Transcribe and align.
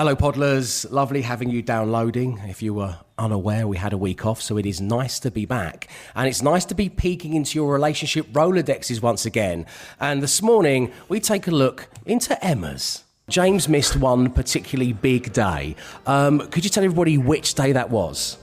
Hello, 0.00 0.16
Podlers. 0.16 0.90
Lovely 0.90 1.20
having 1.20 1.50
you 1.50 1.60
downloading. 1.60 2.40
If 2.48 2.62
you 2.62 2.72
were 2.72 2.96
unaware, 3.18 3.68
we 3.68 3.76
had 3.76 3.92
a 3.92 3.98
week 3.98 4.24
off, 4.24 4.40
so 4.40 4.56
it 4.56 4.64
is 4.64 4.80
nice 4.80 5.18
to 5.18 5.30
be 5.30 5.44
back. 5.44 5.88
And 6.14 6.26
it's 6.26 6.40
nice 6.40 6.64
to 6.64 6.74
be 6.74 6.88
peeking 6.88 7.34
into 7.34 7.58
your 7.58 7.70
relationship 7.70 8.26
Rolodexes 8.28 9.02
once 9.02 9.26
again. 9.26 9.66
And 10.00 10.22
this 10.22 10.40
morning, 10.40 10.90
we 11.10 11.20
take 11.20 11.48
a 11.48 11.50
look 11.50 11.86
into 12.06 12.42
Emma's. 12.42 13.04
James 13.28 13.68
missed 13.68 13.94
one 13.94 14.30
particularly 14.30 14.94
big 14.94 15.34
day. 15.34 15.76
Um, 16.06 16.48
could 16.48 16.64
you 16.64 16.70
tell 16.70 16.82
everybody 16.82 17.18
which 17.18 17.52
day 17.52 17.72
that 17.72 17.90
was? 17.90 18.38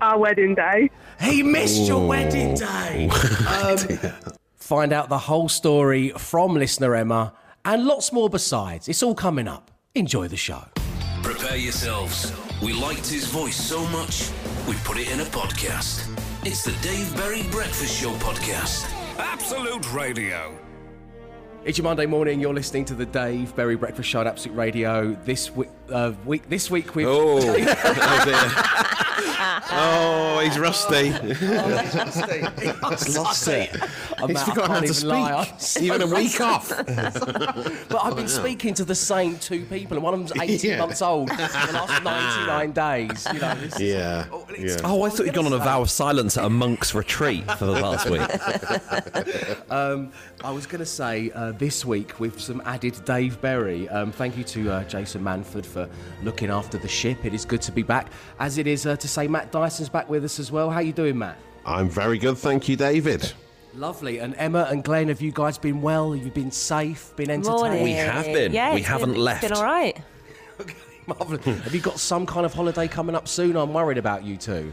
Our 0.00 0.20
wedding 0.20 0.54
day. 0.54 0.88
He 1.20 1.42
missed 1.42 1.88
your 1.88 2.06
wedding 2.06 2.54
day. 2.54 3.10
Um, 3.48 3.76
find 4.54 4.92
out 4.92 5.08
the 5.08 5.18
whole 5.18 5.48
story 5.48 6.10
from 6.10 6.54
listener 6.54 6.94
Emma 6.94 7.34
and 7.64 7.86
lots 7.86 8.12
more 8.12 8.30
besides. 8.30 8.88
It's 8.88 9.02
all 9.02 9.16
coming 9.16 9.48
up. 9.48 9.72
Enjoy 9.96 10.28
the 10.28 10.36
show. 10.36 10.71
Prepare 11.22 11.56
yourselves. 11.56 12.32
We 12.60 12.72
liked 12.72 13.06
his 13.06 13.26
voice 13.26 13.56
so 13.56 13.86
much, 13.88 14.30
we 14.68 14.74
put 14.84 14.98
it 14.98 15.10
in 15.10 15.20
a 15.20 15.24
podcast. 15.24 16.08
It's 16.44 16.64
the 16.64 16.72
Dave 16.82 17.14
Berry 17.16 17.44
Breakfast 17.50 18.00
Show 18.00 18.12
podcast. 18.14 18.90
Absolute 19.18 19.92
Radio. 19.92 20.61
It's 21.64 21.78
your 21.78 21.84
Monday 21.84 22.06
morning. 22.06 22.40
You're 22.40 22.52
listening 22.54 22.84
to 22.86 22.94
the 22.94 23.06
Dave 23.06 23.54
Berry 23.54 23.76
Breakfast 23.76 24.08
Show 24.08 24.20
at 24.20 24.26
Absolute 24.26 24.56
Radio. 24.56 25.12
This 25.24 25.50
week, 25.54 25.68
uh, 25.92 26.12
week 26.24 26.48
this 26.48 26.68
week 26.70 26.94
we've 26.96 27.06
Oh, 27.06 27.38
oh 27.38 28.22
dear. 28.24 28.34
oh, 29.70 30.40
he's 30.44 30.58
rusty. 30.58 31.10
He's 31.12 31.40
lost 33.16 33.46
it. 33.48 33.70
I'm 34.18 34.28
He's 34.28 34.38
out, 34.38 34.48
forgotten 34.48 34.70
how 34.72 34.80
to 34.80 34.86
even 34.86 35.08
lie. 35.08 35.32
I'm 35.32 35.44
speak. 35.58 35.60
so 35.60 35.80
Even 35.94 36.02
a 36.02 36.06
week 36.14 36.40
off. 36.40 36.68
But 36.68 38.00
I've 38.02 38.16
been 38.16 38.28
speaking 38.28 38.74
to 38.74 38.84
the 38.84 38.94
same 38.96 39.38
two 39.38 39.64
people, 39.66 39.96
and 39.96 40.02
one 40.04 40.14
of 40.14 40.20
them's 40.28 40.32
18 40.42 40.70
Yeah. 40.70 40.78
months 40.78 41.00
old 41.00 41.30
for 41.30 41.36
the 41.36 41.72
last 41.72 42.02
99 42.02 42.72
days. 42.72 43.26
You 43.32 43.38
know, 43.40 43.54
this 43.54 43.74
is- 43.76 43.80
Yeah, 43.80 44.26
Oh, 44.32 44.46
yeah. 44.58 44.76
Oh, 44.84 45.02
I 45.04 45.10
thought 45.10 45.26
you'd 45.26 45.34
gone 45.34 45.46
on 45.46 45.52
a 45.52 45.58
vow 45.58 45.82
of 45.82 45.90
silence 45.90 46.36
at 46.36 46.44
a 46.44 46.50
monk's 46.50 46.92
retreat 46.94 47.48
for 47.52 47.66
the 47.66 47.72
last 47.72 48.10
week. 48.10 48.20
I 50.44 50.50
was 50.50 50.66
going 50.66 50.80
to 50.80 50.86
say 50.86 51.30
uh, 51.30 51.51
this 51.52 51.84
week 51.84 52.18
with 52.20 52.40
some 52.40 52.62
added 52.64 53.00
Dave 53.04 53.40
Berry. 53.40 53.88
Um, 53.88 54.12
thank 54.12 54.36
you 54.36 54.44
to 54.44 54.70
uh, 54.70 54.84
Jason 54.84 55.22
Manford 55.22 55.64
for 55.66 55.88
looking 56.22 56.50
after 56.50 56.78
the 56.78 56.88
ship. 56.88 57.24
It 57.24 57.34
is 57.34 57.44
good 57.44 57.62
to 57.62 57.72
be 57.72 57.82
back, 57.82 58.08
as 58.38 58.58
it 58.58 58.66
is 58.66 58.86
uh, 58.86 58.96
to 58.96 59.08
say 59.08 59.28
Matt 59.28 59.52
Dyson's 59.52 59.88
back 59.88 60.08
with 60.08 60.24
us 60.24 60.38
as 60.38 60.50
well. 60.50 60.70
How 60.70 60.76
are 60.76 60.82
you 60.82 60.92
doing, 60.92 61.18
Matt? 61.18 61.36
I'm 61.64 61.88
very 61.88 62.18
good, 62.18 62.38
thank 62.38 62.68
you, 62.68 62.76
David. 62.76 63.32
Lovely. 63.74 64.18
And 64.18 64.34
Emma 64.36 64.66
and 64.70 64.84
Glenn, 64.84 65.08
have 65.08 65.20
you 65.22 65.32
guys 65.32 65.56
been 65.58 65.80
well? 65.80 66.14
You've 66.14 66.26
you 66.26 66.30
been 66.32 66.50
safe? 66.50 67.14
Been 67.16 67.30
entertained? 67.30 67.82
We 67.82 67.92
have 67.92 68.24
been. 68.26 68.52
Yeah, 68.52 68.74
We 68.74 68.80
it's 68.80 68.88
haven't 68.88 69.12
been, 69.12 69.22
left. 69.22 69.44
It's 69.44 69.50
been 69.52 69.58
all 69.58 69.64
right. 69.64 69.96
Marvellous. 71.06 71.44
have 71.44 71.74
you 71.74 71.80
got 71.80 71.98
some 71.98 72.26
kind 72.26 72.44
of 72.46 72.52
holiday 72.54 72.86
coming 72.86 73.14
up 73.16 73.26
soon? 73.26 73.56
I'm 73.56 73.72
worried 73.72 73.98
about 73.98 74.24
you 74.24 74.36
two. 74.36 74.72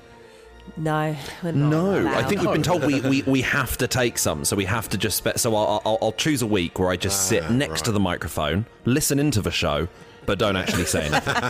No, 0.78 1.16
we're 1.44 1.52
not 1.52 1.70
No, 1.70 2.08
I 2.08 2.24
think 2.24 2.42
we've 2.42 2.52
been 2.52 2.64
told 2.64 2.84
we, 2.86 3.02
we, 3.02 3.22
we 3.24 3.42
have 3.42 3.78
to 3.78 3.88
take 3.88 4.18
some, 4.18 4.46
so 4.46 4.56
we 4.56 4.66
have 4.66 4.90
to 4.90 4.98
just. 4.98 5.18
Spe- 5.18 5.38
so 5.38 5.56
I'll, 5.56 5.82
I'll, 5.86 5.98
I'll 6.02 6.12
choose 6.14 6.42
a 6.42 6.48
week 6.48 6.80
where 6.80 6.90
I 6.90 6.96
just 6.96 7.28
sit 7.28 7.44
ah, 7.44 7.52
next 7.52 7.86
to 7.86 7.92
the 7.92 8.00
microphone, 8.00 8.66
listen 8.86 9.20
into 9.20 9.42
the 9.42 9.52
show, 9.52 9.88
but 10.30 10.38
don't 10.38 10.56
actually 10.56 10.86
say 10.86 11.08
anything. 11.08 11.34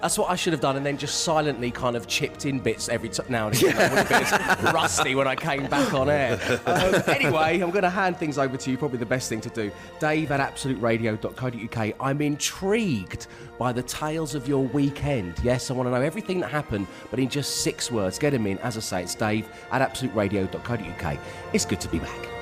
That's 0.00 0.16
what 0.16 0.30
I 0.30 0.36
should 0.36 0.52
have 0.52 0.60
done, 0.60 0.76
and 0.76 0.86
then 0.86 0.96
just 0.96 1.24
silently 1.24 1.72
kind 1.72 1.96
of 1.96 2.06
chipped 2.06 2.46
in 2.46 2.60
bits 2.60 2.88
every 2.88 3.08
t- 3.08 3.24
now 3.28 3.48
and 3.48 3.56
again. 3.56 3.76
I 3.76 3.88
would 3.88 4.06
have 4.06 4.62
been 4.62 4.72
rusty 4.72 5.16
when 5.16 5.26
I 5.26 5.34
came 5.34 5.66
back 5.66 5.92
on 5.92 6.08
air. 6.08 6.38
Um, 6.64 7.02
anyway, 7.08 7.58
I'm 7.58 7.72
going 7.72 7.82
to 7.82 7.90
hand 7.90 8.18
things 8.18 8.38
over 8.38 8.56
to 8.56 8.70
you. 8.70 8.78
Probably 8.78 9.00
the 9.00 9.04
best 9.04 9.28
thing 9.28 9.40
to 9.40 9.50
do. 9.50 9.72
Dave 9.98 10.30
at 10.30 10.38
absoluteradio.co.uk. 10.38 11.96
I'm 11.98 12.22
intrigued 12.22 13.26
by 13.58 13.72
the 13.72 13.82
tales 13.82 14.36
of 14.36 14.46
your 14.46 14.62
weekend. 14.66 15.40
Yes, 15.42 15.72
I 15.72 15.74
want 15.74 15.88
to 15.88 15.90
know 15.90 16.02
everything 16.02 16.38
that 16.38 16.52
happened, 16.52 16.86
but 17.10 17.18
in 17.18 17.28
just 17.28 17.62
six 17.62 17.90
words. 17.90 18.16
Get 18.16 18.30
them 18.30 18.46
in. 18.46 18.58
As 18.58 18.76
I 18.76 18.80
say, 18.80 19.02
it's 19.02 19.16
Dave 19.16 19.48
at 19.72 19.82
absoluteradio.co.uk. 19.82 21.18
It's 21.52 21.64
good 21.64 21.80
to 21.80 21.88
be 21.88 21.98
back. 21.98 22.35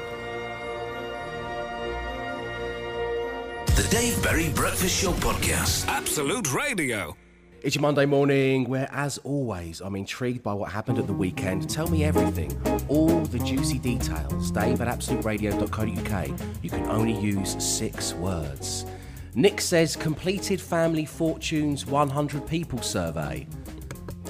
The 3.76 3.86
Dave 3.90 4.22
Berry 4.22 4.48
Breakfast 4.50 5.02
Show 5.02 5.12
podcast. 5.12 5.86
Absolute 5.88 6.52
Radio. 6.54 7.16
It's 7.62 7.74
your 7.74 7.82
Monday 7.82 8.06
morning 8.06 8.64
where, 8.68 8.88
as 8.92 9.18
always, 9.18 9.80
I'm 9.80 9.96
intrigued 9.96 10.42
by 10.42 10.52
what 10.52 10.70
happened 10.70 10.98
at 10.98 11.06
the 11.06 11.12
weekend. 11.12 11.68
Tell 11.68 11.88
me 11.88 12.04
everything, 12.04 12.52
all 12.88 13.20
the 13.20 13.38
juicy 13.40 13.78
details. 13.78 14.50
Dave 14.50 14.80
at 14.80 14.88
absoluteradio.co.uk. 14.88 16.40
You 16.62 16.70
can 16.70 16.86
only 16.88 17.18
use 17.18 17.56
six 17.62 18.14
words. 18.14 18.86
Nick 19.34 19.60
says 19.60 19.96
completed 19.96 20.60
family 20.60 21.04
fortunes 21.04 21.86
100 21.86 22.46
people 22.46 22.80
survey. 22.82 23.46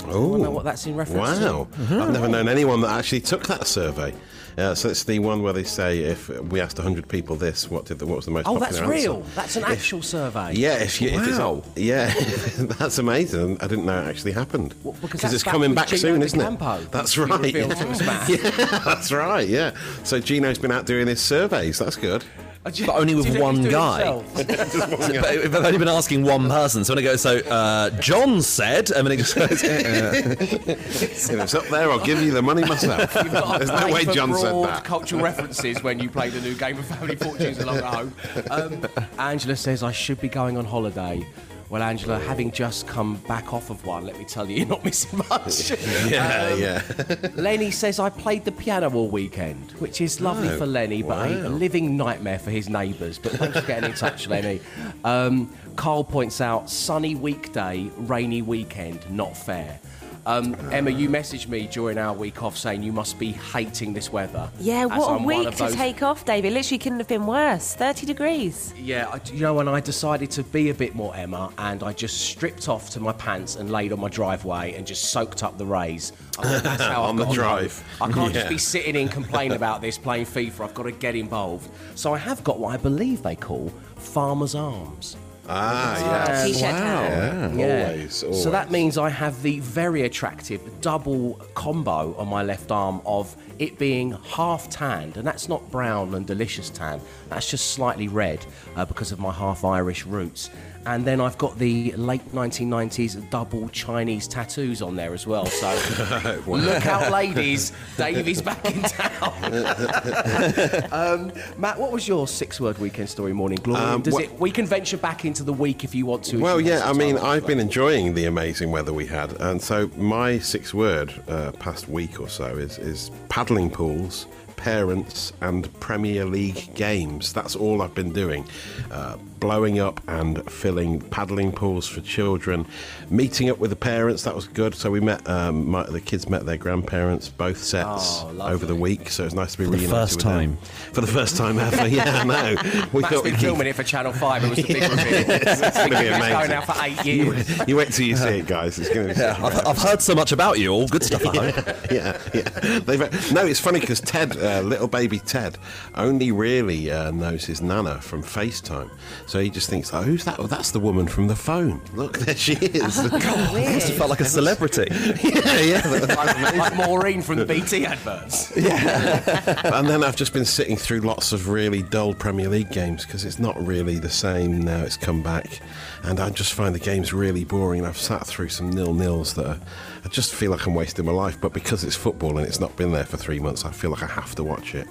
Oh, 0.06 0.36
know 0.36 0.50
what 0.50 0.64
that's 0.64 0.86
in 0.86 0.94
reference 0.96 1.38
to? 1.38 1.44
wow. 1.44 1.68
Mm-hmm. 1.72 2.00
I've 2.00 2.12
never 2.12 2.28
known 2.28 2.48
anyone 2.48 2.80
that 2.82 2.90
actually 2.90 3.20
took 3.20 3.46
that 3.48 3.66
survey. 3.66 4.14
Uh, 4.56 4.74
so 4.74 4.88
it's 4.88 5.04
the 5.04 5.18
one 5.18 5.42
where 5.42 5.52
they 5.52 5.64
say 5.64 6.00
if 6.00 6.28
we 6.28 6.60
asked 6.60 6.78
100 6.78 7.08
people 7.08 7.36
this, 7.36 7.70
what 7.70 7.86
did 7.86 7.98
the, 7.98 8.06
what 8.06 8.16
was 8.16 8.24
the 8.24 8.30
most 8.30 8.46
Oh, 8.48 8.58
that's 8.58 8.78
answer? 8.78 8.90
real. 8.90 9.20
That's 9.34 9.56
an 9.56 9.64
actual 9.64 10.02
survey. 10.02 10.52
Yeah, 10.54 10.74
if 10.82 11.00
you, 11.00 11.08
if 11.08 11.38
Wow. 11.38 11.62
it's 11.74 11.78
yeah, 11.78 12.12
that's 12.78 12.98
amazing. 12.98 13.58
I 13.60 13.66
didn't 13.66 13.86
know 13.86 14.00
it 14.00 14.08
actually 14.08 14.32
happened 14.32 14.74
Well, 14.82 14.94
because 15.00 15.32
it's 15.32 15.42
back 15.44 15.52
coming 15.52 15.74
back 15.74 15.88
Gino 15.88 15.98
soon, 16.00 16.22
isn't 16.22 16.38
Campo, 16.40 16.76
it? 16.80 16.92
That's 16.92 17.18
right. 17.18 17.40
revealed 17.40 17.76
to 17.76 17.88
us, 17.88 18.00
Matt. 18.00 18.28
yeah, 18.28 18.78
that's 18.84 19.10
right. 19.12 19.48
Yeah. 19.48 19.72
So 20.04 20.20
Gino's 20.20 20.58
been 20.58 20.72
out 20.72 20.86
doing 20.86 21.06
his 21.08 21.20
surveys. 21.20 21.78
That's 21.78 21.96
good. 21.96 22.24
But 22.64 22.88
only 22.96 23.14
with 23.14 23.24
Do 23.26 23.32
you 23.32 23.34
think 23.34 23.44
one 23.44 23.56
he's 23.56 23.64
doing 23.64 23.74
it 23.74 23.76
guy. 23.76 24.14
himself? 24.14 24.34
but 25.52 25.56
I've 25.56 25.66
only 25.66 25.78
been 25.78 25.86
asking 25.88 26.24
one 26.24 26.48
person, 26.48 26.82
so 26.82 26.94
when 26.94 27.04
I 27.04 27.06
go, 27.06 27.16
so 27.16 27.36
uh, 27.40 27.90
John 28.00 28.40
said, 28.40 28.90
and 28.90 29.06
then 29.06 29.12
it 29.12 29.16
just 29.18 29.36
goes, 29.36 29.62
If 29.64 31.30
it's 31.30 31.54
up 31.54 31.64
there, 31.66 31.90
I'll 31.90 31.98
give 32.04 32.22
you 32.22 32.30
the 32.32 32.40
money 32.40 32.64
myself. 32.64 33.14
You've 33.16 33.32
got 33.32 33.58
to 33.60 33.66
There's 33.66 33.80
no 33.80 33.92
way 33.92 34.04
for 34.06 34.12
John 34.12 34.34
said 34.34 34.50
broad 34.50 34.66
that. 34.68 34.84
cultural 34.84 35.20
references 35.22 35.82
when 35.82 35.98
you 35.98 36.08
play 36.08 36.30
the 36.30 36.40
new 36.40 36.54
game 36.54 36.78
of 36.78 36.86
Family 36.86 37.16
Fortunes 37.16 37.58
along 37.58 37.76
at 37.78 37.84
home. 37.84 38.14
Um, 38.50 38.86
Angela 39.18 39.56
says 39.56 39.82
I 39.82 39.90
should 39.92 40.20
be 40.20 40.28
going 40.28 40.56
on 40.56 40.64
holiday. 40.64 41.26
Well, 41.70 41.82
Angela, 41.82 42.18
having 42.20 42.50
just 42.52 42.86
come 42.86 43.16
back 43.26 43.52
off 43.52 43.70
of 43.70 43.84
one, 43.84 44.04
let 44.04 44.18
me 44.18 44.24
tell 44.24 44.48
you, 44.48 44.56
you're 44.58 44.66
not 44.66 44.84
missing 44.84 45.18
much. 45.28 45.70
Yeah, 46.08 46.50
Um, 46.52 46.60
yeah. 46.60 47.28
Lenny 47.34 47.70
says 47.70 47.98
I 47.98 48.10
played 48.10 48.44
the 48.44 48.52
piano 48.52 48.92
all 48.94 49.08
weekend, 49.08 49.72
which 49.72 50.00
is 50.00 50.20
lovely 50.20 50.48
Oh, 50.50 50.58
for 50.58 50.66
Lenny, 50.66 51.02
but 51.02 51.30
a, 51.30 51.48
a 51.48 51.50
living 51.50 51.96
nightmare 51.96 52.38
for 52.38 52.50
his 52.50 52.68
neighbours. 52.68 53.18
But 53.18 53.32
thanks 53.32 53.58
for 53.58 53.66
getting 53.66 53.90
in 53.90 53.96
touch, 53.96 54.28
Lenny. 54.28 54.60
Um, 55.04 55.52
Carl 55.76 56.04
points 56.04 56.40
out 56.40 56.70
sunny 56.70 57.14
weekday, 57.14 57.90
rainy 57.96 58.42
weekend, 58.42 59.00
not 59.10 59.36
fair. 59.36 59.80
Um, 60.26 60.56
Emma, 60.72 60.90
you 60.90 61.10
messaged 61.10 61.48
me 61.48 61.66
during 61.66 61.98
our 61.98 62.14
week 62.14 62.42
off 62.42 62.56
saying 62.56 62.82
you 62.82 62.92
must 62.92 63.18
be 63.18 63.32
hating 63.32 63.92
this 63.92 64.10
weather. 64.10 64.48
Yeah, 64.58 64.86
what 64.86 64.98
a 64.98 65.14
I'm 65.14 65.24
one 65.24 65.24
week 65.24 65.48
of 65.48 65.56
to 65.56 65.64
those- 65.64 65.74
take 65.74 66.02
off, 66.02 66.24
David. 66.24 66.52
Literally 66.54 66.78
couldn't 66.78 66.98
have 66.98 67.08
been 67.08 67.26
worse. 67.26 67.74
30 67.74 68.06
degrees. 68.06 68.72
Yeah, 68.78 69.08
I, 69.12 69.20
you 69.32 69.40
know, 69.40 69.52
when 69.54 69.68
I 69.68 69.80
decided 69.80 70.30
to 70.32 70.42
be 70.42 70.70
a 70.70 70.74
bit 70.74 70.94
more 70.94 71.14
Emma, 71.14 71.52
and 71.58 71.82
I 71.82 71.92
just 71.92 72.22
stripped 72.22 72.68
off 72.70 72.88
to 72.90 73.00
my 73.00 73.12
pants 73.12 73.56
and 73.56 73.70
laid 73.70 73.92
on 73.92 74.00
my 74.00 74.08
driveway 74.08 74.74
and 74.74 74.86
just 74.86 75.10
soaked 75.10 75.42
up 75.42 75.58
the 75.58 75.66
rays. 75.66 76.12
I 76.38 76.42
thought 76.42 76.62
that's 76.62 76.82
how 76.82 77.02
On 77.04 77.10
I've 77.10 77.16
the 77.18 77.24
got 77.26 77.34
drive. 77.34 77.82
home. 77.98 78.10
I 78.10 78.14
can't 78.14 78.32
just 78.32 78.46
Yeah. 78.46 78.50
be 78.50 78.58
sitting 78.58 78.94
in 78.96 79.08
complaining 79.08 79.56
about 79.56 79.82
this 79.82 79.98
playing 79.98 80.24
FIFA. 80.26 80.60
I've 80.64 80.74
got 80.74 80.84
to 80.84 80.92
get 80.92 81.14
involved. 81.16 81.68
So 81.96 82.14
I 82.14 82.18
have 82.18 82.42
got 82.42 82.58
what 82.58 82.72
I 82.72 82.78
believe 82.78 83.22
they 83.22 83.36
call 83.36 83.68
farmers' 83.96 84.54
arms. 84.54 85.16
Ah, 85.48 85.98
yeah. 86.00 86.44
T-shirt 86.46 86.60
tan. 86.70 87.58
Yeah. 87.58 87.88
Always, 87.88 88.22
always. 88.22 88.42
So 88.42 88.50
that 88.50 88.70
means 88.70 88.96
I 88.98 89.10
have 89.10 89.42
the 89.42 89.60
very 89.60 90.02
attractive 90.02 90.60
double 90.80 91.34
combo 91.54 92.14
on 92.16 92.28
my 92.28 92.42
left 92.42 92.70
arm 92.70 93.00
of 93.04 93.36
it 93.58 93.78
being 93.78 94.12
half 94.12 94.68
tanned, 94.68 95.16
and 95.16 95.26
that's 95.26 95.48
not 95.48 95.70
brown 95.70 96.14
and 96.14 96.26
delicious 96.26 96.70
tan. 96.70 97.00
That's 97.28 97.50
just 97.50 97.72
slightly 97.72 98.08
red 98.08 98.44
uh, 98.76 98.84
because 98.84 99.12
of 99.12 99.18
my 99.18 99.32
half 99.32 99.64
Irish 99.64 100.06
roots. 100.06 100.50
And 100.86 101.04
then 101.04 101.20
I've 101.20 101.38
got 101.38 101.58
the 101.58 101.92
late 101.92 102.32
1990s 102.32 103.30
double 103.30 103.68
Chinese 103.70 104.28
tattoos 104.28 104.82
on 104.82 104.96
there 104.96 105.14
as 105.14 105.26
well. 105.26 105.46
So 105.46 106.42
look 106.46 106.86
out, 106.86 107.10
ladies! 107.10 107.72
Dave 107.96 108.28
is 108.28 108.42
back 108.42 108.62
in 108.66 108.82
town. 108.82 109.32
um, 110.92 111.32
Matt, 111.56 111.78
what 111.78 111.90
was 111.90 112.06
your 112.06 112.28
six-word 112.28 112.76
weekend 112.78 113.08
story 113.08 113.32
morning 113.32 113.58
glory? 113.62 113.80
Um, 113.80 114.02
Does 114.02 114.12
wha- 114.12 114.20
it? 114.20 114.38
We 114.38 114.50
can 114.50 114.66
venture 114.66 114.98
back 114.98 115.24
into 115.24 115.42
the 115.42 115.54
week 115.54 115.84
if 115.84 115.94
you 115.94 116.04
want 116.04 116.22
to. 116.24 116.38
Well, 116.38 116.60
yeah, 116.60 116.82
I 116.84 116.92
mean. 116.92 117.16
I've 117.16 117.46
been 117.46 117.60
enjoying 117.60 118.12
the 118.12 118.26
amazing 118.26 118.70
weather 118.70 118.92
we 118.92 119.06
had, 119.06 119.40
and 119.40 119.62
so 119.62 119.88
my 119.96 120.38
six 120.38 120.74
word 120.74 121.14
uh, 121.28 121.52
past 121.52 121.88
week 121.88 122.20
or 122.20 122.28
so 122.28 122.46
is, 122.46 122.78
is 122.78 123.10
paddling 123.44 123.68
pools, 123.68 124.26
parents, 124.56 125.34
and 125.42 125.70
Premier 125.78 126.24
League 126.24 126.74
games. 126.74 127.30
That's 127.34 127.54
all 127.54 127.82
I've 127.82 127.94
been 127.94 128.10
doing. 128.10 128.46
Uh, 128.90 129.18
blowing 129.44 129.78
up 129.78 130.00
and 130.08 130.50
filling 130.50 130.98
paddling 131.10 131.52
pools 131.52 131.86
for 131.86 132.00
children, 132.00 132.64
meeting 133.10 133.50
up 133.50 133.58
with 133.58 133.68
the 133.68 133.76
parents. 133.76 134.22
That 134.22 134.34
was 134.34 134.48
good. 134.48 134.74
So 134.74 134.90
we 134.90 135.00
met 135.00 135.28
um, 135.28 135.68
my, 135.70 135.82
the 135.82 136.00
kids 136.00 136.30
met 136.30 136.46
their 136.46 136.56
grandparents, 136.56 137.28
both 137.28 137.58
sets 137.58 138.22
Oh, 138.22 138.38
over 138.40 138.64
the 138.64 138.74
week. 138.74 139.10
So 139.10 139.24
it's 139.26 139.34
nice 139.34 139.52
to 139.52 139.58
be 139.58 139.64
the 139.64 139.72
reunited 139.72 139.90
first 139.90 140.16
with 140.16 140.24
them. 140.24 140.56
time. 140.56 140.92
For 140.94 141.02
the 141.02 141.06
first 141.06 141.36
time 141.36 141.58
ever. 141.58 141.86
Yeah, 141.94 142.22
I 142.22 142.24
know. 142.24 142.56
We 142.94 143.02
Matt's 143.02 143.14
thought 143.14 143.24
been 143.24 143.34
we'd 143.34 143.40
filming 143.40 143.66
it 143.66 143.76
for 143.76 143.82
Channel 143.82 144.12
5. 144.14 144.44
It 144.44 144.48
was 144.48 144.56
the 144.56 144.62
big 144.72 144.82
reveal. 144.90 144.96
It's 145.28 145.60
been 145.60 145.84
be 145.84 145.90
going 145.90 146.08
amazing. 146.14 146.48
now 146.50 146.60
for 146.62 146.74
eight 146.82 147.04
years. 147.04 147.68
You 147.68 147.76
wait 147.76 147.92
till 147.92 148.06
you 148.06 148.16
see 148.16 148.38
it, 148.38 148.46
guys. 148.46 148.78
It's 148.78 148.88
going 148.88 149.08
to 149.08 149.14
be. 149.14 149.20
Yeah, 149.20 149.36
I've, 149.44 149.66
I've 149.66 149.78
heard 149.78 150.00
so 150.00 150.14
much 150.14 150.32
about 150.32 150.58
you. 150.58 150.70
All 150.72 150.88
good 150.88 151.02
stuff. 151.04 151.26
I 151.26 151.50
hope. 151.50 151.66
yeah, 151.92 152.18
yeah. 152.32 152.78
They've, 152.80 153.32
no, 153.32 153.44
it's 153.46 153.60
funny 153.60 153.80
because 153.80 154.00
Ted, 154.00 154.36
uh, 154.38 154.62
little 154.62 154.88
baby 154.88 155.18
Ted, 155.18 155.58
only 155.94 156.32
really 156.32 156.90
uh, 156.90 157.10
knows 157.10 157.44
his 157.44 157.60
nana 157.60 158.00
from 158.00 158.22
FaceTime. 158.22 158.90
So 159.26 159.33
he 159.40 159.50
just 159.50 159.70
thinks, 159.70 159.92
oh, 159.92 160.02
who's 160.02 160.24
that? 160.24 160.38
Oh, 160.38 160.46
that's 160.46 160.70
the 160.70 160.80
woman 160.80 161.06
from 161.06 161.28
the 161.28 161.36
phone. 161.36 161.80
Look, 161.94 162.18
there 162.18 162.36
she 162.36 162.54
is. 162.54 163.02
Must 163.12 163.88
have 163.88 163.96
felt 163.96 164.10
like 164.10 164.20
a 164.20 164.24
celebrity. 164.24 164.86
yeah, 164.90 165.60
yeah. 165.60 166.06
like, 166.08 166.56
like 166.56 166.76
Maureen 166.76 167.22
from 167.22 167.36
the 167.36 167.46
BT 167.46 167.86
adverts. 167.86 168.56
Yeah. 168.56 169.76
and 169.76 169.88
then 169.88 170.02
I've 170.04 170.16
just 170.16 170.32
been 170.32 170.44
sitting 170.44 170.76
through 170.76 171.00
lots 171.00 171.32
of 171.32 171.48
really 171.48 171.82
dull 171.82 172.14
Premier 172.14 172.48
League 172.48 172.70
games 172.70 173.04
because 173.04 173.24
it's 173.24 173.38
not 173.38 173.56
really 173.64 173.98
the 173.98 174.10
same 174.10 174.60
now. 174.60 174.82
It's 174.82 174.96
come 174.96 175.22
back, 175.22 175.60
and 176.02 176.20
I 176.20 176.30
just 176.30 176.52
find 176.52 176.74
the 176.74 176.80
games 176.80 177.12
really 177.12 177.44
boring. 177.44 177.80
And 177.80 177.88
I've 177.88 177.98
sat 177.98 178.26
through 178.26 178.48
some 178.48 178.70
nil 178.70 178.94
nils 178.94 179.34
that 179.34 179.46
are, 179.46 179.60
I 180.04 180.08
just 180.08 180.34
feel 180.34 180.50
like 180.50 180.66
I'm 180.66 180.74
wasting 180.74 181.04
my 181.04 181.12
life. 181.12 181.40
But 181.40 181.52
because 181.52 181.84
it's 181.84 181.96
football 181.96 182.38
and 182.38 182.46
it's 182.46 182.60
not 182.60 182.76
been 182.76 182.92
there 182.92 183.04
for 183.04 183.16
three 183.16 183.38
months, 183.38 183.64
I 183.64 183.70
feel 183.70 183.90
like 183.90 184.02
I 184.02 184.06
have 184.06 184.34
to 184.36 184.44
watch 184.44 184.74
it. 184.74 184.86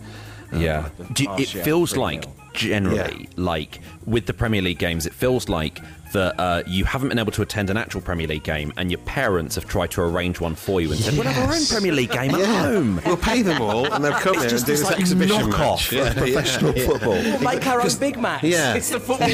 Yeah. 0.54 0.90
Do 1.14 1.24
you- 1.24 1.36
it 1.38 1.48
feels 1.50 1.96
like 1.98 2.26
generally, 2.54 3.28
like 3.36 3.80
with 4.06 4.26
the 4.28 4.34
Premier 4.34 4.62
League 4.62 4.78
games, 4.80 5.06
it 5.08 5.14
feels 5.14 5.50
like 5.50 5.80
that 6.14 6.40
uh, 6.40 6.62
you 6.68 6.86
haven't 6.86 7.10
been 7.10 7.18
able 7.18 7.32
to 7.32 7.42
attend 7.42 7.72
an 7.72 7.78
actual 7.78 8.00
Premier 8.00 8.28
League 8.28 8.44
game, 8.44 8.72
and 8.78 8.92
your 8.92 9.00
parents 9.00 9.56
have 9.56 9.68
tried 9.68 9.90
to 9.90 10.02
arrange 10.02 10.40
one 10.40 10.54
for 10.54 10.80
you 10.80 10.92
and 10.92 11.00
said, 11.00 11.16
"We'll 11.16 11.24
have 11.24 11.50
our 11.50 11.56
own 11.56 11.66
Premier 11.66 11.92
League 11.92 12.12
game 12.12 12.36
at 12.36 12.46
home." 12.46 13.02
We'll 13.04 13.18
pay 13.18 13.42
them 13.42 13.60
all, 13.64 13.92
and 13.92 14.06
they'll 14.06 14.14
come 14.14 14.34
It's 14.36 14.44
here 14.44 14.50
just 14.52 14.68
and 14.68 14.68
do 14.68 14.72
this 14.74 14.82
this 14.82 14.90
like 14.92 15.00
exhibition 15.00 15.50
knockoff 15.50 15.92
match. 15.92 16.12
of 16.12 16.18
professional 16.18 16.74
football. 16.74 17.14
We'll 17.14 17.40
make 17.42 17.66
our 17.66 17.82
own 17.82 17.90
Big 18.00 18.20
Macs. 18.20 18.44
Yeah. 18.44 18.76
It's 18.76 18.90
the 18.92 19.00
football. 19.00 19.28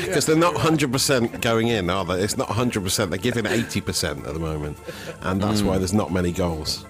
Because 0.00 0.26
they're 0.26 0.36
not 0.36 0.54
100% 0.54 1.40
going 1.42 1.68
in, 1.68 1.90
are 1.90 2.04
they? 2.04 2.22
It's 2.22 2.36
not 2.38 2.48
100%. 2.48 3.10
They're 3.10 3.18
giving 3.18 3.44
80% 3.44 4.26
at 4.26 4.32
the 4.32 4.40
moment. 4.40 4.78
And 5.22 5.42
that's 5.42 5.62
why 5.62 5.78
there's 5.78 5.92
not 5.94 6.12
many 6.12 6.32
goals. 6.32 6.84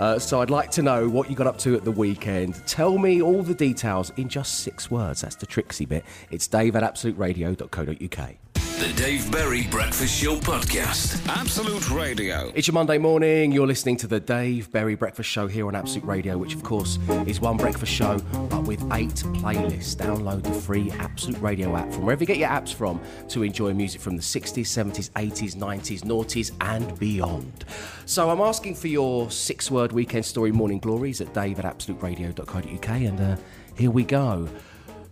Uh, 0.00 0.18
so 0.18 0.40
I'd 0.40 0.48
like 0.48 0.70
to 0.72 0.82
know 0.82 1.08
what 1.08 1.28
you 1.28 1.36
got 1.36 1.46
up 1.46 1.58
to 1.58 1.76
at 1.76 1.84
the 1.84 1.92
weekend. 1.92 2.66
Tell 2.66 2.96
me 2.96 3.20
all 3.20 3.42
the 3.42 3.54
details 3.54 4.10
in 4.16 4.30
just 4.30 4.60
six 4.60 4.90
words. 4.90 5.20
That's 5.20 5.36
the 5.36 5.46
tricksy 5.46 5.84
bit. 5.84 6.04
It's 6.30 6.48
dave 6.48 6.74
at 6.74 6.82
absoluteradio.co.uk. 6.82 8.34
The 8.80 8.94
Dave 8.94 9.30
Berry 9.30 9.66
Breakfast 9.66 10.22
Show 10.22 10.36
Podcast. 10.36 11.20
Absolute 11.28 11.90
Radio. 11.90 12.50
It's 12.54 12.66
your 12.66 12.72
Monday 12.72 12.96
morning. 12.96 13.52
You're 13.52 13.66
listening 13.66 13.98
to 13.98 14.06
the 14.06 14.20
Dave 14.20 14.72
Berry 14.72 14.94
Breakfast 14.94 15.28
Show 15.28 15.48
here 15.48 15.66
on 15.66 15.74
Absolute 15.74 16.06
Radio, 16.06 16.38
which 16.38 16.54
of 16.54 16.62
course 16.62 16.98
is 17.26 17.42
one 17.42 17.58
breakfast 17.58 17.92
show 17.92 18.18
but 18.48 18.62
with 18.62 18.80
eight 18.94 19.16
playlists. 19.36 19.94
Download 19.96 20.42
the 20.42 20.54
free 20.54 20.90
Absolute 20.92 21.38
Radio 21.42 21.76
app 21.76 21.92
from 21.92 22.06
wherever 22.06 22.22
you 22.22 22.26
get 22.26 22.38
your 22.38 22.48
apps 22.48 22.72
from 22.72 23.02
to 23.28 23.42
enjoy 23.42 23.74
music 23.74 24.00
from 24.00 24.16
the 24.16 24.22
60s, 24.22 24.60
70s, 24.60 25.10
80s, 25.10 25.56
90s, 25.56 26.00
noughties, 26.00 26.50
and 26.62 26.98
beyond. 26.98 27.66
So 28.06 28.30
I'm 28.30 28.40
asking 28.40 28.76
for 28.76 28.88
your 28.88 29.30
six 29.30 29.70
word 29.70 29.92
weekend 29.92 30.24
story 30.24 30.52
morning 30.52 30.78
glories 30.78 31.20
at 31.20 31.34
dave 31.34 31.58
at 31.58 31.66
absoluteradio.co.uk, 31.66 32.88
and 32.88 33.20
uh, 33.20 33.36
here 33.76 33.90
we 33.90 34.04
go. 34.04 34.48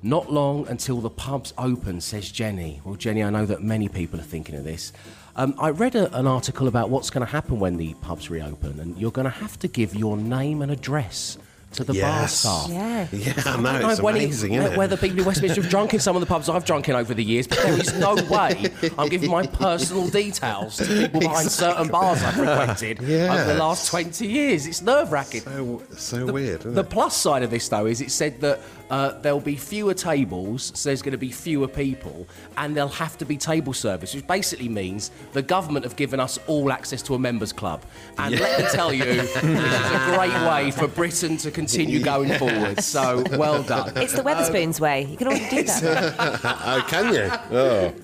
Not 0.02 0.32
long 0.32 0.66
until 0.68 1.00
the 1.00 1.10
pubs 1.10 1.52
open, 1.58 2.00
says 2.00 2.30
Jenny. 2.30 2.80
Well, 2.84 2.94
Jenny, 2.94 3.22
I 3.24 3.30
know 3.30 3.46
that 3.46 3.62
many 3.62 3.88
people 3.88 4.20
are 4.20 4.24
thinking 4.24 4.54
of 4.54 4.62
this. 4.64 4.92
Um, 5.34 5.54
I 5.58 5.70
read 5.70 5.94
a, 5.96 6.16
an 6.16 6.26
article 6.26 6.68
about 6.68 6.88
what's 6.90 7.10
going 7.10 7.24
to 7.26 7.30
happen 7.32 7.58
when 7.58 7.76
the 7.76 7.94
pubs 7.94 8.30
reopen, 8.30 8.78
and 8.80 8.96
you're 8.96 9.10
going 9.12 9.24
to 9.24 9.30
have 9.30 9.58
to 9.60 9.68
give 9.68 9.94
your 9.96 10.16
name 10.16 10.62
and 10.62 10.70
address 10.70 11.36
to 11.72 11.84
the 11.84 11.92
bar 12.00 12.26
staff. 12.28 12.66
Yeah. 12.70 13.06
Yeah, 13.12 13.34
I 13.44 13.50
I 13.52 13.56
know. 13.56 13.72
don't 13.72 13.82
know 13.82 13.88
It's 13.90 14.00
when 14.00 14.16
it- 14.16 14.24
amazing, 14.24 14.54
isn't 14.54 14.72
it? 14.72 14.78
whether 14.78 14.96
people 14.96 15.18
in 15.18 15.24
Westminster 15.26 15.60
have 15.60 15.70
drunk 15.70 15.92
in 15.94 16.00
some 16.00 16.16
of 16.16 16.20
the 16.20 16.26
pubs 16.26 16.48
I've 16.48 16.64
drunk 16.64 16.88
in 16.88 16.94
over 16.96 17.12
the 17.12 17.22
years, 17.22 17.46
but 17.46 17.58
there 17.58 17.78
is 17.78 17.92
no 17.98 18.14
way 18.30 18.72
I'm 18.96 19.08
giving 19.10 19.30
my 19.30 19.46
personal 19.46 20.08
details 20.08 20.76
to 20.78 20.86
people 20.86 21.20
behind 21.20 21.50
certain 21.50 21.88
bars 21.88 22.22
I've 22.22 22.34
frequented 22.34 23.00
over 23.00 23.44
the 23.44 23.56
last 23.58 23.90
20 23.90 24.26
years. 24.26 24.66
It's 24.66 24.80
nerve 24.80 25.12
wracking. 25.12 25.42
So, 25.42 25.82
so 25.90 26.32
weird, 26.32 26.60
isn't 26.60 26.74
The 26.74 26.80
it? 26.80 26.88
plus 26.90 27.14
side 27.16 27.42
of 27.42 27.50
this, 27.50 27.68
though, 27.68 27.84
is 27.86 28.00
it 28.00 28.12
said 28.12 28.40
that 28.40 28.60
uh, 28.90 29.18
there'll 29.20 29.40
be 29.40 29.56
fewer 29.56 29.94
tables, 29.94 30.72
so 30.74 30.88
there's 30.88 31.02
going 31.02 31.12
to 31.12 31.18
be 31.18 31.30
fewer 31.30 31.68
people, 31.68 32.26
and 32.56 32.76
there'll 32.76 32.88
have 32.88 33.18
to 33.18 33.24
be 33.24 33.36
table 33.36 33.72
service, 33.72 34.14
which 34.14 34.26
basically 34.26 34.68
means 34.68 35.10
the 35.32 35.42
government 35.42 35.84
have 35.84 35.96
given 35.96 36.20
us 36.20 36.38
all 36.46 36.72
access 36.72 37.02
to 37.02 37.14
a 37.14 37.18
members 37.18 37.52
club. 37.52 37.82
And 38.18 38.38
let 38.38 38.60
me 38.60 38.66
tell 38.70 38.92
you, 38.92 39.04
this 39.04 39.36
is 39.36 39.44
a 39.44 40.14
great 40.14 40.48
way 40.48 40.70
for 40.70 40.88
Britain 40.88 41.36
to 41.38 41.50
continue 41.50 42.00
going 42.02 42.32
forward. 42.38 42.82
So 42.82 43.24
well 43.32 43.62
done. 43.62 43.96
It's 43.96 44.12
the 44.14 44.22
Wetherspoons 44.22 44.80
way. 44.80 45.04
You 45.04 45.16
can 45.16 45.28
already 45.28 45.48
do 45.48 45.62
that. 45.64 46.44
Oh, 46.68 46.84
can 46.88 47.14
you? 47.14 47.30
Oh. 47.56 47.94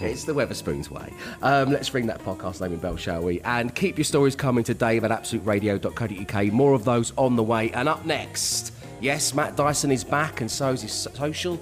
It's 0.00 0.24
the 0.24 0.32
Wetherspoons 0.32 0.90
way. 0.90 1.12
Um, 1.42 1.70
let's 1.70 1.92
ring 1.92 2.06
that 2.06 2.22
podcast 2.22 2.60
name 2.60 2.72
in 2.72 2.78
bell, 2.78 2.96
shall 2.96 3.22
we? 3.22 3.40
And 3.40 3.74
keep 3.74 3.96
your 3.98 4.04
stories 4.04 4.36
coming 4.36 4.64
to 4.64 4.74
dave 4.74 5.04
at 5.04 5.10
absoluteradio.co.uk. 5.10 6.52
More 6.52 6.74
of 6.74 6.84
those 6.84 7.12
on 7.16 7.36
the 7.36 7.42
way. 7.42 7.70
And 7.72 7.88
up 7.88 8.04
next, 8.04 8.73
yes, 9.00 9.34
Matt 9.34 9.56
Dyson 9.56 9.90
is 9.90 10.04
back, 10.04 10.40
and 10.40 10.50
so 10.50 10.70
is 10.70 10.82
his 10.82 10.92
social. 10.92 11.54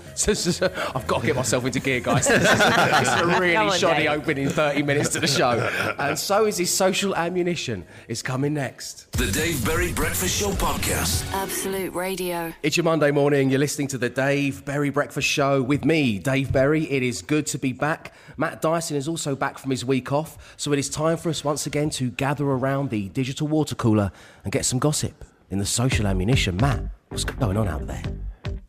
I've 0.95 1.07
got 1.07 1.21
to 1.21 1.27
get 1.27 1.37
myself 1.37 1.65
into 1.65 1.81
gear, 1.81 2.01
guys. 2.01 2.27
This 2.33 2.43
is, 2.43 2.59
this 2.59 3.09
is 3.15 3.21
a 3.21 3.27
really 3.41 3.53
Come 3.55 3.69
on, 3.69 3.79
shoddy 3.79 4.05
Dave. 4.05 4.11
opening 4.21 4.49
30 4.49 4.83
minutes 4.83 5.11
to 5.11 5.21
the 5.21 5.27
show. 5.27 5.51
And 5.99 6.19
so 6.19 6.47
is 6.47 6.57
his 6.59 6.71
social 6.71 7.15
ammunition. 7.15 7.85
Is 8.09 8.23
coming 8.23 8.55
next. 8.55 9.11
The 9.13 9.31
Dave 9.31 9.65
Berry 9.65 9.93
Breakfast 9.93 10.39
Show 10.41 10.51
Podcast. 10.53 11.31
Absolute 11.33 11.93
Radio. 11.95 12.53
It's 12.63 12.77
your 12.77 12.85
Monday 12.85 13.11
morning. 13.11 13.51
You're 13.51 13.59
listening 13.59 13.89
to 13.89 13.99
the 13.99 14.09
Dave 14.09 14.65
Berry 14.65 14.91
Breakfast 14.91 15.29
Show 15.29 15.63
with 15.63 15.85
me, 15.85 16.19
Dave 16.19 16.53
Berry. 16.53 16.91
It 16.91 17.03
is 17.03 17.23
good 17.23 17.47
to 17.49 17.59
be 17.59 17.73
back. 17.73 18.13
Matt 18.37 18.63
Dyson 18.63 18.97
is 18.97 19.09
also 19.09 19.37
back 19.37 19.59
from 19.59 19.71
his 19.71 19.85
week 19.85 20.11
off, 20.13 20.55
so 20.57 20.73
it 20.73 20.79
is 20.79 20.89
time 20.89 21.17
for 21.17 21.29
us 21.29 21.45
once 21.45 21.67
again 21.67 21.91
to 21.91 22.11
gather 22.11 22.45
around 22.47 22.91
the 22.91 23.09
digital 23.11 23.47
water 23.47 23.75
cooler 23.75 24.11
and 24.45 24.53
get 24.53 24.65
some 24.65 24.79
gossip 24.79 25.25
in 25.51 25.59
the 25.59 25.67
social 25.67 26.07
ammunition. 26.07 26.57
Matt, 26.57 26.81
what's 27.13 27.25
going 27.25 27.59
on 27.59 27.69
out 27.69 27.87
there? 27.87 28.03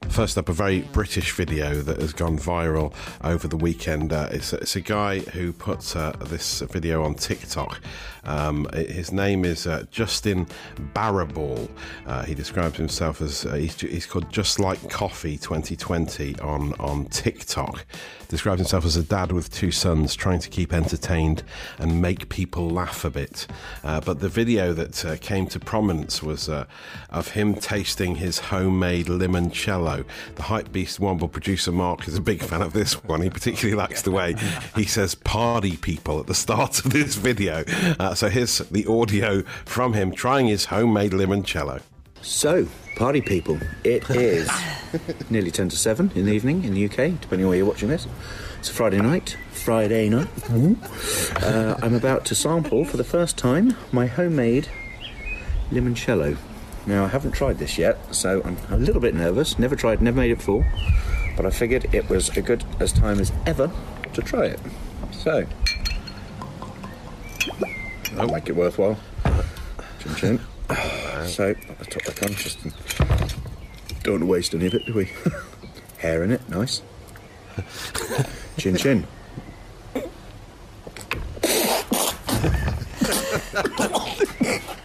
First 0.09 0.37
up, 0.37 0.47
a 0.47 0.53
very 0.53 0.81
British 0.81 1.31
video 1.31 1.81
that 1.81 1.99
has 1.99 2.13
gone 2.13 2.37
viral 2.37 2.93
over 3.23 3.47
the 3.47 3.57
weekend. 3.57 4.13
Uh, 4.13 4.29
it's, 4.31 4.53
it's 4.53 4.75
a 4.75 4.81
guy 4.81 5.19
who 5.19 5.51
put 5.51 5.95
uh, 5.95 6.11
this 6.25 6.61
video 6.61 7.03
on 7.03 7.15
TikTok. 7.15 7.81
Um, 8.25 8.67
his 8.73 9.11
name 9.11 9.43
is 9.43 9.67
uh, 9.67 9.85
Justin 9.91 10.47
Barraball. 10.93 11.69
Uh, 12.05 12.23
he 12.23 12.35
describes 12.35 12.77
himself 12.77 13.21
as 13.21 13.45
uh, 13.45 13.55
he's, 13.55 13.79
he's 13.81 14.05
called 14.05 14.31
Just 14.31 14.59
Like 14.59 14.89
Coffee 14.89 15.37
2020 15.37 16.39
on 16.39 16.73
on 16.79 17.05
TikTok. 17.05 17.85
Describes 18.29 18.59
himself 18.59 18.85
as 18.85 18.95
a 18.95 19.03
dad 19.03 19.31
with 19.31 19.51
two 19.51 19.71
sons 19.71 20.15
trying 20.15 20.39
to 20.39 20.49
keep 20.49 20.73
entertained 20.73 21.43
and 21.77 22.01
make 22.01 22.29
people 22.29 22.69
laugh 22.69 23.03
a 23.03 23.09
bit. 23.09 23.45
Uh, 23.83 23.99
but 23.99 24.19
the 24.19 24.29
video 24.29 24.73
that 24.73 25.19
came 25.21 25.47
to 25.47 25.59
prominence 25.59 26.23
was 26.23 26.49
of 26.49 27.27
him 27.29 27.55
tasting 27.55 28.15
his 28.15 28.39
homemade 28.39 29.07
limoncello. 29.07 29.92
The 30.35 30.43
Hype 30.43 30.71
Beast 30.71 30.99
Womble 30.99 31.31
producer 31.31 31.71
Mark 31.71 32.07
is 32.07 32.15
a 32.15 32.21
big 32.21 32.41
fan 32.41 32.61
of 32.61 32.73
this 32.73 32.93
one. 33.03 33.21
He 33.21 33.29
particularly 33.29 33.75
likes 33.75 34.01
the 34.01 34.11
way 34.11 34.35
he 34.75 34.85
says 34.85 35.15
party 35.15 35.77
people 35.77 36.19
at 36.19 36.27
the 36.27 36.33
start 36.33 36.83
of 36.85 36.91
this 36.91 37.15
video. 37.15 37.63
Uh, 37.99 38.13
so 38.15 38.29
here's 38.29 38.59
the 38.59 38.85
audio 38.87 39.43
from 39.65 39.93
him 39.93 40.11
trying 40.11 40.47
his 40.47 40.65
homemade 40.65 41.11
limoncello. 41.11 41.81
So, 42.21 42.67
party 42.95 43.19
people, 43.19 43.59
it 43.83 44.09
is 44.09 44.49
nearly 45.29 45.51
10 45.51 45.69
to 45.69 45.75
7 45.75 46.11
in 46.15 46.25
the 46.25 46.31
evening 46.31 46.63
in 46.63 46.73
the 46.73 46.85
UK, 46.85 47.19
depending 47.19 47.43
on 47.43 47.49
where 47.49 47.57
you're 47.57 47.65
watching 47.65 47.89
this. 47.89 48.07
It's 48.59 48.69
a 48.69 48.73
Friday 48.73 49.01
night. 49.01 49.35
Friday 49.51 50.07
night. 50.07 50.29
Uh, 51.43 51.75
I'm 51.81 51.93
about 51.93 52.23
to 52.25 52.35
sample 52.35 52.85
for 52.85 52.95
the 52.95 53.03
first 53.03 53.37
time 53.37 53.75
my 53.91 54.07
homemade 54.07 54.69
limoncello. 55.69 56.37
Now, 56.85 57.05
I 57.05 57.07
haven't 57.07 57.31
tried 57.31 57.59
this 57.59 57.77
yet, 57.77 58.13
so 58.13 58.41
I'm 58.43 58.57
a 58.69 58.77
little 58.77 58.99
bit 58.99 59.15
nervous. 59.15 59.57
Never 59.57 59.75
tried, 59.75 60.01
never 60.01 60.17
made 60.17 60.31
it 60.31 60.39
before, 60.39 60.65
but 61.37 61.45
I 61.45 61.49
figured 61.49 61.87
it 61.93 62.09
was 62.09 62.29
a 62.35 62.41
good 62.41 62.65
as 62.79 62.91
time 62.91 63.19
as 63.21 63.31
ever 63.45 63.71
to 64.13 64.21
try 64.21 64.47
it. 64.47 64.59
So, 65.11 65.45
I'll 68.17 68.27
make 68.27 68.49
it 68.49 68.55
worthwhile. 68.55 68.99
Chin 69.99 70.15
chin. 70.15 70.39
So, 71.25 71.51
at 71.51 71.79
the 71.79 71.85
top 71.85 72.03
the 72.03 72.11
tongue, 72.11 72.35
just 72.35 72.59
don't 74.03 74.15
want 74.15 74.21
to 74.23 74.25
waste 74.25 74.53
any 74.53 74.65
of 74.67 74.73
it, 74.73 74.85
do 74.85 74.93
we? 74.93 75.09
Hair 75.99 76.23
in 76.23 76.31
it, 76.31 76.49
nice. 76.49 76.81
Chin 78.57 78.75
chin. 78.75 79.07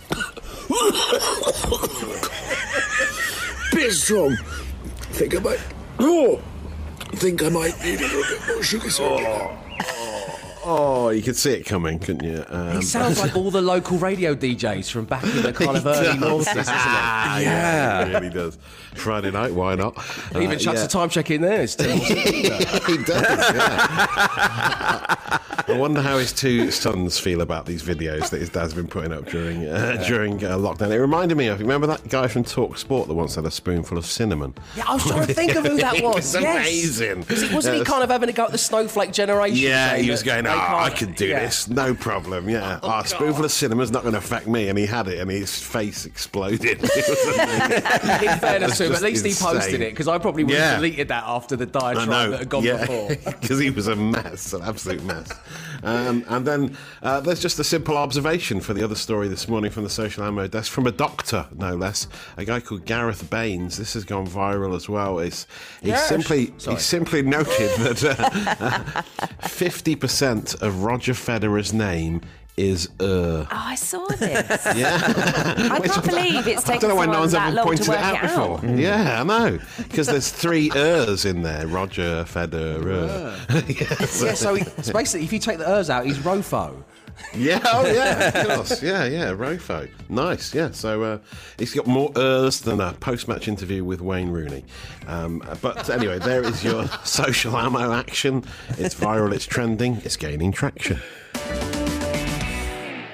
Bit 3.73 3.93
strong. 3.93 4.37
think 5.13 5.35
I 5.35 5.39
might. 5.41 5.61
Oh, 5.99 6.41
think 7.17 7.43
I 7.43 7.49
might 7.49 7.83
need 7.83 8.01
a 8.01 8.03
little 8.03 8.23
bit 8.23 8.47
more 8.47 8.63
sugar 8.63 8.91
syrup. 8.91 9.21
Oh. 9.21 9.57
Oh, 10.71 11.09
you 11.09 11.23
could 11.23 11.37
see 11.37 11.53
it 11.53 11.65
coming, 11.65 11.99
couldn't 11.99 12.25
you? 12.25 12.45
Um, 12.49 12.77
He 12.77 12.83
sounds 12.83 13.19
like 13.19 13.35
all 13.35 13.51
the 13.51 13.63
local 13.63 13.97
radio 13.97 14.35
DJs 14.35 14.91
from 14.91 15.07
back 15.07 15.25
in 15.25 15.41
the 15.43 15.51
kind 15.53 15.77
of 15.79 15.87
early 15.87 16.09
noughties, 16.19 16.45
doesn't 16.55 16.75
he? 16.75 17.45
yeah, 17.45 18.05
he 18.05 18.13
really 18.13 18.29
does. 18.29 18.59
Friday 18.95 19.31
night, 19.31 19.55
why 19.55 19.77
not? 19.77 19.97
He 20.33 20.43
even 20.43 20.57
Uh, 20.57 20.59
chucks 20.59 20.81
yeah. 20.81 20.85
a 20.85 20.89
time 20.89 21.09
check 21.09 21.31
in 21.31 21.41
there. 21.41 21.67
Tim 21.67 21.99
he 22.01 22.43
does, 23.05 23.09
yeah. 23.55 25.17
I 25.69 25.73
wonder 25.77 26.01
how 26.01 26.17
his 26.17 26.33
two 26.33 26.71
sons 26.71 27.19
feel 27.19 27.43
about 27.43 27.67
these 27.67 27.83
videos 27.83 28.31
that 28.31 28.41
his 28.41 28.49
dad's 28.49 28.73
been 28.73 28.89
putting 28.89 29.13
up 29.13 29.27
during 29.27 29.67
uh, 29.69 30.03
during 30.09 30.43
uh, 30.43 30.57
lockdown. 30.57 30.91
It 30.91 30.99
reminded 30.99 31.37
me 31.37 31.49
of 31.49 31.61
remember 31.61 31.87
that 31.89 32.09
guy 32.09 32.27
from 32.27 32.45
Talk 32.45 32.79
Sport 32.79 33.07
that 33.09 33.15
once 33.15 33.35
had 33.35 33.45
a 33.45 33.51
spoonful 33.51 33.99
of 33.99 34.07
cinnamon. 34.07 34.55
Yeah, 34.77 34.85
I 34.89 34.95
was 34.95 35.05
trying 35.05 35.27
to 35.27 35.35
think 35.35 35.55
of 35.57 35.67
who 35.67 35.77
that 35.77 36.03
was. 36.03 36.35
It's 36.35 36.43
yes. 36.43 36.67
amazing. 36.67 37.25
'Cause 37.25 37.43
he- 37.43 37.55
Wasn't 37.55 37.77
he 37.77 37.85
kind 37.85 38.03
of 38.03 38.09
having 38.09 38.31
a 38.31 38.33
go 38.33 38.45
at 38.47 38.53
the 38.53 38.57
snowflake 38.59 39.13
generation? 39.13 39.59
Yeah, 39.59 39.97
he 39.99 40.11
was 40.11 40.23
going, 40.23 40.47
oh, 40.47 40.51
I 40.61 40.91
can 40.91 41.13
do 41.13 41.27
yeah. 41.27 41.41
this, 41.41 41.69
no 41.69 41.95
problem. 41.95 42.49
Yeah, 42.49 42.81
oh, 42.83 43.01
a 43.01 43.07
spoonful 43.07 43.45
of 43.45 43.53
cinnamon's 43.53 43.91
not 43.91 44.03
going 44.03 44.13
to 44.13 44.19
affect 44.19 44.47
me. 44.47 44.69
And 44.69 44.79
he 44.79 44.87
had 44.87 45.09
it, 45.09 45.19
and 45.19 45.31
his 45.31 45.61
face 45.61 46.07
exploded. 46.07 46.65
It 46.65 46.81
was 46.81 47.39
amazing. 47.39 48.29
In 48.29 48.39
fairness 48.39 48.79
to 48.79 48.87
him, 48.87 48.93
at 48.93 49.03
least 49.03 49.27
he 49.27 49.35
posted 49.35 49.81
it 49.81 49.91
because 49.91 50.09
I 50.09 50.19
probably 50.19 50.45
would 50.45 50.55
have 50.55 50.61
Yeah. 50.61 50.77
deleted 50.77 51.09
that 51.09 51.25
after 51.27 51.57
the 51.57 51.67
diatribe 51.67 52.31
that 52.31 52.39
had 52.41 52.49
gone 52.49 52.65
yeah, 52.65 52.81
before. 52.81 53.09
because 53.41 53.59
he 53.59 53.71
was 53.71 53.89
a 53.89 53.97
mess, 53.97 54.53
an 54.53 54.63
absolute 54.63 55.03
mess. 55.05 55.31
Um, 55.83 56.25
and 56.29 56.47
then 56.47 56.77
uh, 57.03 57.21
there's 57.21 57.41
just 57.41 57.59
a 57.59 57.65
simple 57.65 57.97
observation 57.97 58.61
for 58.61 58.75
the 58.75 58.83
other 58.83 58.95
story 58.95 59.29
this 59.29 59.49
morning 59.49 59.71
from 59.71 59.85
the 59.85 59.91
social 59.91 60.25
ammo 60.25 60.47
desk 60.49 60.73
from 60.73 60.87
a 60.87 60.93
doctor, 60.93 61.47
no 61.55 61.75
less, 61.77 62.09
a 62.37 62.45
guy 62.45 62.61
called 62.61 62.85
Gareth 62.85 63.31
Baines. 63.31 63.77
This 63.77 63.95
has 63.95 64.05
gone 64.05 64.27
viral 64.27 64.75
as 64.75 64.89
well. 64.89 65.19
It's, 65.19 65.47
he 65.81 65.89
Yes. 65.89 66.09
simply 66.09 66.53
Sorry. 66.59 66.77
he 66.77 66.83
simply 66.83 67.23
noted 67.23 67.71
that 67.79 69.05
fifty 69.43 69.95
percent 69.97 70.55
of 70.63 70.83
Roger 70.83 71.13
Federer's 71.15 71.73
name 71.73 72.21
is 72.59 72.89
uh. 73.01 73.05
Oh, 73.05 73.47
I 73.51 73.75
saw 73.75 74.07
this. 74.09 74.67
Yeah. 74.77 75.01
I 75.73 75.81
can't 75.81 76.05
believe 76.05 76.47
it's 76.47 76.65
I 76.69 76.75
taken 76.75 76.81
don't 76.81 76.91
know 76.91 76.95
why 76.97 77.07
no 77.07 77.21
one's 77.21 77.33
that 77.33 77.49
ever 77.49 77.57
long 77.57 77.65
pointed 77.67 77.85
to 77.87 77.93
it 77.93 77.95
work 77.95 78.05
out 78.05 78.17
it 78.17 78.23
before. 78.23 78.71
out. 78.71 78.79
Yeah, 78.79 79.21
I 79.21 79.25
know. 79.25 79.59
Because 79.79 80.07
there's 80.07 80.31
three 80.31 80.71
ers 80.75 81.25
in 81.25 81.43
there. 81.43 81.67
Roger, 81.67 82.25
Federer. 82.25 83.35
yes. 83.81 84.23
yeah, 84.25 84.35
so 84.35 84.55
he, 84.55 84.63
it's 84.77 84.91
basically, 84.91 85.25
if 85.25 85.33
you 85.33 85.39
take 85.39 85.59
the 85.59 85.69
ers 85.69 85.89
out, 85.91 86.05
he's 86.07 86.19
Rofo. 86.19 86.83
Yeah, 87.35 87.61
oh 87.65 87.85
yeah, 87.85 88.29
of 88.29 88.47
course. 88.47 88.83
Yeah, 88.83 89.05
yeah, 89.05 89.33
Rofo. 89.33 89.89
Nice, 90.09 90.55
yeah. 90.55 90.71
So 90.71 91.03
uh, 91.03 91.19
he's 91.59 91.75
got 91.75 91.87
more 91.87 92.13
ers 92.17 92.61
than 92.61 92.81
a 92.81 92.93
post-match 92.93 93.49
interview 93.49 93.83
with 93.85 94.01
Wayne 94.01 94.31
Rooney. 94.31 94.65
Um, 95.09 95.43
but 95.61 95.91
anyway, 95.91 96.21
there 96.21 96.45
is 96.45 96.63
your 96.63 96.87
social 97.05 97.57
ammo 97.57 97.93
action. 97.93 98.45
It's 98.79 98.95
viral, 98.95 99.33
it's 99.33 99.47
trending, 99.47 99.97
it's 100.05 100.17
gaining 100.17 100.53
traction. 100.53 101.01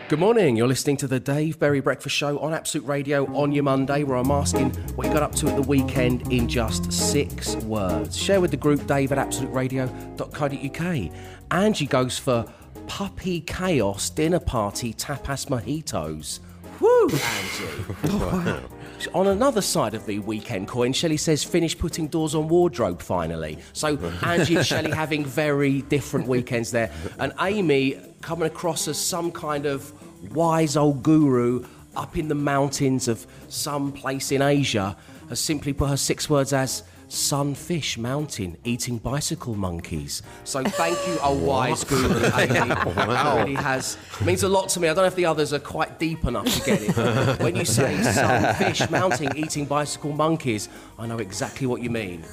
Good 0.06 0.18
morning. 0.18 0.54
You're 0.54 0.68
listening 0.68 0.98
to 0.98 1.08
the 1.08 1.18
Dave 1.18 1.58
Berry 1.58 1.80
Breakfast 1.80 2.14
Show 2.14 2.38
on 2.40 2.52
Absolute 2.52 2.86
Radio 2.86 3.24
on 3.34 3.52
your 3.52 3.64
Monday, 3.64 4.04
where 4.04 4.18
I'm 4.18 4.30
asking 4.30 4.68
what 4.96 5.06
you 5.06 5.12
got 5.14 5.22
up 5.22 5.34
to 5.36 5.48
at 5.48 5.56
the 5.56 5.62
weekend 5.62 6.30
in 6.30 6.46
just 6.46 6.92
six 6.92 7.56
words. 7.56 8.14
Share 8.14 8.38
with 8.42 8.50
the 8.50 8.58
group 8.58 8.86
dave 8.86 9.12
at 9.12 9.18
absoluteradio.co.uk. 9.18 11.12
Angie 11.50 11.86
goes 11.86 12.18
for 12.18 12.44
puppy 12.86 13.40
chaos 13.40 14.10
dinner 14.10 14.40
party 14.40 14.92
tapas 14.92 15.46
mojitos. 15.46 16.40
Woo, 16.80 17.08
Angie. 17.08 18.62
On 19.14 19.28
another 19.28 19.62
side 19.62 19.94
of 19.94 20.04
the 20.06 20.18
weekend 20.18 20.68
coin, 20.68 20.92
Shelley 20.92 21.16
says, 21.16 21.42
finish 21.44 21.76
putting 21.76 22.08
doors 22.08 22.34
on 22.34 22.48
wardrobe 22.48 23.02
finally. 23.02 23.58
So 23.72 23.98
Angie 24.22 24.56
and 24.56 24.66
Shelley 24.66 24.90
having 24.94 25.24
very 25.24 25.82
different 25.82 26.26
weekends 26.26 26.70
there. 26.70 26.90
And 27.18 27.32
Amy 27.40 28.00
coming 28.24 28.46
across 28.46 28.88
as 28.88 28.98
some 28.98 29.30
kind 29.30 29.66
of 29.66 29.92
wise 30.34 30.78
old 30.78 31.02
guru 31.02 31.62
up 31.94 32.16
in 32.16 32.26
the 32.26 32.34
mountains 32.34 33.06
of 33.06 33.26
some 33.48 33.92
place 33.92 34.32
in 34.32 34.40
Asia 34.40 34.96
has 35.28 35.38
simply 35.38 35.74
put 35.74 35.90
her 35.90 35.96
six 35.98 36.30
words 36.30 36.54
as 36.54 36.84
Sunfish 37.08 37.98
Mountain 37.98 38.56
eating 38.64 38.96
bicycle 38.96 39.54
monkeys. 39.54 40.22
So 40.44 40.64
thank 40.64 40.96
you, 41.06 41.18
a 41.22 41.34
wise 41.34 41.84
guru, 41.84 42.24
Amy. 42.34 42.74
That 42.94 43.36
really 43.36 43.54
has 43.56 43.98
means 44.24 44.42
a 44.42 44.48
lot 44.48 44.70
to 44.70 44.80
me. 44.80 44.88
I 44.88 44.94
don't 44.94 45.02
know 45.02 45.08
if 45.08 45.16
the 45.16 45.26
others 45.26 45.52
are 45.52 45.58
quite 45.58 45.98
deep 45.98 46.24
enough 46.24 46.46
to 46.46 46.64
get 46.64 46.80
it. 46.80 47.42
when 47.42 47.54
you 47.54 47.66
say 47.66 48.02
Sunfish 48.02 48.88
Mountain 48.88 49.36
eating 49.36 49.66
bicycle 49.66 50.12
monkeys, 50.12 50.70
I 50.98 51.06
know 51.06 51.18
exactly 51.18 51.66
what 51.66 51.82
you 51.82 51.90
mean. 51.90 52.24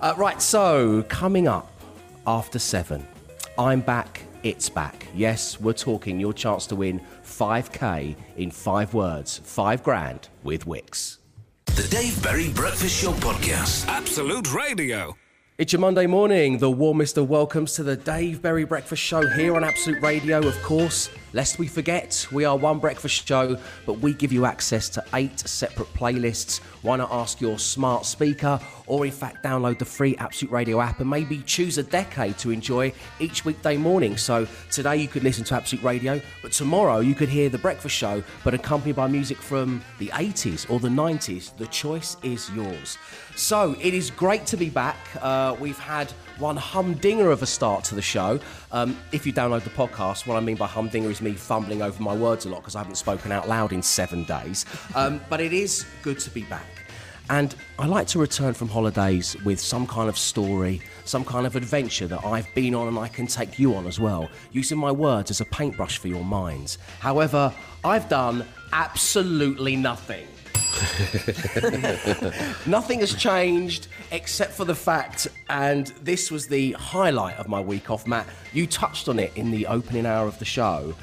Uh, 0.00 0.14
right, 0.16 0.40
so 0.40 1.04
coming 1.10 1.46
up 1.48 1.70
after 2.26 2.58
seven, 2.58 3.06
I'm 3.58 3.82
back. 3.82 4.22
It's 4.42 4.68
back. 4.68 5.06
Yes, 5.14 5.60
we're 5.60 5.72
talking 5.72 6.18
your 6.18 6.32
chance 6.32 6.66
to 6.66 6.74
win 6.74 7.00
5k 7.24 8.16
in 8.36 8.50
five 8.50 8.92
words, 8.92 9.38
five 9.44 9.84
grand 9.84 10.28
with 10.42 10.66
Wix. 10.66 11.18
The 11.66 11.86
Dave 11.88 12.20
Berry 12.24 12.50
Breakfast 12.50 13.00
Show 13.00 13.12
Podcast. 13.12 13.86
Absolute 13.86 14.52
Radio. 14.52 15.16
It's 15.58 15.72
your 15.72 15.78
Monday 15.80 16.06
morning. 16.06 16.58
The 16.58 16.70
warmest 16.70 17.18
of 17.18 17.30
welcomes 17.30 17.74
to 17.74 17.84
the 17.84 17.94
Dave 17.94 18.42
Berry 18.42 18.64
Breakfast 18.64 19.00
Show 19.00 19.24
here 19.28 19.54
on 19.54 19.62
Absolute 19.62 20.02
Radio, 20.02 20.38
of 20.44 20.60
course. 20.62 21.08
Lest 21.34 21.60
we 21.60 21.68
forget, 21.68 22.26
we 22.32 22.44
are 22.44 22.56
one 22.56 22.80
breakfast 22.80 23.28
show, 23.28 23.56
but 23.86 24.00
we 24.00 24.12
give 24.12 24.32
you 24.32 24.44
access 24.44 24.88
to 24.88 25.04
eight 25.14 25.38
separate 25.38 25.92
playlists. 25.94 26.58
Why 26.82 26.96
not 26.96 27.12
ask 27.12 27.40
your 27.40 27.60
smart 27.60 28.06
speaker, 28.06 28.58
or 28.92 29.06
in 29.06 29.10
fact, 29.10 29.42
download 29.42 29.78
the 29.78 29.86
free 29.86 30.14
Absolute 30.18 30.52
Radio 30.52 30.78
app 30.78 31.00
and 31.00 31.08
maybe 31.08 31.38
choose 31.46 31.78
a 31.78 31.82
decade 31.82 32.36
to 32.36 32.50
enjoy 32.50 32.92
each 33.20 33.42
weekday 33.42 33.74
morning? 33.74 34.18
So 34.18 34.46
today 34.70 34.98
you 34.98 35.08
could 35.08 35.24
listen 35.24 35.44
to 35.44 35.54
Absolute 35.54 35.82
Radio, 35.82 36.20
but 36.42 36.52
tomorrow 36.52 37.00
you 37.00 37.14
could 37.14 37.30
hear 37.30 37.48
the 37.48 37.56
breakfast 37.56 37.96
show, 37.96 38.22
but 38.44 38.52
accompanied 38.52 38.96
by 38.96 39.06
music 39.06 39.38
from 39.38 39.82
the 39.98 40.08
80s 40.08 40.70
or 40.70 40.78
the 40.78 40.90
90s. 40.90 41.56
The 41.56 41.68
choice 41.68 42.18
is 42.22 42.50
yours. 42.50 42.98
So 43.34 43.74
it 43.80 43.94
is 43.94 44.10
great 44.10 44.44
to 44.44 44.58
be 44.58 44.68
back. 44.68 44.98
Uh, 45.22 45.56
we've 45.58 45.78
had 45.78 46.10
one 46.38 46.58
humdinger 46.58 47.30
of 47.30 47.42
a 47.42 47.46
start 47.46 47.84
to 47.84 47.94
the 47.94 48.02
show. 48.02 48.40
Um, 48.72 48.98
if 49.10 49.24
you 49.24 49.32
download 49.32 49.64
the 49.64 49.70
podcast, 49.70 50.26
what 50.26 50.36
I 50.36 50.40
mean 50.40 50.56
by 50.56 50.66
humdinger 50.66 51.10
is 51.10 51.22
me 51.22 51.32
fumbling 51.32 51.80
over 51.80 52.02
my 52.02 52.14
words 52.14 52.44
a 52.44 52.50
lot 52.50 52.60
because 52.60 52.76
I 52.76 52.80
haven't 52.80 52.96
spoken 52.96 53.32
out 53.32 53.48
loud 53.48 53.72
in 53.72 53.80
seven 53.80 54.24
days. 54.24 54.66
Um, 54.94 55.22
but 55.30 55.40
it 55.40 55.54
is 55.54 55.86
good 56.02 56.18
to 56.18 56.28
be 56.28 56.42
back. 56.42 56.81
And 57.30 57.54
I 57.78 57.86
like 57.86 58.06
to 58.08 58.18
return 58.18 58.54
from 58.54 58.68
holidays 58.68 59.36
with 59.44 59.60
some 59.60 59.86
kind 59.86 60.08
of 60.08 60.18
story, 60.18 60.80
some 61.04 61.24
kind 61.24 61.46
of 61.46 61.56
adventure 61.56 62.06
that 62.08 62.24
I've 62.24 62.52
been 62.54 62.74
on 62.74 62.88
and 62.88 62.98
I 62.98 63.08
can 63.08 63.26
take 63.26 63.58
you 63.58 63.74
on 63.74 63.86
as 63.86 63.98
well, 63.98 64.28
using 64.52 64.78
my 64.78 64.92
words 64.92 65.30
as 65.30 65.40
a 65.40 65.44
paintbrush 65.46 65.98
for 65.98 66.08
your 66.08 66.24
minds. 66.24 66.78
However, 67.00 67.52
I've 67.84 68.08
done 68.08 68.46
absolutely 68.72 69.76
nothing. 69.76 70.26
Nothing 72.66 73.00
has 73.00 73.14
changed 73.14 73.88
except 74.10 74.52
for 74.52 74.64
the 74.64 74.74
fact, 74.74 75.28
and 75.48 75.88
this 76.02 76.30
was 76.30 76.46
the 76.46 76.72
highlight 76.72 77.36
of 77.36 77.46
my 77.46 77.60
week 77.60 77.90
off, 77.90 78.06
Matt. 78.06 78.26
You 78.52 78.66
touched 78.66 79.08
on 79.08 79.18
it 79.18 79.32
in 79.36 79.50
the 79.50 79.66
opening 79.66 80.06
hour 80.06 80.26
of 80.26 80.38
the 80.38 80.44
show. 80.44 80.94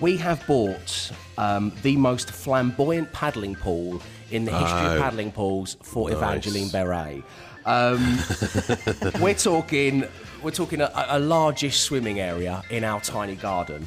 We 0.00 0.16
have 0.16 0.44
bought 0.46 1.12
um, 1.38 1.72
the 1.82 1.96
most 1.96 2.30
flamboyant 2.30 3.12
paddling 3.12 3.54
pool 3.54 4.02
in 4.30 4.44
the 4.44 4.52
history 4.52 4.86
of 4.86 4.92
Oh. 4.92 5.00
paddling 5.00 5.32
pools 5.32 5.76
for 5.82 6.08
Nice. 6.08 6.16
Evangeline 6.18 6.68
Berry. 6.68 7.22
Um, 7.66 8.18
we're 9.20 9.34
talking, 9.34 10.04
we're 10.42 10.50
talking 10.50 10.80
a, 10.80 10.90
a 11.08 11.18
largish 11.18 11.80
swimming 11.80 12.20
area 12.20 12.62
in 12.70 12.84
our 12.84 13.00
tiny 13.00 13.36
garden. 13.36 13.86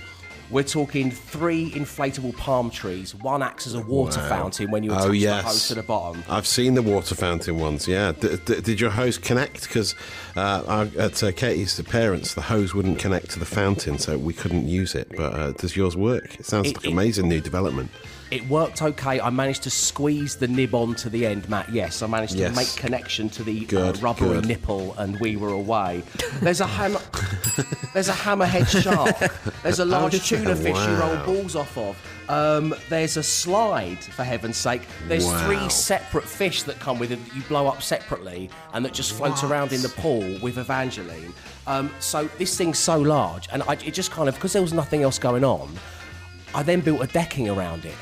We're 0.49 0.63
talking 0.63 1.11
three 1.11 1.71
inflatable 1.71 2.37
palm 2.37 2.69
trees. 2.71 3.13
One 3.13 3.43
acts 3.43 3.67
as 3.67 3.73
a 3.75 3.81
water 3.81 4.21
Wow. 4.21 4.29
fountain 4.29 4.71
when 4.71 4.81
you 4.81 4.93
attach 4.93 5.05
Oh, 5.07 5.09
the 5.11 5.17
yes. 5.17 5.43
hose 5.43 5.67
to 5.67 5.75
the 5.75 5.83
bottom. 5.83 6.23
I've 6.29 6.47
seen 6.47 6.73
the 6.73 6.81
water 6.81 7.15
fountain 7.15 7.59
ones. 7.59 7.85
Yeah. 7.85 8.13
D- 8.13 8.37
d- 8.45 8.61
did 8.61 8.79
your 8.79 8.89
hose 8.91 9.17
connect? 9.17 9.63
Because 9.67 9.93
uh, 10.37 10.87
at 10.97 11.21
uh, 11.21 11.33
Katie's 11.33 11.79
parents, 11.81 12.33
the 12.33 12.41
hose 12.41 12.73
wouldn't 12.73 12.97
connect 12.97 13.29
to 13.31 13.39
the 13.39 13.45
fountain, 13.45 13.97
so 13.99 14.17
we 14.17 14.33
couldn't 14.33 14.69
use 14.69 14.95
it. 14.95 15.09
But 15.17 15.33
uh, 15.33 15.51
does 15.51 15.75
yours 15.75 15.97
work? 15.97 16.39
It 16.39 16.45
sounds 16.45 16.69
It- 16.69 16.77
like 16.77 16.87
amazing 16.87 17.27
new 17.27 17.41
development. 17.41 17.91
It 18.29 18.47
worked 18.49 18.81
okay. 18.81 19.21
I 19.21 19.29
managed 19.29 19.63
to 19.63 19.69
squeeze 19.69 20.35
the 20.35 20.47
nib 20.49 20.75
onto 20.75 21.09
the 21.09 21.25
end, 21.25 21.47
Matt. 21.49 21.69
Yes, 21.71 22.01
I 22.01 22.07
managed 22.07 22.37
to 22.37 22.49
make 22.51 22.75
connection 22.75 23.29
to 23.29 23.43
the 23.43 23.65
uh, 23.77 23.93
rubbery 24.01 24.41
good. 24.41 24.47
nipple, 24.47 24.93
and 24.97 25.17
we 25.21 25.37
were 25.37 25.49
away. 25.49 26.03
There's 26.41 26.59
a 26.59 26.67
hammer. 26.67 26.99
there's 27.93 28.09
a 28.09 28.13
hammerhead 28.13 28.67
shark. 28.83 29.31
There's 29.63 29.79
a 29.79 29.85
large 29.97 30.27
tuna 30.27 30.55
fish 30.57 30.75
you 30.75 30.95
roll 30.95 31.15
balls 31.25 31.55
off 31.55 31.77
of. 31.77 31.95
Um, 32.29 32.75
there's 32.89 33.15
a 33.15 33.23
slide, 33.23 34.03
for 34.03 34.25
heaven's 34.25 34.57
sake. 34.57 34.81
There's 35.07 35.25
Wow. 35.25 35.45
three 35.45 35.69
separate 35.69 36.25
fish 36.25 36.63
that 36.63 36.77
come 36.79 36.99
with 36.99 37.13
it 37.13 37.23
that 37.23 37.33
you 37.35 37.41
blow 37.43 37.67
up 37.67 37.81
separately 37.81 38.49
and 38.73 38.83
that 38.83 38.93
just 38.93 39.13
float 39.13 39.41
around 39.45 39.71
in 39.71 39.81
the 39.81 39.87
pool 39.89 40.37
with 40.41 40.57
Evangeline. 40.57 41.33
Um, 41.65 41.89
so 41.99 42.25
this 42.37 42.57
thing's 42.57 42.77
so 42.77 42.99
large, 42.99 43.47
and 43.53 43.63
I, 43.63 43.73
it 43.73 43.93
just 43.93 44.11
kind 44.11 44.27
of 44.27 44.35
because 44.35 44.51
there 44.51 44.61
was 44.61 44.73
nothing 44.73 45.03
else 45.03 45.17
going 45.17 45.45
on. 45.45 45.73
I 46.53 46.63
then 46.63 46.81
built 46.81 47.01
a 47.01 47.07
decking 47.07 47.47
around 47.49 47.85
it. 47.85 47.95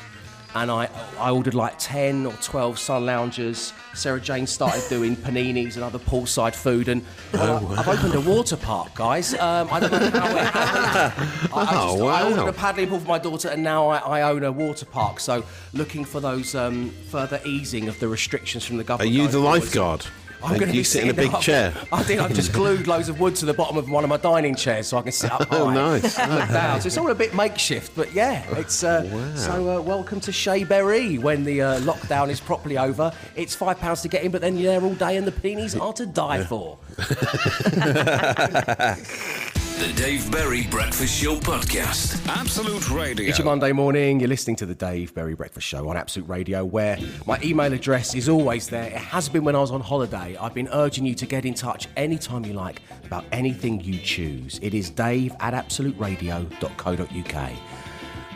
And 0.62 0.70
I 0.70 0.88
I 1.18 1.30
ordered 1.30 1.54
like 1.54 1.74
ten 1.78 2.26
or 2.26 2.32
twelve 2.34 2.78
sun 2.78 3.06
loungers. 3.06 3.72
Sarah 3.94 4.20
Jane 4.20 4.46
started 4.46 4.82
doing 4.88 5.16
paninis 5.26 5.74
and 5.74 5.84
other 5.84 5.98
poolside 5.98 6.54
food, 6.54 6.88
and 6.88 7.04
uh, 7.34 7.64
I've 7.76 7.88
opened 7.88 8.14
a 8.14 8.20
water 8.20 8.56
park, 8.56 8.94
guys. 8.94 9.34
Um, 9.34 9.68
I 9.70 9.80
don't 9.80 9.90
know 9.92 10.20
how 10.20 10.36
it 10.36 10.44
happened. 10.44 11.50
I, 11.52 11.60
I, 11.60 11.64
just, 11.64 11.98
Oh, 11.98 12.06
I 12.06 12.28
ordered 12.28 12.48
a 12.48 12.52
paddling 12.52 12.88
pool 12.88 13.00
for 13.00 13.08
my 13.08 13.18
daughter, 13.18 13.48
and 13.48 13.62
now 13.62 13.88
I, 13.88 14.20
I 14.20 14.22
own 14.22 14.44
a 14.44 14.52
water 14.52 14.86
park. 14.86 15.20
So 15.20 15.44
looking 15.72 16.04
for 16.04 16.20
those 16.20 16.54
um, 16.54 16.90
further 17.10 17.40
easing 17.44 17.88
of 17.88 17.98
the 18.00 18.08
restrictions 18.08 18.64
from 18.64 18.76
the 18.76 18.84
government. 18.84 19.14
Are 19.14 19.18
you 19.22 19.28
the 19.28 19.38
lifeguard? 19.38 20.06
I'm 20.46 20.58
going 20.58 20.70
to 20.70 20.76
you 20.76 20.80
be 20.80 20.84
sit 20.84 21.02
in 21.04 21.10
a 21.10 21.14
sitting 21.14 21.28
big 21.30 21.34
up- 21.34 21.42
chair. 21.42 21.72
I 21.92 22.02
think 22.02 22.20
I've 22.20 22.34
just 22.34 22.52
glued 22.52 22.86
loads 22.86 23.08
of 23.08 23.20
wood 23.20 23.34
to 23.36 23.46
the 23.46 23.54
bottom 23.54 23.76
of 23.76 23.90
one 23.90 24.04
of 24.04 24.10
my 24.10 24.16
dining 24.16 24.54
chairs 24.54 24.88
so 24.88 24.98
I 24.98 25.02
can 25.02 25.12
sit 25.12 25.30
up 25.32 25.48
high. 25.48 25.58
Oh, 25.58 25.70
nice. 25.70 26.18
Look. 26.28 26.82
So 26.82 26.86
it's 26.86 26.98
all 26.98 27.10
a 27.10 27.14
bit 27.14 27.34
makeshift, 27.34 27.92
but 27.96 28.12
yeah, 28.12 28.44
it's 28.58 28.84
uh, 28.84 29.34
so. 29.36 29.78
Uh, 29.78 29.80
welcome 29.80 30.20
to 30.20 30.32
Chez 30.32 30.64
Berry 30.64 31.18
when 31.18 31.44
the 31.44 31.62
uh, 31.62 31.80
lockdown 31.80 32.28
is 32.28 32.40
properly 32.40 32.78
over. 32.78 33.12
It's 33.34 33.54
five 33.54 33.78
pounds 33.80 34.02
to 34.02 34.08
get 34.08 34.22
in, 34.22 34.30
but 34.30 34.40
then 34.40 34.56
you're 34.56 34.72
there 34.78 34.82
all 34.88 34.94
day, 34.94 35.16
and 35.16 35.26
the 35.26 35.32
peonies 35.32 35.74
are 35.76 35.92
to 35.94 36.06
die 36.06 36.44
for. 36.44 36.78
The 39.78 39.92
Dave 39.92 40.32
Berry 40.32 40.66
Breakfast 40.68 41.22
Show 41.22 41.36
Podcast. 41.36 42.26
Absolute 42.28 42.88
Radio. 42.88 43.28
Each 43.28 43.44
Monday 43.44 43.72
morning, 43.72 44.20
you're 44.20 44.28
listening 44.30 44.56
to 44.56 44.64
the 44.64 44.74
Dave 44.74 45.14
Berry 45.14 45.34
Breakfast 45.34 45.66
Show 45.66 45.90
on 45.90 45.98
Absolute 45.98 46.26
Radio, 46.30 46.64
where 46.64 46.96
my 47.26 47.38
email 47.44 47.70
address 47.70 48.14
is 48.14 48.26
always 48.26 48.68
there. 48.68 48.86
It 48.86 48.94
has 48.94 49.28
been 49.28 49.44
when 49.44 49.54
I 49.54 49.58
was 49.58 49.70
on 49.70 49.82
holiday. 49.82 50.34
I've 50.40 50.54
been 50.54 50.70
urging 50.72 51.04
you 51.04 51.14
to 51.16 51.26
get 51.26 51.44
in 51.44 51.52
touch 51.52 51.88
anytime 51.98 52.46
you 52.46 52.54
like 52.54 52.80
about 53.04 53.26
anything 53.32 53.82
you 53.82 53.98
choose. 53.98 54.58
It 54.62 54.72
is 54.72 54.88
dave 54.88 55.34
at 55.40 55.52
absoluteradio.co.uk. 55.52 57.52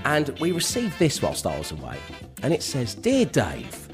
And 0.04 0.38
we 0.40 0.52
received 0.52 0.98
this 0.98 1.22
whilst 1.22 1.46
I 1.46 1.58
was 1.58 1.72
away, 1.72 1.96
and 2.42 2.52
it 2.52 2.62
says 2.62 2.94
Dear 2.94 3.24
Dave, 3.24 3.88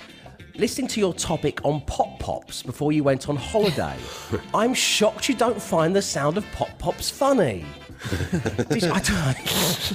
listening 0.59 0.89
to 0.89 1.01
your 1.01 1.15
topic 1.15 1.61
on 1.65 1.81
pop 1.83 2.19
pops 2.19 2.63
before 2.63 2.93
you 2.93 3.03
went 3.05 3.29
on 3.29 3.37
holiday, 3.37 3.97
I'm 4.55 4.75
shocked 4.75 5.29
you 5.29 5.35
don't 5.35 5.61
find 5.61 5.95
the 5.95 6.03
sound 6.03 6.37
of 6.37 6.45
pop 6.53 6.79
pops 6.79 7.11
funny. 7.11 7.65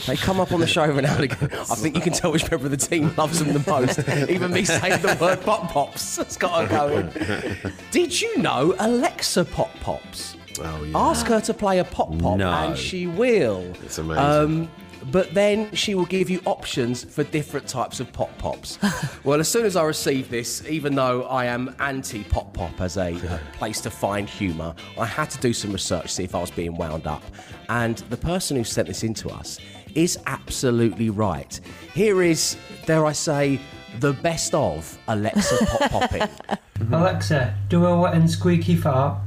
They 0.08 0.16
come 0.18 0.40
up 0.40 0.52
on 0.52 0.60
the 0.60 0.68
show 0.68 0.82
every 0.84 1.04
now 1.04 1.16
and 1.16 1.24
again. 1.26 1.50
I 1.54 1.76
think 1.76 1.96
you 1.96 2.02
can 2.02 2.14
tell 2.14 2.32
which 2.32 2.50
member 2.50 2.66
of 2.66 2.72
the 2.72 2.78
team 2.78 3.14
loves 3.16 3.40
them 3.40 3.54
the 3.54 3.64
most. 3.70 4.00
Even 4.30 4.52
me 4.52 4.64
saying 4.66 5.02
the 5.02 5.18
word 5.22 5.42
pop 5.42 5.70
pops 5.72 6.18
has 6.18 6.36
got 6.38 6.62
to 6.62 6.68
go. 6.68 7.72
Did 7.92 8.20
you 8.20 8.38
know 8.40 8.76
Alexa 8.80 9.46
pop 9.46 9.70
pops? 9.82 10.36
Oh, 10.60 10.84
yeah. 10.84 10.98
Ask 10.98 11.28
her 11.28 11.40
to 11.42 11.54
play 11.54 11.80
a 11.80 11.84
pop 11.84 12.10
pop 12.20 12.38
No. 12.38 12.50
and 12.50 12.78
she 12.78 13.08
will. 13.08 13.62
It's 13.84 13.98
amazing. 13.98 14.24
Um, 14.24 14.72
but 15.12 15.34
then 15.34 15.74
she 15.74 15.96
will 15.96 16.06
give 16.06 16.30
you 16.30 16.42
options 16.46 17.04
for 17.04 17.24
different 17.24 17.68
types 17.68 18.00
of 18.00 18.12
pop 18.14 18.36
pops. 18.38 18.78
well, 19.24 19.40
as 19.40 19.50
soon 19.50 19.66
as 19.66 19.76
I 19.76 19.84
received 19.84 20.30
this, 20.30 20.64
even 20.68 20.96
though 20.96 21.24
I 21.24 21.46
am 21.46 21.76
anti 21.80 22.24
pop 22.24 22.54
pop 22.54 22.80
as 22.82 22.98
a 22.98 23.40
place 23.54 23.82
to 23.82 23.90
find 23.90 24.30
humour, 24.30 24.76
I 24.98 25.06
had 25.06 25.30
to 25.32 25.40
do 25.40 25.54
some 25.54 25.72
research, 25.72 26.04
to 26.04 26.10
see 26.10 26.24
if 26.24 26.36
I 26.36 26.42
was 26.42 26.52
being 26.52 26.76
wound 26.76 27.08
up. 27.08 27.24
And 27.70 27.98
the 28.10 28.18
person 28.18 28.58
who 28.58 28.64
sent 28.64 28.88
this 28.88 29.04
in 29.04 29.14
to 29.16 29.30
us 29.30 29.60
is 29.96 30.20
absolutely 30.26 31.10
right. 31.10 31.60
Here 31.94 32.22
is, 32.22 32.58
dare 32.86 33.06
I 33.06 33.12
say, 33.14 33.60
the 34.00 34.14
best 34.14 34.54
of 34.54 34.98
Alexa 35.08 35.66
pop 35.66 35.92
popping. 35.92 36.24
Alexa, 36.92 37.56
do 37.70 37.86
a 37.86 38.00
wet 38.00 38.14
and 38.14 38.30
squeaky 38.30 38.76
fart. 38.76 39.20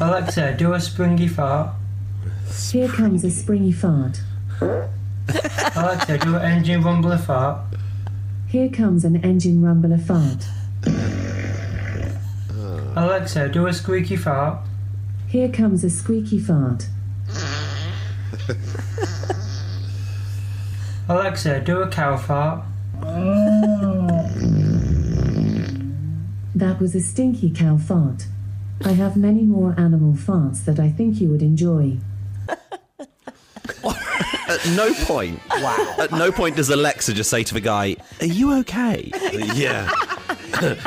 Alexa, 0.00 0.54
do 0.56 0.74
a 0.74 0.80
springy 0.80 1.28
fart. 1.28 1.75
Here 2.56 2.88
comes 2.88 3.22
a 3.24 3.30
springy 3.30 3.72
fart. 3.72 4.20
Alexa, 4.60 6.18
do 6.18 6.36
an 6.36 6.42
engine 6.42 6.82
rumbler 6.82 7.18
fart. 7.18 7.60
Here 8.48 8.68
comes 8.68 9.04
an 9.04 9.16
engine 9.24 9.60
rumbler 9.62 10.00
fart. 10.00 10.46
Alexa, 12.96 13.48
do 13.50 13.66
a 13.66 13.72
squeaky 13.72 14.16
fart. 14.16 14.58
Here 15.28 15.48
comes 15.48 15.84
a 15.84 15.90
squeaky 15.90 16.38
fart. 16.38 16.88
Alexa, 21.08 21.60
do 21.60 21.82
a 21.82 21.88
cow 21.88 22.16
fart. 22.16 22.64
That 26.54 26.80
was 26.80 26.94
a 26.94 27.00
stinky 27.00 27.50
cow 27.50 27.76
fart. 27.76 28.26
I 28.84 28.92
have 28.92 29.16
many 29.16 29.42
more 29.42 29.74
animal 29.78 30.14
farts 30.14 30.64
that 30.64 30.80
I 30.80 30.90
think 30.90 31.20
you 31.20 31.28
would 31.28 31.42
enjoy. 31.42 31.98
At 34.66 34.76
no 34.76 34.92
point. 35.04 35.40
Wow. 35.50 35.94
At 35.98 36.10
no 36.12 36.30
point 36.32 36.56
does 36.56 36.70
Alexa 36.70 37.12
just 37.14 37.30
say 37.30 37.42
to 37.44 37.54
the 37.54 37.60
guy, 37.60 37.96
"Are 38.20 38.26
you 38.26 38.52
okay?" 38.60 39.10
yeah. 39.54 39.90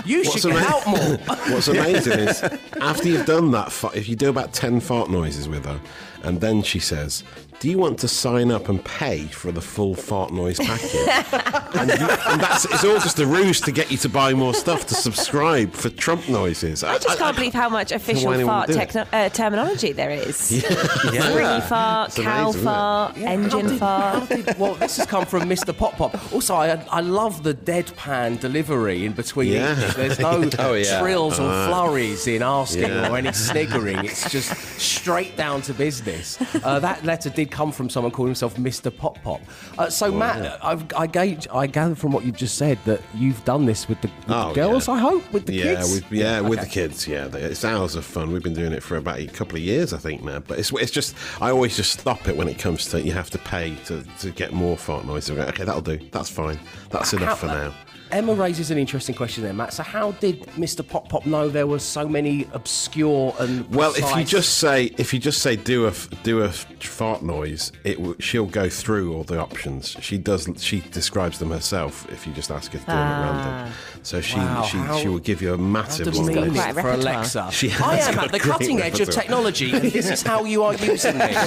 You 0.06 0.20
What's 0.24 0.42
should 0.42 0.52
get 0.52 0.62
ama- 0.64 0.76
out 0.76 0.88
more. 0.88 1.18
What's 1.54 1.68
amazing 1.68 2.20
is 2.20 2.42
after 2.82 3.08
you've 3.08 3.26
done 3.26 3.52
that, 3.52 3.72
fa- 3.72 3.92
if 3.94 4.10
you 4.10 4.16
do 4.16 4.30
about 4.30 4.52
10 4.54 4.80
fart 4.80 5.10
noises 5.12 5.48
with 5.48 5.66
her, 5.66 5.80
and 6.24 6.42
then 6.42 6.64
she 6.64 6.80
says, 6.80 7.24
Do 7.60 7.70
you 7.70 7.78
want 7.78 8.00
to 8.00 8.08
sign 8.08 8.52
up 8.52 8.70
and 8.70 8.84
pay 8.86 9.26
for 9.26 9.52
the 9.52 9.60
full 9.60 9.94
fart 9.94 10.32
noise 10.32 10.58
package? 10.60 10.94
and, 11.76 11.90
you, 11.90 12.08
and 12.08 12.40
that's 12.42 12.64
it's 12.64 12.86
all 12.86 13.00
just 13.00 13.20
a 13.20 13.28
ruse 13.28 13.60
to 13.62 13.74
get 13.74 13.92
you 13.92 13.98
to 13.98 14.08
buy 14.08 14.34
more 14.34 14.54
stuff 14.54 14.86
to 14.88 14.94
subscribe 14.96 15.74
for 15.74 15.90
Trump 15.90 16.30
noises. 16.30 16.86
I 16.86 16.98
just 17.00 17.18
can't 17.20 17.36
believe 17.36 17.54
how 17.54 17.68
much 17.68 17.92
official 17.92 18.32
fart 18.46 18.70
would 18.70 18.76
do 18.76 18.80
it. 18.80 18.86
techno- 18.90 19.08
uh, 19.12 19.28
terminology 19.30 19.92
there 19.92 20.10
is. 20.12 20.64
Yeah. 21.10 21.22
Springy 21.32 21.62
fart, 21.62 22.10
It's 22.10 22.20
cow 22.20 22.44
amazing, 22.44 22.50
isn't 22.50 22.62
it? 22.62 22.64
fart, 22.64 23.18
engine 23.18 23.78
fart. 23.78 24.58
well, 24.60 24.76
this 24.76 24.98
has 24.98 25.06
come 25.08 25.26
from 25.26 25.44
Mr. 25.50 25.76
Pop 25.76 25.94
Pop. 25.94 26.32
Also, 26.34 26.56
I, 26.56 26.82
I 26.92 27.02
love 27.02 27.42
the 27.44 27.54
deadpan 27.56 28.40
delivery 28.40 29.06
in 29.06 29.14
between 29.14 29.54
Yeah. 29.54 29.88
each. 29.90 29.96
There's 29.96 30.20
no 30.20 30.50
Oh, 30.60 30.74
yeah. 30.76 31.00
trills 31.02 31.40
or 31.40 31.50
Uh, 31.50 31.68
flurries 31.68 32.28
in 32.28 32.42
asking 32.44 32.84
yeah. 32.84 33.10
or 33.12 33.18
any 33.18 33.32
sniggering. 33.34 34.06
It's 34.06 34.30
just 34.32 34.52
straight 34.80 35.36
down 35.36 35.62
to 35.64 35.74
business. 35.74 36.38
Uh, 36.64 36.80
that 36.80 37.04
letter 37.06 37.30
did 37.30 37.49
come 37.50 37.72
from 37.72 37.90
someone 37.90 38.12
calling 38.12 38.30
himself 38.30 38.56
Mr. 38.56 38.96
Pop 38.96 39.22
Pop. 39.24 39.42
Uh, 39.78 39.90
so, 39.90 40.12
Matt, 40.12 40.64
I've, 40.64 40.86
I, 40.94 41.08
gauge, 41.08 41.48
I 41.52 41.68
gather 41.68 41.96
from 41.96 42.12
what 42.12 42.26
you've 42.26 42.38
just 42.38 42.58
said 42.58 42.78
that 42.86 43.02
you've 43.14 43.44
done 43.46 43.66
this 43.66 43.88
with 43.88 44.02
the, 44.02 44.08
with 44.08 44.28
the 44.28 44.36
Oh, 44.36 44.54
girls, 44.54 44.88
yeah. 44.88 44.94
I 44.96 45.00
hope, 45.00 45.32
with 45.34 45.46
the 45.46 45.54
yeah, 45.54 45.64
kids. 45.76 45.94
With, 45.94 46.12
yeah, 46.12 46.42
with 46.42 46.60
the 46.62 46.68
kids. 46.68 47.08
Yeah, 47.08 47.28
it's 47.34 47.66
hours 47.66 47.96
of 47.96 48.06
fun. 48.06 48.32
We've 48.32 48.44
been 48.44 48.54
doing 48.54 48.74
it 48.74 48.84
for 48.84 48.98
about 48.98 49.20
a 49.20 49.28
couple 49.28 49.56
of 49.58 49.62
years, 49.64 49.94
I 49.94 49.98
think 49.98 50.24
now. 50.24 50.40
But 50.40 50.60
it's 50.60 50.72
it's 50.72 50.92
just 50.92 51.16
I 51.42 51.50
always 51.52 51.76
just 51.76 52.00
stop 52.00 52.28
it 52.28 52.36
when 52.38 52.48
it 52.48 52.60
comes 52.60 52.86
to 52.88 53.02
you 53.02 53.12
have 53.12 53.30
to 53.32 53.38
pay 53.40 53.76
to, 53.86 54.04
to 54.20 54.32
get 54.32 54.54
more 54.54 54.78
fart 54.78 55.06
go, 55.06 55.16
Okay, 55.16 55.64
that'll 55.64 55.82
do. 55.82 56.00
That's 56.12 56.30
fine. 56.30 56.60
That's 56.90 57.14
enough 57.14 57.40
for 57.40 57.48
How- 57.48 57.54
now. 57.54 57.74
Emma 58.12 58.34
raises 58.34 58.72
an 58.72 58.80
interesting 58.80 59.14
question 59.14 59.44
there, 59.44 59.54
Matt. 59.54 59.72
So, 59.74 59.84
how 59.84 60.14
did 60.14 60.42
Mr. 60.58 60.88
Pop 60.88 61.10
Pop 61.10 61.28
know 61.28 61.48
there 61.48 61.68
were 61.68 61.78
so 61.80 62.08
many 62.08 62.48
obscure 62.54 63.36
and 63.40 63.70
Well, 63.70 63.94
if 63.96 64.16
you 64.16 64.24
just 64.24 64.56
say 64.58 64.86
if 64.98 65.14
you 65.14 65.20
just 65.20 65.44
say 65.44 65.56
do 65.56 65.86
a 65.88 65.94
do 66.24 66.42
a 66.42 66.50
fart 66.50 67.22
noise, 67.22 67.39
it 67.44 67.96
w- 67.98 68.16
she'll 68.20 68.46
go 68.46 68.70
through 68.70 69.14
all 69.14 69.24
the 69.24 69.40
options. 69.40 69.96
She 70.02 70.18
does. 70.18 70.48
She 70.58 70.82
describes 70.82 71.40
them 71.40 71.52
herself. 71.52 72.10
If 72.12 72.26
you 72.28 72.34
just 72.34 72.52
ask 72.52 72.72
her 72.74 72.80
to 72.80 72.86
do 72.86 72.92
them 72.92 72.98
at 72.98 73.22
random, 73.22 73.74
ah. 73.74 74.00
so 74.04 74.22
she 74.22 74.38
Wow, 74.38 74.64
she, 74.64 74.78
how- 74.78 74.98
she 74.98 75.08
will 75.08 75.20
give 75.20 75.42
you 75.42 75.54
a 75.54 75.58
massive 75.58 76.08
How 76.08 76.14
long 76.14 76.26
demeaning 76.28 76.54
list. 76.54 76.62
Quite 76.64 76.70
a 76.70 76.74
for 76.82 76.88
repertoire. 76.88 77.14
Alexa. 77.16 77.50
She 77.52 77.68
I 77.72 77.72
has 77.96 78.08
am 78.10 78.16
got 78.16 78.26
at 78.26 78.32
the 78.32 78.40
great 78.40 78.52
cutting 78.52 78.82
edge 78.82 78.94
of 79.00 79.08
repertoire. 79.08 79.22
technology, 79.24 79.72
and 79.72 79.92
this 79.92 80.10
is 80.10 80.22
how 80.22 80.44
you 80.46 80.64
are 80.64 80.74
using 80.76 81.18
this. 81.18 81.36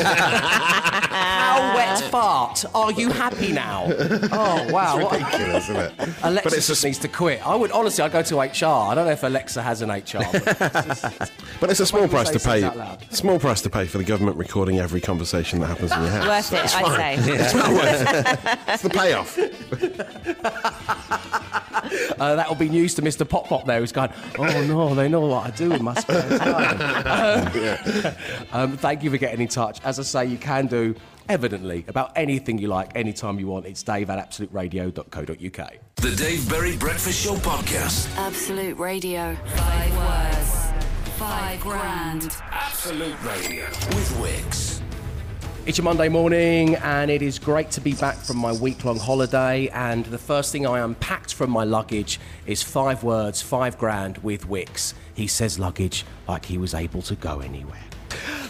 how 0.83 1.75
wet 1.77 2.01
fart? 2.11 2.65
Are 2.75 2.93
you 2.93 3.11
happy 3.11 3.53
now? 3.53 3.91
Oh 4.35 4.67
wow! 4.73 4.97
It's 4.99 5.05
what- 5.05 5.13
ridiculous, 5.21 5.65
isn't 5.69 5.77
it? 5.77 5.93
Alexa 6.23 6.49
But 6.49 6.53
it's 6.59 6.83
a 6.83 6.87
needs 6.87 6.99
to 6.99 7.09
quit. 7.09 7.47
I 7.47 7.55
would 7.55 7.71
honestly, 7.73 8.03
I'd 8.05 8.13
go 8.13 8.23
to 8.23 8.41
HR. 8.41 8.65
I 8.67 8.95
don't 8.95 9.05
know 9.07 9.11
if 9.13 9.23
Alexa 9.23 9.63
has 9.63 9.83
an 9.83 9.91
HR. 9.91 10.23
But 10.33 11.31
But 11.61 11.71
it's 11.71 11.81
a 11.81 11.87
small 11.87 12.03
Why 12.03 12.07
do 12.07 12.13
we 12.13 12.15
price 12.15 12.27
say 12.29 12.33
to 12.35 12.39
things 12.39 12.61
pay. 12.61 12.65
out 12.65 12.77
loud? 12.77 13.07
Small 13.15 13.39
price 13.39 13.61
to 13.63 13.71
pay 13.71 13.87
for 13.87 13.99
the 13.99 14.05
government 14.05 14.37
recording 14.37 14.79
every 14.79 15.01
conversation 15.01 15.61
that 15.61 15.67
happens 15.89 15.93
in 15.93 16.03
your 16.03 16.11
house. 16.23 16.51
Worth 16.51 16.65
it, 16.65 16.77
I 16.77 16.97
say. 16.97 17.15
It's 17.35 17.55
well 17.55 17.75
worth 17.75 18.09
it. 18.09 18.59
It's 18.69 18.83
the 18.83 18.91
payoff. 18.91 19.39
uh, 22.21 22.37
that 22.37 22.49
will 22.49 22.57
be 22.57 22.69
news 22.69 22.95
to 22.95 23.03
Mr. 23.03 23.29
Pop 23.29 23.47
Pop 23.47 23.67
there, 23.67 23.81
who's 23.81 23.93
going, 23.93 24.11
oh 24.39 24.65
no, 24.65 24.95
they 24.95 25.09
know 25.09 25.21
what 25.21 25.47
I 25.47 25.51
do 25.51 25.71
with 25.71 25.83
my 25.83 25.95
spare 25.95 26.39
time. 26.39 28.15
um, 28.53 28.77
thank 28.77 29.03
you 29.03 29.11
for 29.11 29.19
getting 29.19 29.41
in 29.41 29.49
touch. 29.49 29.81
As 29.85 29.99
I 29.99 30.03
say, 30.03 30.27
you 30.27 30.39
can 30.39 30.67
do 30.67 30.95
evidently 31.29 31.85
about 31.89 32.13
anything 32.17 32.59
you 32.59 32.69
like, 32.69 32.95
anytime 32.97 33.39
you 33.39 33.47
want. 33.47 33.67
It's 33.67 33.83
dave 33.83 34.11
at 34.11 34.31
absoluteradio.co.uk. 34.31 35.73
The 35.97 36.17
Dave 36.17 36.49
Berry 36.49 36.77
Breakfast 36.77 37.25
Show 37.25 37.35
Podcast. 37.35 38.15
Absolute 38.17 38.79
Radio. 38.79 39.37
Five 39.57 39.97
words. 39.97 41.19
Five 41.19 41.61
grand. 41.61 42.37
Absolute 42.51 43.23
Radio 43.23 43.67
with 43.67 44.19
Wix. 44.21 44.82
It's 45.65 45.79
a 45.79 45.83
Monday 45.83 46.09
morning, 46.09 46.75
and 46.75 47.09
it 47.09 47.23
is 47.23 47.39
great 47.39 47.71
to 47.73 47.81
be 47.81 47.95
back 47.95 48.17
from 48.17 48.37
my 48.37 48.53
week 48.53 48.85
long 48.85 48.99
holiday. 48.99 49.69
And 49.69 50.05
the 50.07 50.19
first 50.19 50.51
thing 50.51 50.67
I 50.67 50.81
unpacked 50.81 51.35
from 51.35 51.51
my 51.51 51.63
luggage 51.63 52.19
is 52.47 52.65
five 52.65 53.05
words, 53.05 53.41
five 53.43 53.79
grand 53.79 54.19
with 54.19 54.49
Wix. 54.49 54.93
He 55.15 55.29
says 55.29 55.61
luggage 55.61 56.05
like 56.27 56.47
he 56.47 56.59
was 56.59 56.75
able 56.75 57.01
to 57.03 57.15
go 57.15 57.39
anywhere. 57.39 57.85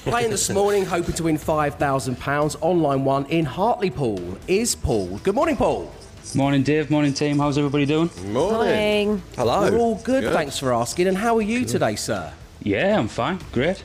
Playing 0.04 0.30
this 0.30 0.48
morning, 0.60 0.86
hoping 0.86 1.14
to 1.16 1.24
win 1.24 1.36
£5,000 1.36 2.56
online 2.62 3.04
one 3.04 3.26
in 3.26 3.44
Hartlepool 3.44 4.38
is 4.48 4.74
Paul. 4.74 5.18
Good 5.18 5.34
morning, 5.34 5.58
Paul. 5.58 5.92
Morning, 6.34 6.62
Dave. 6.62 6.90
Morning, 6.90 7.12
team. 7.12 7.38
How's 7.38 7.58
everybody 7.58 7.84
doing? 7.84 8.08
Morning. 8.32 9.20
Hello. 9.36 9.70
We're 9.70 9.76
all 9.76 9.96
good, 9.96 10.32
thanks 10.32 10.58
for 10.58 10.72
asking. 10.72 11.08
And 11.08 11.18
how 11.18 11.36
are 11.36 11.42
you 11.42 11.66
today, 11.66 11.94
sir? 11.94 12.32
Yeah, 12.62 12.98
I'm 12.98 13.08
fine. 13.08 13.38
Great. 13.52 13.84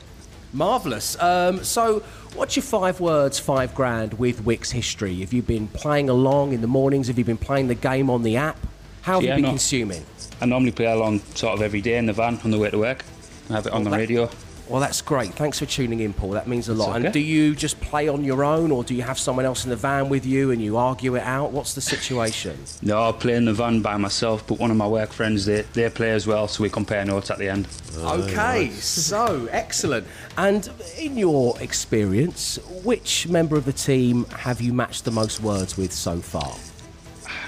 Marvellous. 0.54 1.20
Um, 1.20 1.62
so, 1.62 2.02
what's 2.34 2.56
your 2.56 2.62
five 2.62 3.00
words, 3.00 3.38
five 3.38 3.74
grand 3.74 4.14
with 4.14 4.44
Wix 4.44 4.70
history? 4.70 5.20
Have 5.20 5.32
you 5.32 5.42
been 5.42 5.68
playing 5.68 6.08
along 6.08 6.52
in 6.52 6.60
the 6.60 6.66
mornings? 6.66 7.06
Have 7.08 7.18
you 7.18 7.24
been 7.24 7.38
playing 7.38 7.68
the 7.68 7.74
game 7.74 8.10
on 8.10 8.22
the 8.22 8.36
app? 8.36 8.56
How 9.02 9.14
have 9.14 9.22
Yeah, 9.22 9.30
you 9.30 9.36
been 9.36 9.42
no. 9.44 9.50
consuming? 9.50 10.04
I 10.40 10.46
normally 10.46 10.72
play 10.72 10.86
along 10.86 11.20
sort 11.34 11.54
of 11.54 11.62
every 11.62 11.80
day 11.80 11.96
in 11.98 12.06
the 12.06 12.12
van 12.12 12.38
on 12.44 12.50
the 12.50 12.58
way 12.58 12.70
to 12.70 12.78
work. 12.78 13.04
I 13.50 13.54
have 13.54 13.66
it 13.66 13.72
on 13.72 13.84
the 13.84 13.90
that- 13.90 13.96
radio. 13.96 14.30
Well, 14.68 14.80
that's 14.80 15.00
great. 15.00 15.32
Thanks 15.34 15.58
for 15.58 15.66
tuning 15.66 16.00
in, 16.00 16.12
Paul. 16.12 16.30
That 16.30 16.46
means 16.46 16.68
a 16.68 16.74
lot. 16.74 16.96
okay. 16.96 17.04
And 17.06 17.12
do 17.12 17.20
you 17.20 17.54
just 17.54 17.80
play 17.80 18.08
on 18.08 18.22
your 18.22 18.44
own, 18.44 18.70
or 18.70 18.84
do 18.84 18.94
you 18.94 19.02
have 19.02 19.18
someone 19.18 19.44
else 19.46 19.64
in 19.64 19.70
the 19.70 19.76
van 19.76 20.08
with 20.10 20.26
you 20.26 20.50
and 20.50 20.60
you 20.60 20.76
argue 20.76 21.14
it 21.16 21.22
out? 21.22 21.52
What's 21.52 21.74
the 21.74 21.80
situation? 21.80 22.58
No, 22.82 23.08
I 23.08 23.12
play 23.12 23.34
in 23.34 23.44
the 23.44 23.52
van 23.52 23.80
by 23.82 23.96
myself, 23.96 24.46
but 24.46 24.58
one 24.58 24.70
of 24.70 24.76
my 24.76 24.86
work 24.86 25.12
friends, 25.12 25.44
they, 25.46 25.62
they 25.72 25.88
play 25.90 26.10
as 26.12 26.26
well, 26.26 26.48
so 26.48 26.62
we 26.62 26.70
compare 26.70 27.04
notes 27.04 27.30
at 27.30 27.38
the 27.38 27.48
end. 27.48 27.66
Oh, 27.98 28.22
okay, 28.22 28.70
so 28.70 29.48
excellent. 29.50 30.06
And 30.36 30.70
in 30.98 31.18
your 31.18 31.60
experience, 31.60 32.58
which 32.84 33.26
member 33.28 33.56
of 33.56 33.64
the 33.64 33.72
team 33.72 34.24
have 34.26 34.60
you 34.60 34.72
matched 34.72 35.04
the 35.04 35.10
most 35.10 35.40
words 35.40 35.76
with 35.76 35.92
so 35.92 36.20
far? 36.20 36.54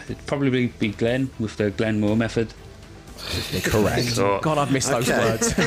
It'd 0.04 0.26
probably 0.26 0.66
be 0.66 0.88
Glenn 0.88 1.30
with 1.38 1.56
the 1.56 1.70
Glenn 1.70 2.00
Moore 2.00 2.16
method. 2.16 2.52
Correct. 3.64 4.04
So- 4.06 4.40
God, 4.42 4.58
I've 4.58 4.72
missed 4.72 4.90
those 4.90 5.08
words. 5.08 5.54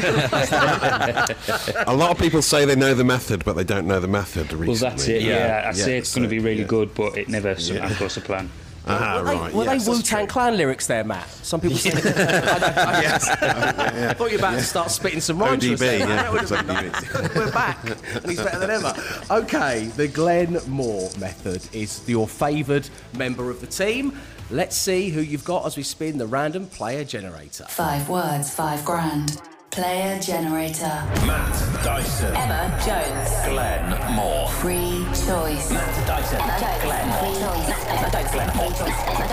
A 1.88 1.94
lot 1.96 2.12
of 2.12 2.18
people 2.18 2.42
say 2.42 2.66
they 2.66 2.76
know 2.76 2.94
the 2.94 3.04
method, 3.04 3.44
but 3.46 3.54
they 3.54 3.64
don't 3.64 3.88
know 3.88 4.00
the 4.00 4.08
method. 4.08 4.52
Recently. 4.54 4.68
Well, 4.68 4.76
that's 4.78 5.08
it. 5.08 5.22
Yeah, 5.22 5.66
I 5.68 5.72
say 5.74 5.98
it's 5.98 6.14
going 6.14 6.24
to 6.24 6.30
be 6.30 6.40
really 6.40 6.62
yeah. 6.62 6.68
good, 6.68 6.94
but 6.96 7.18
it 7.18 7.30
never 7.30 7.56
sometimes 7.60 7.98
goes 8.00 8.14
to 8.16 8.22
plan. 8.22 8.50
Ah, 8.86 9.20
Were 9.20 9.24
they, 9.30 9.36
right. 9.38 9.54
were 9.54 9.64
yes, 9.64 9.86
they 9.86 9.92
Wu 9.94 10.02
Tang. 10.02 10.28
Clan 10.28 10.58
lyrics 10.58 10.88
there, 10.88 11.06
Matt? 11.06 11.30
Some 11.30 11.62
people 11.62 11.78
say. 11.78 11.92
I, 11.92 12.60
don't- 12.60 12.78
I- 12.78 14.10
I 14.10 14.14
thought 14.14 14.26
you 14.30 14.38
were 14.38 14.40
about 14.40 14.56
to 14.56 14.62
start 14.64 14.92
spitting 14.92 15.22
some 15.22 15.40
rhymes. 15.40 15.66
for 15.66 15.72
a 15.72 15.78
ODB, 15.78 16.00
yeah, 16.00 16.06
That 16.06 16.32
would 16.34 16.42
have 16.42 16.50
been 16.50 16.68
nice. 16.68 17.14
We're 17.34 17.52
back, 17.52 17.78
and 17.90 18.26
he's 18.30 18.42
better 18.44 18.60
than 18.60 18.70
ever. 18.72 18.94
Okay, 19.32 19.86
the 19.96 20.10
Glenn 20.10 20.58
Moore 20.68 21.10
method 21.18 21.66
is 21.74 22.04
your 22.10 22.28
favoured 22.28 22.90
member 23.18 23.50
of 23.50 23.62
the 23.62 23.68
team. 23.68 24.20
Let's 24.54 24.78
see 24.78 25.10
who 25.10 25.22
you've 25.22 25.44
got 25.44 25.66
as 25.66 25.76
we 25.78 25.82
spin 25.82 26.20
the 26.20 26.28
random 26.28 26.68
player 26.68 27.04
generator. 27.04 27.66
Five 27.70 28.08
words, 28.08 28.54
five 28.54 28.86
grand. 28.86 29.42
Player 29.72 30.20
generator. 30.20 30.84
Matt 31.26 31.84
Dyson. 31.84 32.36
Emma 32.36 32.70
Jones. 32.86 33.32
Glenn 33.50 34.14
Moore. 34.14 34.48
Free 34.50 35.08
choice. 35.26 35.72
Matt 35.72 36.06
Dyson. 36.06 36.40
Emma 36.40 36.60
Jones. 36.60 36.84
Glenn 36.84 37.10
Free 37.18 37.34
Moore. 37.34 37.56
choice. 37.56 37.82
Emma 37.88 38.10
Jones. 38.12 38.30
Glenn 38.32 38.52
Free 38.54 38.70
choice. 38.78 39.00
Emma 39.10 39.28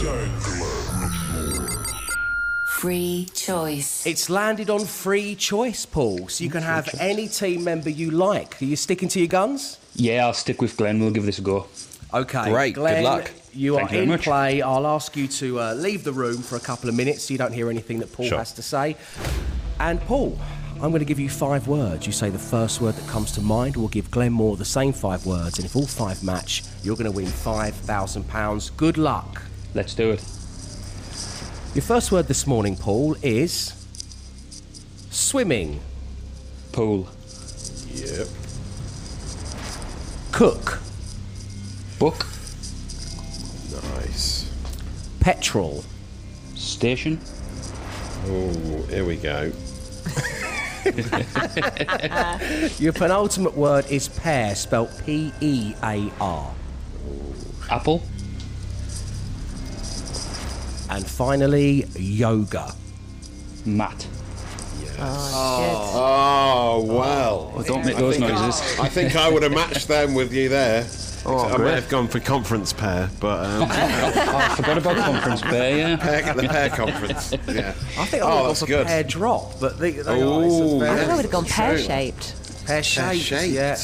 Jones. 0.00 0.44
Free 2.64 3.28
choice. 3.34 4.06
It's 4.06 4.30
landed 4.30 4.70
on 4.70 4.86
free 4.86 5.34
choice, 5.34 5.84
Paul, 5.84 6.28
so 6.28 6.42
you 6.42 6.48
can 6.48 6.62
have 6.62 6.88
any 6.98 7.28
team 7.28 7.64
member 7.64 7.90
you 7.90 8.10
like. 8.10 8.62
Are 8.62 8.64
you 8.64 8.76
sticking 8.76 9.10
to 9.10 9.18
your 9.18 9.28
guns? 9.28 9.78
Yeah, 9.94 10.24
I'll 10.24 10.32
stick 10.32 10.62
with 10.62 10.74
Glenn. 10.78 11.00
We'll 11.00 11.10
give 11.10 11.26
this 11.26 11.38
a 11.38 11.42
go. 11.42 11.66
Okay, 12.14 12.50
Great, 12.50 12.74
good 12.74 12.80
Glenn, 12.82 13.02
luck. 13.04 13.30
You 13.52 13.76
Thank 13.76 13.90
are 13.90 13.92
you 13.94 13.98
very 13.98 14.02
in 14.04 14.08
much. 14.10 14.22
play. 14.22 14.62
I'll 14.62 14.86
ask 14.86 15.16
you 15.16 15.26
to 15.28 15.60
uh, 15.60 15.74
leave 15.74 16.04
the 16.04 16.12
room 16.12 16.42
for 16.42 16.54
a 16.56 16.60
couple 16.60 16.88
of 16.88 16.94
minutes 16.94 17.24
so 17.24 17.34
you 17.34 17.38
don't 17.38 17.52
hear 17.52 17.68
anything 17.70 17.98
that 17.98 18.12
Paul 18.12 18.26
Sure. 18.26 18.38
has 18.38 18.52
to 18.52 18.62
say. 18.62 18.96
And 19.80 20.00
Paul, 20.02 20.38
I'm 20.74 20.90
going 20.90 21.00
to 21.00 21.04
give 21.04 21.18
you 21.18 21.28
five 21.28 21.66
words. 21.66 22.06
You 22.06 22.12
say 22.12 22.30
the 22.30 22.38
first 22.38 22.80
word 22.80 22.94
that 22.94 23.08
comes 23.08 23.32
to 23.32 23.40
mind. 23.40 23.76
We'll 23.76 23.88
give 23.88 24.10
Glenn 24.12 24.32
Moore 24.32 24.56
the 24.56 24.64
same 24.64 24.92
five 24.92 25.26
words, 25.26 25.58
and 25.58 25.66
if 25.66 25.74
all 25.74 25.86
five 25.86 26.22
match, 26.22 26.62
you're 26.84 26.96
going 26.96 27.10
to 27.10 27.16
win 27.16 27.26
five 27.26 27.74
thousand 27.74 28.28
pounds. 28.28 28.70
Good 28.70 28.96
luck. 28.96 29.42
Let's 29.74 29.94
do 29.94 30.10
it. 30.12 30.22
Your 31.74 31.82
first 31.82 32.12
word 32.12 32.28
this 32.28 32.46
morning, 32.46 32.76
Paul, 32.76 33.16
is 33.22 33.72
swimming. 35.10 35.80
Pool. 36.70 37.08
Yep. 37.92 38.28
Cook. 40.30 40.78
Book. 41.98 42.26
Nice. 43.96 44.50
Petrol. 45.20 45.84
Station. 46.54 47.20
Oh, 48.26 48.82
here 48.88 49.04
we 49.04 49.16
go. 49.16 49.52
Your 52.78 52.92
penultimate 52.92 53.56
word 53.56 53.86
is 53.90 54.08
pear, 54.08 54.54
spelt 54.54 54.90
P 55.04 55.32
E 55.40 55.74
A 55.82 56.10
R. 56.20 56.54
Apple. 57.70 58.02
And 60.90 61.06
finally, 61.06 61.86
yoga. 61.96 62.72
Mat. 63.64 64.06
Yes. 64.82 64.96
Oh, 65.00 65.92
oh, 65.94 66.84
well. 66.84 67.52
Oh, 67.56 67.62
don't 67.62 67.84
make 67.86 67.96
those 67.96 68.16
I 68.16 68.26
think- 68.28 68.32
noises. 68.38 68.78
I 68.78 68.88
think 68.88 69.16
I 69.16 69.30
would 69.30 69.42
have 69.42 69.52
matched 69.52 69.88
them 69.88 70.14
with 70.14 70.32
you 70.32 70.48
there. 70.50 70.86
Oh, 71.26 71.38
I 71.38 71.56
great. 71.56 71.64
might 71.66 71.74
have 71.74 71.88
gone 71.88 72.08
for 72.08 72.20
conference 72.20 72.72
pear, 72.72 73.08
but 73.20 73.44
um, 73.46 73.62
oh, 73.62 73.68
I 73.70 74.54
forgot 74.56 74.78
about 74.78 74.96
conference 74.96 75.40
pear, 75.40 75.76
yeah. 75.76 75.96
pair, 76.22 76.34
the 76.34 76.42
pear 76.48 76.68
conference. 76.68 77.32
Yeah. 77.48 77.70
I 77.98 78.04
think 78.06 78.22
I 78.22 78.30
Oh, 78.30 78.42
would 78.42 78.48
that's 78.50 78.60
have 78.60 78.68
gone 78.68 78.78
for 78.78 78.84
good. 78.84 78.86
pear 78.86 79.02
drop, 79.04 79.60
but 79.60 79.78
they, 79.78 79.92
they 79.92 80.20
Ooh. 80.22 80.32
are. 80.34 80.44
It's 80.44 80.54
a 80.54 80.76
I 80.76 80.78
very- 80.78 80.98
think 80.98 81.10
I 81.10 81.16
would 81.16 81.24
have 81.24 81.32
gone 81.32 81.44
pear 81.46 81.78
shaped. 81.78 82.66
pear 82.66 82.82
shaped. 82.82 83.06
Pear-shaped. 83.30 83.52
Yeah. 83.52 83.78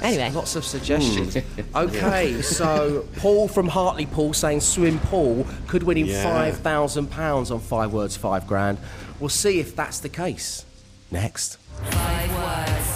Anyway, 0.00 0.30
Lots 0.30 0.54
of 0.54 0.64
suggestions. 0.64 1.36
Okay, 1.74 2.40
so 2.42 3.04
Paul 3.16 3.48
from 3.48 3.66
Hartley 3.66 4.04
Hartlepool 4.04 4.32
saying 4.32 4.60
swim 4.60 5.00
Paul 5.00 5.44
could 5.66 5.82
win 5.82 5.96
him 5.96 6.06
Yeah. 6.06 6.22
five 6.22 6.58
thousand 6.58 7.10
pounds 7.10 7.50
on 7.50 7.58
five 7.58 7.92
words, 7.92 8.16
five 8.16 8.46
grand. 8.46 8.78
We'll 9.18 9.28
see 9.28 9.58
if 9.58 9.74
that's 9.74 9.98
the 9.98 10.08
case. 10.08 10.64
Next. 11.10 11.56
Five 11.90 12.30
words, 12.32 12.88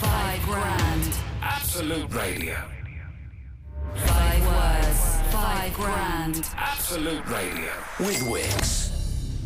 five 0.00 0.42
grand. 0.42 1.16
Absolute 1.40 2.12
Radio. 2.12 2.58
Five 5.50 5.74
grand. 5.74 6.48
Absolute 6.56 7.26
Radio. 7.28 7.72
With 7.98 8.22
Wix. 8.30 8.92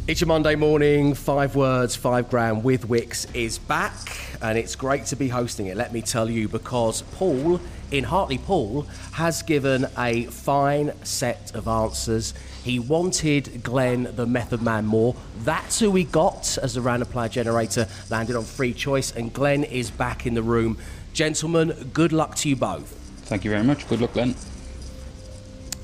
It's 0.07 0.21
your 0.21 0.29
Monday 0.29 0.55
morning. 0.55 1.15
Five 1.15 1.57
words, 1.57 1.97
five 1.97 2.29
grand 2.29 2.63
with 2.63 2.87
Wix 2.87 3.27
is 3.33 3.57
back, 3.57 3.97
and 4.43 4.59
it's 4.59 4.77
great 4.77 5.07
to 5.07 5.17
be 5.17 5.29
hosting 5.29 5.69
it. 5.69 5.79
Let 5.79 5.95
me 5.95 6.03
tell 6.03 6.29
you, 6.29 6.47
because 6.47 7.01
Paul 7.15 7.59
in 7.91 8.05
Hartley 8.05 8.37
Paul 8.37 8.83
has 9.13 9.43
given 9.43 9.87
a 9.97 10.25
fine 10.25 10.93
set 11.07 11.53
of 11.55 11.67
answers. 11.67 12.35
He 12.63 12.79
wanted 12.79 13.63
Glenn, 13.63 14.15
the 14.15 14.27
Method 14.27 14.61
Man, 14.61 14.85
more. 14.85 15.17
That's 15.39 15.81
who 15.81 15.95
he 15.95 16.05
got 16.05 16.59
as 16.59 16.75
the 16.75 16.83
random 16.83 17.09
player 17.09 17.31
generator 17.31 17.89
landed 18.11 18.37
on 18.37 18.45
free 18.45 18.75
choice, 18.75 19.11
and 19.11 19.33
Glenn 19.33 19.65
is 19.65 19.91
back 19.91 20.27
in 20.27 20.35
the 20.35 20.43
room. 20.43 20.77
Gentlemen, 21.15 21.91
good 21.95 22.13
luck 22.13 22.35
to 22.37 22.51
you 22.51 22.57
both. 22.57 22.93
Thank 23.23 23.47
you 23.47 23.51
very 23.51 23.65
much. 23.65 23.89
Good 23.89 24.03
luck, 24.03 24.13
Glenn. 24.13 24.35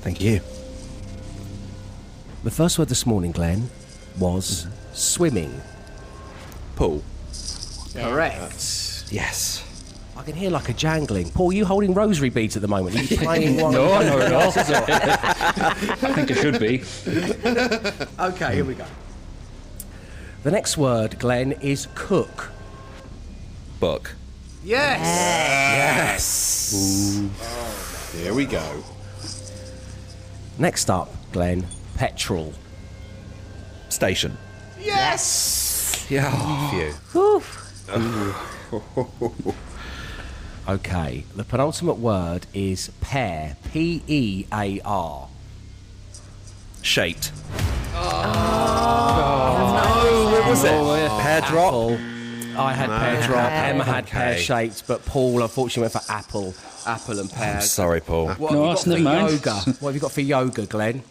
Thank 0.01 0.19
you. 0.21 0.41
The 2.43 2.51
first 2.51 2.79
word 2.79 2.89
this 2.89 3.05
morning, 3.05 3.31
Glenn, 3.31 3.69
was 4.17 4.67
swimming. 4.93 5.61
Pool. 6.75 7.03
Correct. 7.93 9.05
Yes. 9.11 9.63
I 10.17 10.23
can 10.23 10.35
hear 10.35 10.49
like 10.49 10.69
a 10.69 10.73
jangling. 10.73 11.29
Paul, 11.31 11.53
you 11.53 11.65
holding 11.65 11.93
rosary 11.93 12.29
beads 12.29 12.55
at 12.55 12.61
the 12.63 12.67
moment? 12.67 12.95
Are 12.95 13.01
you 13.01 13.17
playing 13.23 13.61
one? 13.61 13.73
No, 13.73 14.01
no, 14.01 14.17
no. 14.27 14.39
I 14.55 15.73
think 16.13 16.31
it 16.31 16.37
should 16.37 16.59
be. 16.59 16.83
okay, 18.19 18.55
here 18.55 18.65
we 18.65 18.73
go. 18.73 18.85
The 20.43 20.51
next 20.51 20.77
word, 20.77 21.19
Glenn, 21.19 21.51
is 21.53 21.87
cook. 21.93 22.49
Book. 23.79 24.15
Yes. 24.63 24.99
Yes. 26.73 27.29
Here 28.15 28.33
we 28.33 28.45
go. 28.45 28.83
Next 30.61 30.91
up, 30.91 31.09
Glenn, 31.31 31.65
petrol. 31.95 32.53
Station. 33.89 34.37
Yes. 34.79 36.05
Yeah. 36.07 36.29
Phew. 37.09 37.41
Okay, 40.69 41.25
the 41.35 41.43
penultimate 41.43 41.97
word 41.97 42.45
is 42.53 42.91
pear. 43.01 43.57
P 43.73 44.03
E 44.05 44.45
A 44.53 44.79
R. 44.85 45.27
Shaped. 46.83 47.31
Oh, 47.95 49.81
no, 49.83 50.31
what 50.31 50.47
was 50.47 50.63
it? 50.63 50.71
Oh, 50.71 51.19
pear 51.19 51.41
drop. 51.41 51.73
Apple. 51.73 51.97
I 52.61 52.73
had 52.73 52.89
pear 52.89 53.27
drop. 53.27 53.51
Emma 53.51 53.83
had 53.83 54.03
Okay. 54.03 54.11
pear 54.11 54.37
shaped, 54.37 54.83
but 54.87 55.03
Paul 55.05 55.41
unfortunately 55.41 55.81
went 55.91 55.93
for 56.05 56.11
apple. 56.11 56.53
Apple 56.87 57.19
and 57.19 57.29
pear. 57.31 57.55
I'm 57.55 57.61
sorry, 57.61 58.01
Paul. 58.01 58.29
What 58.33 58.51
No, 58.53 58.69
have 58.69 58.69
you 58.69 58.73
got 58.75 58.79
for 58.83 58.89
never 58.89 59.31
yoga? 59.31 59.53
What 59.79 59.89
have 59.89 59.95
you 59.95 60.01
got 60.01 60.11
for 60.11 60.21
yoga, 60.21 60.65
Glenn? 60.65 61.03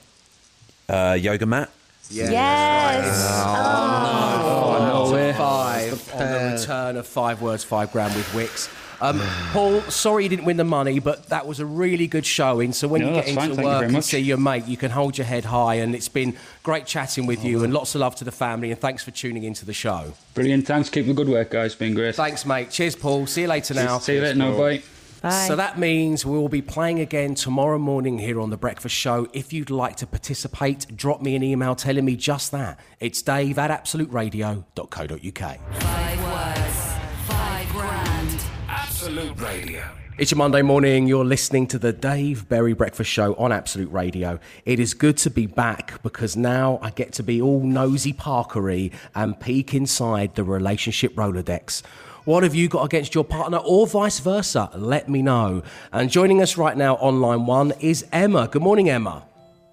Uh, 0.88 1.16
yoga 1.20 1.46
mat. 1.46 1.70
yes. 2.11 3.30
Oh, 3.46 5.04
no 5.09 5.12
way. 5.14 5.33
Five 5.33 6.12
on 6.14 6.18
the 6.33 6.56
return 6.59 6.96
of 6.96 7.06
five 7.06 7.40
words, 7.40 7.64
five 7.64 7.92
grand 7.92 8.14
with 8.14 8.33
Wix. 8.35 8.68
Um, 9.02 9.18
Paul, 9.52 9.80
sorry 9.83 10.24
you 10.24 10.28
didn't 10.28 10.44
win 10.44 10.59
the 10.59 10.64
money, 10.64 10.98
but 10.98 11.30
that 11.30 11.46
was 11.46 11.59
a 11.59 11.64
really 11.64 12.06
good 12.06 12.26
showing. 12.26 12.74
So 12.74 12.87
when 12.87 13.00
No, 13.00 13.09
you 13.09 13.14
get 13.14 13.24
that's 13.24 13.35
fine, 13.37 13.50
into 13.52 13.62
you 13.62 13.66
work 13.68 13.85
and 13.85 14.04
see 14.04 14.18
your 14.18 14.37
mate, 14.37 14.66
you 14.66 14.76
can 14.76 14.90
hold 14.90 15.16
your 15.16 15.26
head 15.26 15.46
high. 15.46 15.76
And 15.76 15.94
it's 15.94 16.09
been 16.11 16.37
great 16.62 16.85
chatting 16.85 17.24
with 17.24 17.42
you, 17.42 17.64
and 17.64 17.72
lots 17.72 17.94
of 17.94 18.02
love 18.02 18.14
to 18.16 18.24
the 18.24 18.33
family. 18.33 18.70
And 18.70 18.78
thanks 18.78 19.02
for 19.02 19.11
tuning 19.11 19.44
into 19.44 19.64
the 19.64 19.72
show. 19.72 20.12
Brilliant. 20.35 20.66
Thanks. 20.66 20.90
Keep 20.90 21.06
the 21.06 21.14
good 21.14 21.30
work, 21.30 21.50
guys. 21.50 21.74
Been 21.74 21.94
great. 21.94 22.14
Thanks, 22.14 22.44
mate. 22.44 22.70
Cheers, 22.70 22.94
Paul. 22.94 23.26
See 23.26 23.40
you 23.42 23.48
later 23.48 23.72
now. 23.72 24.00
See 24.00 24.16
you 24.16 24.20
later 24.20 24.35
now. 24.35 24.59
Bye. 24.59 24.83
So 25.20 25.54
that 25.54 25.78
means 25.78 26.24
we 26.24 26.38
will 26.38 26.48
be 26.48 26.62
playing 26.62 26.98
again 27.00 27.35
tomorrow 27.35 27.78
morning 27.78 28.18
here 28.18 28.40
on 28.40 28.48
The 28.48 28.56
Breakfast 28.56 28.94
Show. 28.94 29.28
If 29.35 29.52
you'd 29.52 29.68
like 29.68 29.96
to 29.96 30.06
participate, 30.06 30.96
drop 30.96 31.20
me 31.20 31.37
an 31.37 31.42
email 31.42 31.74
telling 31.74 32.06
me 32.06 32.16
just 32.16 32.52
that. 32.52 32.80
It's 33.00 33.20
dave 33.20 33.59
at 33.59 33.70
absoluteradio.co.uk. 33.70 35.83
Five 35.83 36.24
words, 36.24 36.92
five 37.26 37.68
grand. 37.68 38.40
Absolute 38.68 39.38
Radio. 39.38 39.85
It's 40.16 40.30
your 40.30 40.38
Monday 40.38 40.62
morning. 40.62 41.06
You're 41.06 41.24
listening 41.24 41.66
to 41.68 41.78
the 41.78 41.92
Dave 41.92 42.48
Berry 42.48 42.72
Breakfast 42.72 43.11
Show 43.11 43.35
on 43.35 43.52
Absolute 43.52 43.92
Radio. 43.92 44.38
It 44.64 44.80
is 44.80 44.94
good 44.94 45.18
to 45.18 45.30
be 45.30 45.44
back 45.46 46.02
because 46.02 46.35
now 46.37 46.78
I 46.80 46.90
get 46.90 47.12
to 47.14 47.22
be 47.22 47.42
all 47.42 47.61
nosy 47.61 48.14
parkery 48.14 48.92
and 49.14 49.38
peek 49.38 49.74
inside 49.74 50.35
the 50.35 50.44
relationship 50.44 51.14
Rolodex. 51.14 51.83
What 52.24 52.42
have 52.42 52.54
you 52.54 52.68
got 52.68 52.85
against 52.85 53.14
your 53.14 53.24
partner 53.24 53.59
or 53.59 53.87
vice 53.87 54.18
versa? 54.18 54.70
Let 54.74 55.09
me 55.09 55.22
know. 55.22 55.62
And 55.90 56.11
joining 56.11 56.42
us 56.42 56.59
right 56.59 56.76
now 56.76 56.96
on 56.96 57.20
line 57.22 57.46
one 57.46 57.72
is 57.80 58.04
Emma. 58.12 58.46
Good 58.46 58.61
morning, 58.61 58.90
Emma. 58.90 59.24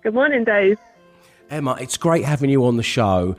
Good 0.02 0.14
morning, 0.14 0.46
Dave. 0.46 0.80
Emma, 1.50 1.78
it's 1.82 1.98
great 1.98 2.24
having 2.24 2.50
you 2.50 2.66
on 2.66 2.78
the 2.78 2.84
show. 2.84 3.36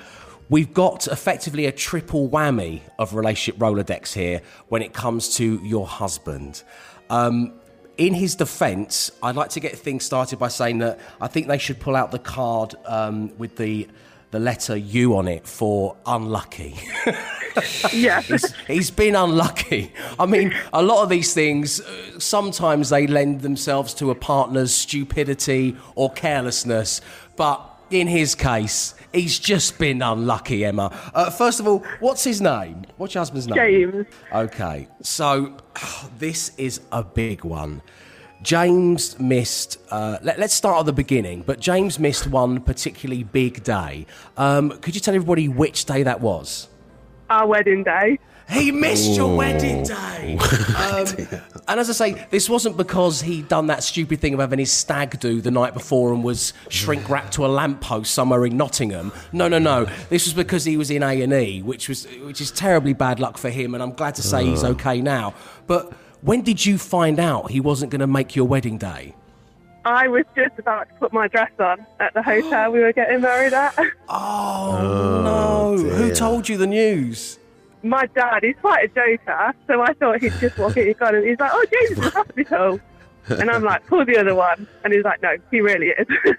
We've 0.51 0.73
got 0.75 1.07
effectively 1.07 1.64
a 1.64 1.73
triple 1.73 2.29
whammy 2.29 2.83
of 2.99 3.14
relationship 3.14 3.59
Rolodex 3.59 4.12
here 4.12 4.42
when 4.68 4.83
it 4.83 4.92
comes 4.92 5.37
to 5.37 5.59
your 5.64 5.87
husband. 5.87 6.62
Um, 7.09 7.55
in 7.97 8.12
his 8.12 8.35
defence, 8.35 9.11
I'd 9.23 9.37
like 9.37 9.51
to 9.51 9.61
get 9.61 9.77
things 9.77 10.05
started 10.05 10.38
by 10.38 10.49
saying 10.49 10.79
that 10.79 11.01
I 11.21 11.29
think 11.29 11.49
they 11.49 11.59
should 11.59 11.81
pull 11.81 11.97
out 11.97 12.11
the 12.11 12.18
card 12.18 12.75
um, 12.85 13.37
with 13.38 13.57
the 13.57 13.88
the 14.31 14.38
letter 14.38 14.77
U 14.77 15.17
on 15.17 15.29
it 15.29 15.47
for 15.47 15.97
unlucky. 16.07 16.77
yeah. 17.93 18.21
he's, 18.23 18.55
he's 18.67 18.91
been 18.91 19.17
unlucky. 19.17 19.93
I 20.19 20.27
mean, 20.27 20.55
a 20.73 20.83
lot 20.83 21.03
of 21.03 21.09
these 21.09 21.33
things, 21.33 21.81
uh, 21.81 22.19
sometimes 22.19 22.91
they 22.91 23.07
lend 23.07 23.41
themselves 23.43 23.95
to 23.95 24.11
a 24.11 24.14
partner's 24.14 24.73
stupidity 24.73 25.77
or 25.95 26.12
carelessness, 26.12 27.01
but 27.37 27.64
in 27.91 28.07
his 28.07 28.35
case, 28.35 28.95
he's 29.12 29.38
just 29.38 29.79
been 29.79 30.03
unlucky, 30.03 30.64
Emma. 30.64 30.95
Uh, 31.14 31.31
first 31.31 31.61
of 31.61 31.67
all, 31.67 31.85
what's 32.01 32.25
his 32.25 32.41
name? 32.41 32.85
What's 32.97 33.14
your 33.14 33.23
husband's 33.23 33.49
name? 33.49 33.57
James. 33.57 34.07
Okay, 34.33 34.88
so 35.03 35.57
this 36.19 36.53
is 36.59 36.81
a 36.93 37.03
big 37.03 37.45
one. 37.45 37.83
James 38.42 39.18
missed. 39.18 39.79
Uh, 39.90 40.18
let, 40.22 40.38
us 40.38 40.53
start 40.53 40.81
at 40.81 40.87
the 40.87 40.92
beginning. 40.92 41.42
But 41.42 41.61
James 41.61 41.98
missed 41.98 42.27
one 42.27 42.61
particularly 42.61 43.24
big 43.24 43.64
day. 43.64 44.07
Um, 44.37 44.70
could 44.81 44.94
you 44.94 45.01
tell 45.01 45.14
everybody 45.14 45.48
which 45.48 45.85
day 45.85 46.03
that 46.03 46.20
was? 46.20 46.68
Our 47.31 47.46
wedding 47.46 47.85
day. 47.85 48.18
He 48.51 48.72
missed 48.72 49.14
your 49.14 49.37
wedding 49.37 49.83
day. 49.85 50.38
Um, 50.79 51.07
and 51.66 51.81
as 51.81 51.90
I 51.90 51.92
say, 51.92 52.27
this 52.31 52.48
wasn't 52.48 52.77
because 52.77 53.20
he'd 53.20 53.48
done 53.48 53.66
that 53.66 53.83
stupid 53.83 54.20
thing 54.20 54.33
of 54.33 54.40
having 54.40 54.59
his 54.59 54.70
stag 54.70 55.18
do 55.18 55.40
the 55.40 55.51
night 55.51 55.74
before 55.74 56.12
and 56.12 56.22
was 56.22 56.53
shrink 56.68 57.09
wrapped 57.09 57.33
to 57.35 57.44
a 57.44 57.48
lamppost 57.48 58.14
somewhere 58.14 58.46
in 58.46 58.57
Nottingham. 58.57 59.12
No, 59.33 59.48
no, 59.48 59.59
no. 59.59 59.87
This 60.09 60.24
was 60.24 60.35
because 60.35 60.64
he 60.64 60.77
was 60.77 60.90
in 60.90 61.03
A 61.03 61.20
and 61.20 61.33
E, 61.33 61.62
which 61.62 61.88
was 61.88 62.07
which 62.22 62.40
is 62.40 62.51
terribly 62.51 62.92
bad 62.92 63.18
luck 63.20 63.38
for 63.38 63.51
him. 63.51 63.74
And 63.74 63.83
I'm 63.83 63.92
glad 63.92 64.14
to 64.16 64.22
say 64.22 64.44
he's 64.46 64.64
okay 64.64 65.01
now. 65.01 65.35
But 65.66 65.92
when 66.23 66.43
did 66.43 66.65
you 66.65 66.79
find 66.79 67.19
out 67.21 67.51
he 67.51 67.61
wasn't 67.61 67.91
going 67.91 68.01
to 68.01 68.07
make 68.07 68.35
your 68.35 68.47
wedding 68.47 68.79
day? 68.79 69.15
I 69.85 70.09
was 70.09 70.25
just 70.37 70.59
about 70.59 70.89
to 70.89 70.95
put 70.97 71.13
my 71.13 71.29
dress 71.29 71.53
on 71.59 71.87
at 72.01 72.13
the 72.13 72.23
hotel 72.23 72.73
we 72.73 72.81
were 72.81 72.93
getting 72.93 73.21
married 73.21 73.53
at. 73.53 73.77
Oh, 74.11 74.77
oh, 74.79 75.77
no! 75.77 75.91
Who 75.91 76.15
told 76.15 76.49
you 76.49 76.57
the 76.57 76.67
news? 76.67 77.39
My 77.83 78.07
dad, 78.07 78.43
he's 78.43 78.57
quite 78.61 78.85
a 78.85 78.89
joker, 78.89 79.55
so 79.67 79.83
I 79.83 79.93
thought 79.95 80.21
he'd 80.21 80.33
just 80.41 80.59
walk 80.59 80.77
in 80.77 80.89
and 80.89 80.99
gone 80.99 81.15
and 81.15 81.27
he's 81.27 81.39
like, 81.39 81.51
oh, 81.53 81.65
James 81.71 81.91
is 81.99 82.07
in 82.07 82.13
hospital. 82.13 82.81
And 83.29 83.51
I'm 83.51 83.63
like, 83.63 83.87
pull 83.87 84.05
the 84.05 84.17
other 84.19 84.35
one. 84.35 84.67
And 84.83 84.93
he's 84.93 85.05
like, 85.05 85.23
no, 85.23 85.37
he 85.51 85.61
really 85.61 85.89
is. 85.89 86.07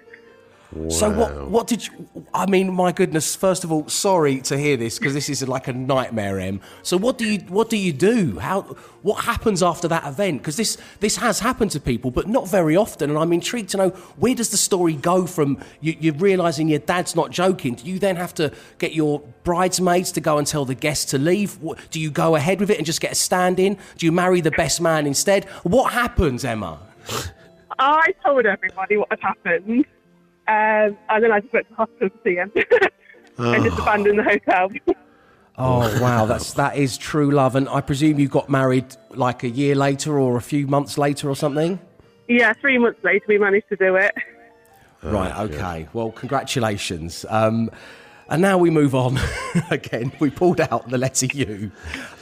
So 0.90 1.10
what? 1.10 1.50
What 1.50 1.68
did 1.68 1.88
you? 1.88 2.08
I 2.32 2.46
mean, 2.46 2.72
my 2.72 2.92
goodness! 2.92 3.36
First 3.36 3.64
of 3.64 3.72
all, 3.72 3.90
sorry 3.90 4.40
to 4.42 4.56
hear 4.56 4.78
this 4.78 5.00
because 5.00 5.16
this 5.16 5.28
is 5.28 5.48
like 5.48 5.68
a 5.68 5.74
nightmare, 5.74 6.40
Em. 6.40 6.62
So 6.84 6.96
what 6.96 7.18
do 7.18 7.26
you? 7.26 7.40
What 7.48 7.72
do 7.72 7.78
you 7.78 7.92
do? 7.92 8.38
How? 8.38 8.62
What 9.02 9.24
happens 9.24 9.64
after 9.64 9.88
that 9.88 10.06
event? 10.06 10.42
Because 10.42 10.58
this 10.58 10.78
this 11.00 11.16
has 11.16 11.40
happened 11.40 11.72
to 11.72 11.80
people, 11.80 12.12
but 12.12 12.28
not 12.28 12.48
very 12.48 12.78
often. 12.78 13.10
And 13.10 13.18
I'm 13.18 13.34
intrigued 13.34 13.70
to 13.70 13.78
know 13.78 13.90
where 14.18 14.36
does 14.36 14.52
the 14.52 14.58
story 14.58 14.94
go 14.94 15.26
from? 15.26 15.58
You, 15.82 15.96
you're 16.00 16.14
realizing 16.14 16.68
your 16.68 16.80
dad's 16.80 17.16
not 17.16 17.32
joking. 17.32 17.74
Do 17.74 17.88
you 17.88 17.98
then 17.98 18.16
have 18.18 18.36
to 18.36 18.54
get 18.78 18.94
your 18.94 19.22
bridesmaids 19.44 20.12
to 20.14 20.22
go 20.22 20.38
and 20.38 20.46
tell 20.46 20.66
the 20.66 20.76
guests 20.76 21.06
to 21.12 21.18
leave? 21.18 21.60
What, 21.64 21.80
do 21.90 22.00
you 22.00 22.12
go 22.12 22.36
ahead 22.36 22.60
with 22.60 22.70
it 22.70 22.78
and 22.78 22.86
just 22.86 23.02
get 23.02 23.12
a 23.12 23.16
stand-in? 23.16 23.76
Do 23.98 24.06
you 24.06 24.12
marry 24.12 24.40
the 24.40 24.52
best 24.52 24.82
man 24.82 25.08
instead? 25.08 25.46
What 25.64 25.94
happens, 25.94 26.46
Emma? 26.46 26.80
I 27.80 28.14
told 28.24 28.46
everybody 28.46 28.98
what 28.98 29.08
had 29.10 29.20
happened. 29.22 29.86
Um, 30.50 30.98
and 31.10 31.24
then 31.24 31.32
I 31.36 31.40
just 31.40 31.54
went 31.54 31.68
to 31.70 31.76
hospital 31.76 32.10
to 32.10 32.16
see 32.24 32.36
him 32.36 32.52
and 33.38 33.64
just 33.64 33.78
Oh. 33.80 33.84
abandoned 33.84 34.20
the 34.20 34.24
hotel. 34.24 34.70
Oh 35.62 35.80
wow, 36.02 36.26
that's 36.26 36.54
that 36.54 36.78
is 36.78 36.98
true 36.98 37.32
love, 37.32 37.54
and 37.58 37.68
I 37.68 37.82
presume 37.82 38.18
you 38.18 38.30
got 38.30 38.50
married 38.50 38.86
like 39.10 39.44
a 39.44 39.50
year 39.50 39.76
later 39.76 40.18
or 40.18 40.38
a 40.38 40.42
few 40.42 40.68
months 40.68 40.98
later 40.98 41.30
or 41.30 41.36
something. 41.36 41.78
yeah, 42.30 42.54
three 42.62 42.78
months 42.78 43.04
later 43.04 43.26
we 43.28 43.38
managed 43.40 43.68
to 43.68 43.76
do 43.76 43.98
it. 43.98 44.14
right. 45.04 45.38
Okay. 45.52 45.90
Well, 45.92 46.12
congratulations. 46.12 47.26
Um, 47.28 47.70
and 48.30 48.42
now 48.42 48.58
we 48.58 48.70
move 48.70 48.94
on 48.96 49.18
again. 49.72 50.12
We 50.20 50.30
pulled 50.30 50.62
out 50.62 50.90
the 50.90 50.98
letter 50.98 51.26
U. 51.34 51.72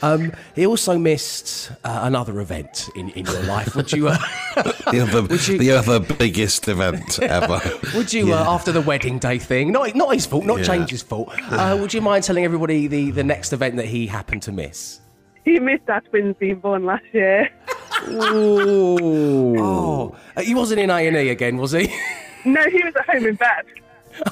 Um, 0.02 0.32
he 0.54 0.66
also 0.66 0.98
missed 0.98 1.70
uh, 1.84 2.00
another 2.02 2.40
event 2.40 2.88
in, 2.96 3.10
in 3.10 3.26
your 3.26 3.42
life. 3.42 3.74
Would 3.76 3.92
you? 3.92 4.08
Uh, 4.08 4.18
The 4.90 5.00
other, 5.02 5.20
the 5.58 5.70
other 5.72 6.00
biggest 6.00 6.66
event 6.66 7.18
ever. 7.20 7.60
would 7.94 8.10
you 8.12 8.32
uh, 8.32 8.44
after 8.48 8.72
the 8.72 8.80
wedding 8.80 9.18
day 9.18 9.38
thing? 9.38 9.70
Not 9.70 9.94
not 9.94 10.14
his 10.14 10.24
fault. 10.26 10.44
Not 10.46 10.58
Yeah. 10.60 10.64
James's 10.64 11.02
fault. 11.02 11.28
Uh, 11.52 11.76
would 11.78 11.92
you 11.92 12.00
mind 12.00 12.24
telling 12.24 12.44
everybody 12.44 12.86
the, 12.86 13.10
the 13.10 13.22
next 13.22 13.52
event 13.52 13.76
that 13.76 13.84
he 13.84 14.06
happened 14.06 14.42
to 14.42 14.52
miss? 14.52 15.00
He 15.44 15.58
missed 15.60 15.88
our 15.88 16.00
twins 16.00 16.36
being 16.38 16.58
born 16.60 16.84
last 16.86 17.04
year. 17.12 17.50
Ooh. 18.08 19.56
Oh, 19.60 20.16
Uh, 20.36 20.42
he 20.42 20.54
wasn't 20.54 20.80
in 20.80 20.90
A 20.90 21.06
and 21.06 21.16
E 21.16 21.28
again, 21.30 21.56
was 21.58 21.72
he? 21.72 21.94
No, 22.44 22.62
he 22.70 22.82
was 22.84 22.94
at 22.96 23.06
home 23.14 23.26
in 23.26 23.34
bed. 23.34 23.64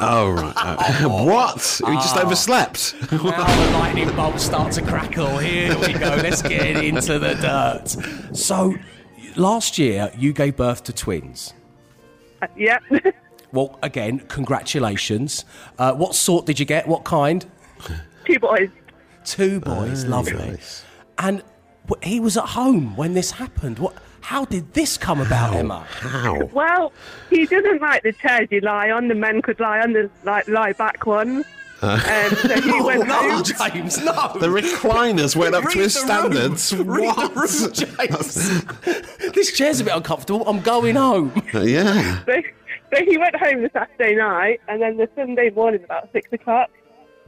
Oh, 0.01 0.31
right. 0.31 0.53
Uh, 0.57 1.09
what? 1.25 1.81
We 1.87 1.95
just 1.97 2.17
Ah. 2.17 2.23
overslept. 2.25 2.95
now 3.13 3.19
the 3.19 3.71
lightning 3.79 4.15
bolts 4.17 4.45
start 4.45 4.73
to 4.73 4.83
crackle. 4.83 5.39
Here 5.39 5.77
we 5.79 5.93
go. 5.93 6.09
Let's 6.23 6.43
get 6.43 6.83
into 6.85 7.19
the 7.19 7.35
dirt. 7.35 8.37
So, 8.37 8.75
last 9.37 9.79
year 9.79 10.11
you 10.17 10.33
gave 10.33 10.57
birth 10.57 10.83
to 10.85 10.93
twins. 10.93 11.55
Uh, 12.43 12.47
yep. 12.57 12.83
Well, 13.53 13.79
again, 13.83 14.19
congratulations. 14.29 15.45
Uh, 15.79 15.95
what 15.95 16.15
sort 16.15 16.45
did 16.45 16.59
you 16.61 16.67
get? 16.67 16.87
What 16.87 17.05
kind? 17.05 17.47
Two 18.27 18.39
boys. 18.39 18.69
Two 19.25 19.61
boys. 19.61 20.05
Lovely. 20.05 20.59
And 21.17 21.43
he 22.03 22.21
was 22.21 22.37
at 22.37 22.45
home 22.45 22.97
when 22.97 23.15
this 23.15 23.31
happened. 23.31 23.79
What? 23.79 23.95
How 24.27 24.45
did 24.45 24.75
this 24.75 24.99
come 24.99 25.21
about, 25.21 25.55
Emma? 25.55 25.87
How? 25.89 26.47
Well, 26.47 26.93
he 27.31 27.47
doesn't 27.47 27.81
like 27.81 28.03
the 28.03 28.13
chairs 28.13 28.49
you 28.51 28.61
lie 28.61 28.91
on. 28.91 29.07
The 29.07 29.15
men 29.15 29.41
could 29.41 29.61
lie 29.61 29.79
on 29.79 29.93
the 29.93 30.11
like 30.25 30.49
lie 30.49 30.73
back 30.73 31.07
ones. 31.07 31.47
Um, 31.81 32.01
so 32.01 32.61
he 32.61 32.71
No, 32.77 32.85
went 32.87 33.07
no, 33.07 33.15
home. 33.15 33.45
James, 33.45 33.99
no. 34.05 34.13
The 34.41 34.49
recliners 34.49 35.37
went 35.37 35.55
up 35.55 35.69
to 35.71 35.79
his 35.79 35.95
the 35.95 36.01
room. 36.01 36.33
standards. 36.33 36.75
Read 36.75 37.07
what? 37.07 37.35
the 37.35 37.41
room, 37.41 37.73
James. 37.73 39.33
this 39.35 39.53
chair's 39.57 39.79
a 39.79 39.85
bit 39.85 39.95
uncomfortable. 39.95 40.43
I'm 40.49 40.61
going 40.61 40.97
home. 40.97 41.31
yeah. 41.55 42.25
So, 42.25 42.43
so 42.93 43.05
he 43.05 43.17
went 43.19 43.37
home 43.37 43.63
the 43.63 43.71
Saturday 43.73 44.17
night, 44.17 44.61
and 44.67 44.83
then 44.83 44.97
the 44.97 45.09
Sunday 45.15 45.51
morning 45.51 45.85
about 45.85 46.11
six 46.13 46.33
o'clock, 46.33 46.69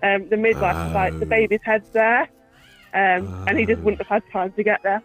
um, 0.03 0.29
the 0.31 0.37
midwife 0.37 0.75
was 0.75 0.95
like, 0.95 1.17
"The 1.21 1.27
baby's 1.27 1.61
head's 1.63 1.91
there," 1.91 2.23
um, 2.93 3.45
and 3.47 3.57
he 3.57 3.67
just 3.67 3.83
wouldn't 3.83 3.99
have 4.05 4.09
had 4.09 4.23
time 4.33 4.51
to 4.55 4.65
get 4.65 4.83
there. 4.83 5.01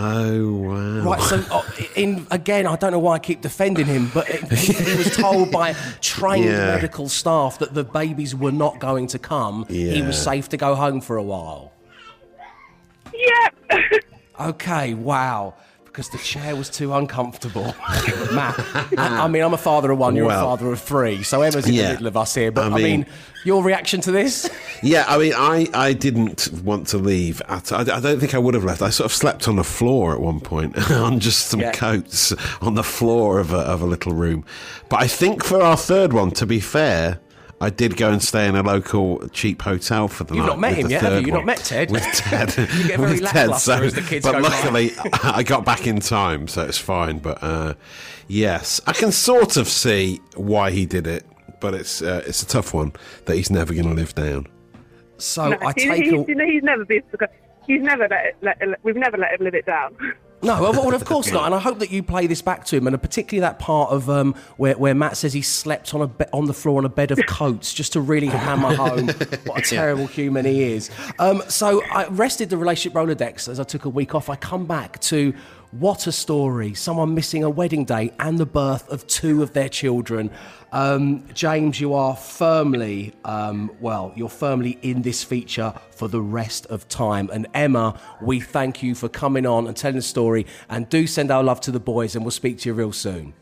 Oh, 0.00 0.52
wow. 0.52 1.00
Right, 1.10 1.20
so 1.22 1.36
uh, 1.50 1.62
in 1.96 2.26
again, 2.30 2.66
I 2.66 2.76
don't 2.76 2.92
know 2.92 2.98
why 2.98 3.14
I 3.14 3.18
keep 3.18 3.40
defending 3.40 3.86
him, 3.86 4.10
but 4.14 4.26
he, 4.28 4.72
he 4.72 4.96
was 4.96 5.16
told 5.16 5.50
by 5.50 5.72
trained 6.00 6.44
Yeah. 6.44 6.66
medical 6.74 7.08
staff 7.08 7.58
that 7.58 7.74
the 7.74 7.84
babies 7.84 8.34
were 8.34 8.52
not 8.52 8.78
going 8.78 9.06
to 9.08 9.18
come. 9.18 9.66
He 9.68 10.02
was 10.02 10.16
safe 10.20 10.48
to 10.50 10.56
go 10.56 10.74
home 10.74 11.00
for 11.00 11.16
a 11.16 11.22
while. 11.22 11.72
yep. 13.12 13.54
Okay, 14.40 14.94
wow. 14.94 15.54
Because 15.98 16.10
the 16.10 16.18
chair 16.18 16.54
was 16.54 16.70
too 16.70 16.94
uncomfortable. 16.94 17.64
Matt, 18.32 18.54
I, 18.96 19.24
I 19.24 19.26
mean, 19.26 19.42
I'm 19.42 19.52
a 19.52 19.58
father 19.58 19.90
of 19.90 19.98
one, 19.98 20.14
you're 20.14 20.26
Well- 20.26 20.38
a 20.44 20.56
father 20.56 20.70
of 20.70 20.80
three, 20.80 21.24
so 21.24 21.42
Emma's 21.42 21.66
in 21.66 21.74
Yeah. 21.74 21.82
the 21.88 21.92
middle 21.94 22.06
of 22.06 22.16
us 22.16 22.36
here. 22.36 22.52
But 22.52 22.66
I 22.66 22.66
I 22.66 22.70
mean, 22.70 22.82
mean- 23.00 23.06
your 23.44 23.64
reaction 23.64 24.00
to 24.02 24.12
this? 24.12 24.48
Yeah, 24.80 25.04
I 25.08 25.18
mean, 25.18 25.32
I, 25.34 25.66
I 25.74 25.94
didn't 25.94 26.52
want 26.62 26.86
to 26.88 26.98
leave. 26.98 27.42
At, 27.48 27.72
I, 27.72 27.80
I 27.80 27.98
don't 27.98 28.20
think 28.20 28.32
I 28.32 28.38
would 28.38 28.54
have 28.54 28.62
left. 28.62 28.80
I 28.80 28.90
sort 28.90 29.06
of 29.06 29.12
slept 29.12 29.48
on 29.48 29.56
the 29.56 29.64
floor 29.64 30.12
at 30.14 30.20
one 30.20 30.38
point, 30.38 30.88
on 30.92 31.18
just 31.18 31.48
some 31.48 31.58
Yeah. 31.58 31.72
coats 31.72 32.32
on 32.60 32.76
the 32.76 32.84
floor 32.84 33.40
of 33.40 33.52
a, 33.52 33.56
of 33.58 33.82
a 33.82 33.86
little 33.86 34.12
room. 34.12 34.44
But 34.88 35.02
I 35.02 35.08
think 35.08 35.42
for 35.42 35.60
our 35.60 35.76
third 35.76 36.12
one, 36.12 36.30
to 36.32 36.46
be 36.46 36.60
fair, 36.60 37.18
I 37.60 37.70
did 37.70 37.96
go 37.96 38.10
and 38.12 38.22
stay 38.22 38.46
in 38.46 38.54
a 38.54 38.62
local 38.62 39.26
cheap 39.30 39.62
hotel 39.62 40.06
for 40.06 40.22
the 40.24 40.34
night. 40.34 40.38
You've 40.38 40.46
not 40.46 40.60
met 40.60 40.70
with 40.76 40.78
him 40.86 40.90
yet, 40.90 41.00
have 41.02 41.10
third 41.12 41.20
you? 41.20 41.26
You've 41.26 41.34
not 41.34 41.44
met 41.46 41.58
Ted? 41.58 41.90
With 41.90 42.02
Ted. 42.14 42.48
You 42.56 42.86
get 42.88 43.00
very 43.00 43.12
With 43.12 43.20
lacklustre 43.22 43.72
as 43.84 43.94
the 43.94 44.02
kids 44.02 44.24
but 44.24 44.32
go 44.32 44.42
by. 44.42 44.48
luckily, 44.48 44.92
I 45.24 45.42
got 45.42 45.64
back 45.64 45.86
in 45.86 45.98
time, 45.98 46.46
so 46.46 46.64
it's 46.64 46.78
fine. 46.78 47.18
But 47.18 47.42
uh, 47.42 47.74
yes, 48.28 48.80
I 48.86 48.92
can 48.92 49.10
sort 49.10 49.56
of 49.56 49.68
see 49.68 50.20
why 50.36 50.70
he 50.70 50.86
did 50.86 51.06
it, 51.08 51.26
but 51.58 51.74
it's 51.74 52.00
uh, 52.00 52.22
it's 52.26 52.42
a 52.42 52.46
tough 52.46 52.72
one 52.72 52.92
that 53.24 53.34
he's 53.34 53.50
never 53.50 53.74
going 53.74 53.88
to 53.88 53.94
live 53.94 54.14
down. 54.14 54.46
So 55.16 55.48
No, 55.48 55.58
I 55.60 55.72
he- 55.76 55.88
take 55.88 56.04
he's, 56.04 56.12
all- 56.12 56.24
you 56.28 56.36
know, 56.36 56.46
he's 56.46 56.62
never 56.62 56.84
been. 56.84 57.02
He's 57.66 57.82
never 57.82 58.06
let, 58.08 58.24
it, 58.24 58.36
let. 58.40 58.84
We've 58.84 58.94
never 58.96 59.18
let 59.18 59.32
him 59.38 59.44
live 59.44 59.54
it 59.54 59.66
down. 59.66 59.96
No, 60.40 60.60
well, 60.62 60.94
of 60.94 61.04
course 61.04 61.32
not. 61.32 61.46
And 61.46 61.54
I 61.54 61.58
hope 61.58 61.80
that 61.80 61.90
you 61.90 62.02
play 62.02 62.26
this 62.26 62.42
back 62.42 62.64
to 62.66 62.76
him, 62.76 62.86
and 62.86 63.00
particularly 63.00 63.40
that 63.40 63.58
part 63.58 63.90
of 63.90 64.08
um, 64.08 64.34
where, 64.56 64.76
where 64.78 64.94
Matt 64.94 65.16
says 65.16 65.32
he 65.32 65.42
slept 65.42 65.94
on 65.94 66.02
a 66.02 66.06
be- 66.06 66.26
on 66.32 66.46
the 66.46 66.54
floor 66.54 66.78
on 66.78 66.84
a 66.84 66.88
bed 66.88 67.10
of 67.10 67.18
coats, 67.26 67.74
just 67.74 67.94
to 67.94 68.00
really 68.00 68.28
hammer 68.28 68.74
home 68.74 69.08
what 69.44 69.58
a 69.58 69.62
terrible 69.68 70.06
human 70.06 70.44
he 70.44 70.62
is. 70.62 70.90
Um, 71.18 71.42
so 71.48 71.82
I 71.84 72.06
rested 72.06 72.50
the 72.50 72.56
relationship 72.56 72.92
Rolodex 72.92 73.48
as 73.48 73.58
I 73.58 73.64
took 73.64 73.84
a 73.84 73.88
week 73.88 74.14
off. 74.14 74.30
I 74.30 74.36
come 74.36 74.66
back 74.66 75.00
to 75.00 75.34
what 75.72 76.06
a 76.06 76.12
story! 76.12 76.72
Someone 76.72 77.14
missing 77.14 77.42
a 77.42 77.50
wedding 77.50 77.84
day 77.84 78.12
and 78.20 78.38
the 78.38 78.46
birth 78.46 78.88
of 78.90 79.06
two 79.06 79.42
of 79.42 79.52
their 79.54 79.68
children. 79.68 80.30
Um, 80.72 81.24
James, 81.32 81.80
you 81.80 81.94
are 81.94 82.14
firmly, 82.14 83.14
um, 83.24 83.70
well, 83.80 84.12
you're 84.16 84.28
firmly 84.28 84.78
in 84.82 85.02
this 85.02 85.24
feature 85.24 85.72
for 85.90 86.08
the 86.08 86.20
rest 86.20 86.66
of 86.66 86.86
time. 86.88 87.30
And 87.32 87.46
Emma, 87.54 87.98
we 88.20 88.40
thank 88.40 88.82
you 88.82 88.94
for 88.94 89.08
coming 89.08 89.46
on 89.46 89.66
and 89.66 89.76
telling 89.76 89.96
the 89.96 90.02
story. 90.02 90.46
And 90.68 90.88
do 90.88 91.06
send 91.06 91.30
our 91.30 91.42
love 91.42 91.60
to 91.62 91.70
the 91.70 91.80
boys, 91.80 92.14
and 92.14 92.24
we'll 92.24 92.30
speak 92.32 92.58
to 92.58 92.68
you 92.68 92.74
real 92.74 92.92
soon. 92.92 93.34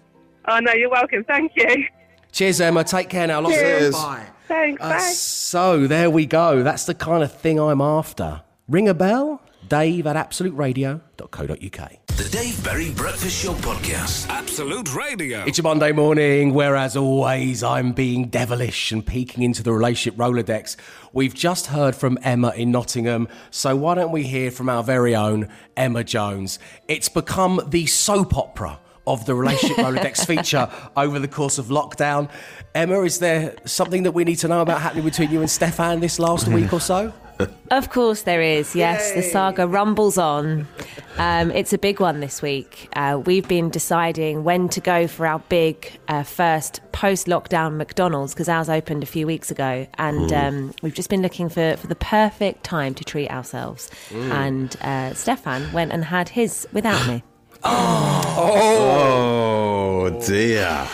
Oh 0.48 0.58
no, 0.60 0.72
you're 0.72 0.90
welcome. 0.90 1.24
Thank 1.24 1.52
you. 1.56 1.86
Cheers, 2.32 2.60
Emma. 2.60 2.84
Take 2.84 3.08
care 3.08 3.26
now. 3.26 3.40
Lots 3.40 3.56
of 3.56 3.60
Cheers. 3.62 3.94
love. 3.94 4.04
Bye. 4.04 4.26
Thanks. 4.46 4.82
Uh, 4.82 4.88
bye. 4.90 4.98
so 5.00 5.86
there 5.86 6.10
we 6.10 6.26
go. 6.26 6.62
That's 6.62 6.84
the 6.84 6.94
kind 6.94 7.24
of 7.24 7.32
thing 7.32 7.58
I'm 7.58 7.80
after. 7.80 8.42
Ring 8.68 8.88
a 8.88 8.94
bell? 8.94 9.42
Dave 9.68 10.06
at 10.06 10.16
absoluteradio.co.uk. 10.16 12.05
The 12.16 12.30
Dave 12.30 12.64
Berry 12.64 12.92
Breakfast 12.92 13.44
Show 13.44 13.52
Podcast. 13.52 14.26
Absolute 14.30 14.94
Radio. 14.94 15.44
It's 15.44 15.58
a 15.58 15.62
Monday 15.62 15.92
morning, 15.92 16.54
where 16.54 16.74
as 16.74 16.96
always, 16.96 17.62
I'm 17.62 17.92
being 17.92 18.28
devilish 18.28 18.90
and 18.90 19.04
peeking 19.04 19.42
into 19.42 19.62
the 19.62 19.70
relationship 19.70 20.18
Rolodex. 20.18 20.76
We've 21.12 21.34
just 21.34 21.66
heard 21.66 21.94
from 21.94 22.18
Emma 22.22 22.54
in 22.56 22.70
Nottingham, 22.70 23.28
so 23.50 23.76
why 23.76 23.96
don't 23.96 24.12
we 24.12 24.22
hear 24.22 24.50
from 24.50 24.70
our 24.70 24.82
very 24.82 25.14
own 25.14 25.50
Emma 25.76 26.02
Jones? 26.02 26.58
It's 26.88 27.10
become 27.10 27.60
the 27.68 27.84
soap 27.84 28.34
opera 28.34 28.78
of 29.06 29.26
the 29.26 29.34
relationship 29.34 29.76
Rolodex 29.84 30.26
feature 30.26 30.70
over 30.96 31.18
the 31.18 31.28
course 31.28 31.58
of 31.58 31.66
lockdown. 31.66 32.30
Emma, 32.74 33.02
is 33.02 33.18
there 33.18 33.56
something 33.66 34.04
that 34.04 34.12
we 34.12 34.24
need 34.24 34.36
to 34.36 34.48
know 34.48 34.62
about 34.62 34.80
happening 34.80 35.04
between 35.04 35.30
you 35.30 35.40
and 35.40 35.50
Stefan 35.50 36.00
this 36.00 36.18
last 36.18 36.48
week 36.48 36.72
or 36.72 36.80
so? 36.80 37.12
Of 37.70 37.90
course, 37.90 38.22
there 38.22 38.40
is. 38.42 38.74
Yes, 38.74 39.12
the 39.12 39.22
saga 39.22 39.66
rumbles 39.66 40.18
on. 40.18 40.66
Um, 41.18 41.50
it's 41.50 41.72
a 41.72 41.78
big 41.78 42.00
one 42.00 42.20
this 42.20 42.42
week. 42.42 42.88
Uh, 42.94 43.20
we've 43.24 43.46
been 43.48 43.70
deciding 43.70 44.44
when 44.44 44.68
to 44.70 44.80
go 44.80 45.06
for 45.06 45.26
our 45.26 45.38
big 45.48 45.98
uh, 46.08 46.22
first 46.22 46.80
post 46.92 47.26
lockdown 47.26 47.76
McDonald's 47.76 48.34
because 48.34 48.48
ours 48.48 48.68
opened 48.68 49.02
a 49.02 49.06
few 49.06 49.26
weeks 49.26 49.50
ago. 49.50 49.86
And 49.94 50.30
Ooh. 50.30 50.36
um, 50.36 50.74
we've 50.82 50.94
just 50.94 51.10
been 51.10 51.22
looking 51.22 51.48
for, 51.48 51.76
for 51.76 51.86
the 51.86 51.96
perfect 51.96 52.64
time 52.64 52.94
to 52.94 53.04
treat 53.04 53.30
ourselves. 53.30 53.90
Mm. 54.10 54.30
And 54.30 54.76
uh, 54.82 55.14
Stefan 55.14 55.72
went 55.72 55.92
and 55.92 56.04
had 56.04 56.28
his 56.28 56.66
without 56.72 57.06
me. 57.06 57.22
Oh, 58.38 60.22
dear. 60.26 60.86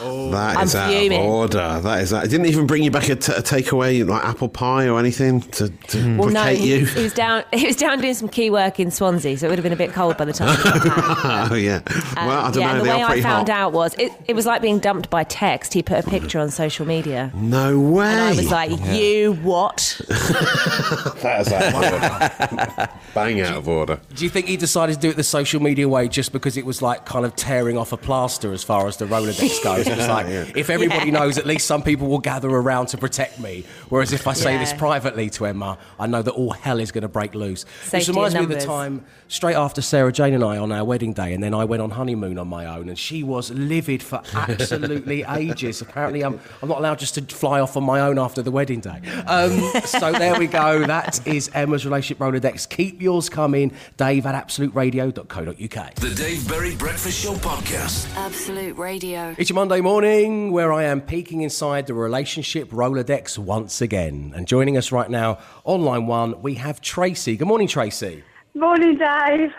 That 0.00 0.56
I'm 0.56 0.68
out 0.68 0.68
fuming. 0.90 1.20
of 1.20 1.26
order. 1.26 1.80
That 1.82 2.00
is. 2.02 2.10
That 2.10 2.24
I 2.24 2.26
didn't 2.26 2.46
even 2.46 2.66
bring 2.66 2.82
you 2.82 2.90
back 2.90 3.08
a, 3.08 3.16
t- 3.16 3.32
a 3.32 3.40
takeaway 3.42 4.06
like 4.06 4.24
apple 4.24 4.48
pie 4.48 4.88
or 4.88 4.98
anything 4.98 5.40
to, 5.42 5.68
to 5.70 6.16
Well, 6.18 6.28
no, 6.30 6.42
placate 6.42 6.58
he, 6.58 6.76
you. 6.78 6.86
he 6.86 7.02
was 7.02 7.12
down. 7.12 7.44
He 7.52 7.66
was 7.66 7.76
down 7.76 8.00
doing 8.00 8.14
some 8.14 8.28
key 8.28 8.50
work 8.50 8.78
in 8.78 8.90
Swansea, 8.90 9.36
so 9.38 9.46
it 9.46 9.48
would 9.50 9.58
have 9.58 9.62
been 9.64 9.72
a 9.72 9.76
bit 9.76 9.92
cold 9.92 10.16
by 10.16 10.24
the 10.26 10.32
time. 10.32 10.56
he 10.56 10.62
got 10.62 10.84
back. 11.22 11.50
oh 11.50 11.54
yeah. 11.56 11.80
Um, 12.16 12.26
well, 12.26 12.44
I 12.44 12.50
don't 12.50 12.60
yeah, 12.60 12.66
know. 12.66 12.72
and 12.72 12.80
the 12.80 12.84
they 12.84 12.90
way 12.96 13.02
are 13.02 13.10
I 13.10 13.20
found 13.22 13.48
hot. 13.48 13.56
out 13.56 13.72
was 13.72 13.94
it, 13.98 14.12
it 14.28 14.34
was 14.36 14.44
like 14.46 14.60
being 14.62 14.78
dumped 14.78 15.08
by 15.10 15.24
text. 15.24 15.72
He 15.72 15.82
put 15.82 16.04
a 16.04 16.08
picture 16.08 16.38
on 16.38 16.50
social 16.50 16.86
media. 16.86 17.32
No 17.34 17.78
way. 17.80 18.06
And 18.08 18.20
I 18.20 18.34
was 18.34 18.50
like, 18.50 18.70
you 18.94 19.34
what? 19.42 20.00
that 20.08 21.38
is 21.46 21.52
out 21.52 21.62
of 21.62 21.74
order. 21.74 22.88
Bang 23.14 23.40
out 23.40 23.56
of 23.56 23.68
order. 23.68 24.00
Do 24.14 24.24
you 24.24 24.30
think 24.30 24.46
he 24.46 24.56
decided 24.56 24.96
to 24.96 25.00
do 25.00 25.10
it 25.10 25.16
the 25.16 25.24
social 25.24 25.60
media 25.62 25.88
way 25.88 26.08
just 26.08 26.32
because 26.32 26.56
it 26.56 26.66
was 26.66 26.82
like 26.82 27.06
kind 27.06 27.24
of 27.24 27.34
tearing 27.36 27.76
off 27.78 27.92
a 27.92 27.96
plaster 27.96 28.52
as 28.52 28.62
far 28.62 28.86
as 28.86 28.96
the 28.98 29.06
Rolodex 29.06 29.62
goes? 29.64 29.85
It 29.86 29.96
was 29.96 30.08
like, 30.08 30.26
Yeah. 30.28 30.44
if 30.54 30.70
everybody 30.70 31.06
Yeah. 31.10 31.18
knows, 31.20 31.38
at 31.38 31.46
least 31.46 31.66
some 31.66 31.82
people 31.82 32.08
will 32.08 32.18
gather 32.18 32.48
around 32.48 32.86
to 32.88 32.98
protect 32.98 33.38
me. 33.40 33.64
Whereas 33.88 34.12
if 34.12 34.26
I 34.26 34.32
say 34.32 34.56
this 34.58 34.72
privately 34.72 35.30
to 35.30 35.46
Emma, 35.46 35.78
I 35.98 36.06
know 36.06 36.22
that 36.22 36.32
all 36.32 36.50
hell 36.52 36.80
is 36.80 36.92
going 36.92 37.02
to 37.02 37.08
break 37.08 37.34
loose. 37.34 37.64
Safety 37.84 37.98
Which 37.98 38.08
reminds 38.08 38.34
me 38.34 38.40
of 38.42 38.48
the 38.48 38.60
time 38.60 39.04
straight 39.28 39.56
after 39.56 39.82
Sarah 39.82 40.12
Jane 40.12 40.34
and 40.34 40.44
I 40.44 40.56
on 40.58 40.70
our 40.72 40.84
wedding 40.84 41.12
day, 41.12 41.32
and 41.32 41.42
then 41.42 41.52
I 41.54 41.64
went 41.64 41.82
on 41.82 41.90
honeymoon 41.90 42.38
on 42.38 42.48
my 42.48 42.66
own, 42.66 42.88
and 42.88 42.98
she 42.98 43.22
was 43.22 43.50
livid 43.50 44.02
for 44.02 44.22
absolutely 44.34 45.24
ages. 45.28 45.80
Apparently, 45.82 46.22
I'm, 46.22 46.38
I'm 46.62 46.68
not 46.68 46.78
allowed 46.78 46.98
just 46.98 47.14
to 47.14 47.22
fly 47.34 47.60
off 47.60 47.76
on 47.76 47.84
my 47.84 48.00
own 48.00 48.18
after 48.18 48.42
the 48.42 48.50
wedding 48.50 48.80
day. 48.80 49.00
Um, 49.26 49.58
so 49.84 50.12
there 50.12 50.38
we 50.38 50.46
go. 50.46 50.84
That 50.86 51.26
is 51.26 51.50
Emma's 51.54 51.84
relationship 51.84 52.18
Rolodex. 52.18 52.68
Keep 52.68 53.02
yours 53.02 53.28
coming. 53.28 53.72
Dave 53.96 54.26
at 54.26 54.34
absoluteradio.co.uk. 54.46 55.94
The 55.94 56.14
Dave 56.14 56.48
Berry 56.48 56.74
Breakfast 56.76 57.22
Show 57.22 57.34
Podcast. 57.34 58.14
Absolute 58.16 58.76
Radio. 58.76 59.34
It's 59.38 59.50
your 59.50 59.54
Monday 59.54 59.75
morning 59.80 60.52
where 60.52 60.72
I 60.72 60.84
am 60.84 61.00
peeking 61.00 61.42
inside 61.42 61.86
the 61.86 61.94
relationship 61.94 62.70
Rolodex 62.70 63.38
once 63.38 63.80
again. 63.80 64.32
And 64.36 64.46
joining 64.46 64.76
us 64.76 64.92
right 64.92 65.10
now 65.10 65.38
on 65.64 65.82
line 65.82 66.06
one, 66.06 66.40
we 66.42 66.54
have 66.54 66.80
Tracy. 66.80 67.36
Good 67.36 67.48
morning, 67.48 67.68
Tracy. 67.68 68.22
Morning, 68.54 68.98
Dave. 68.98 69.52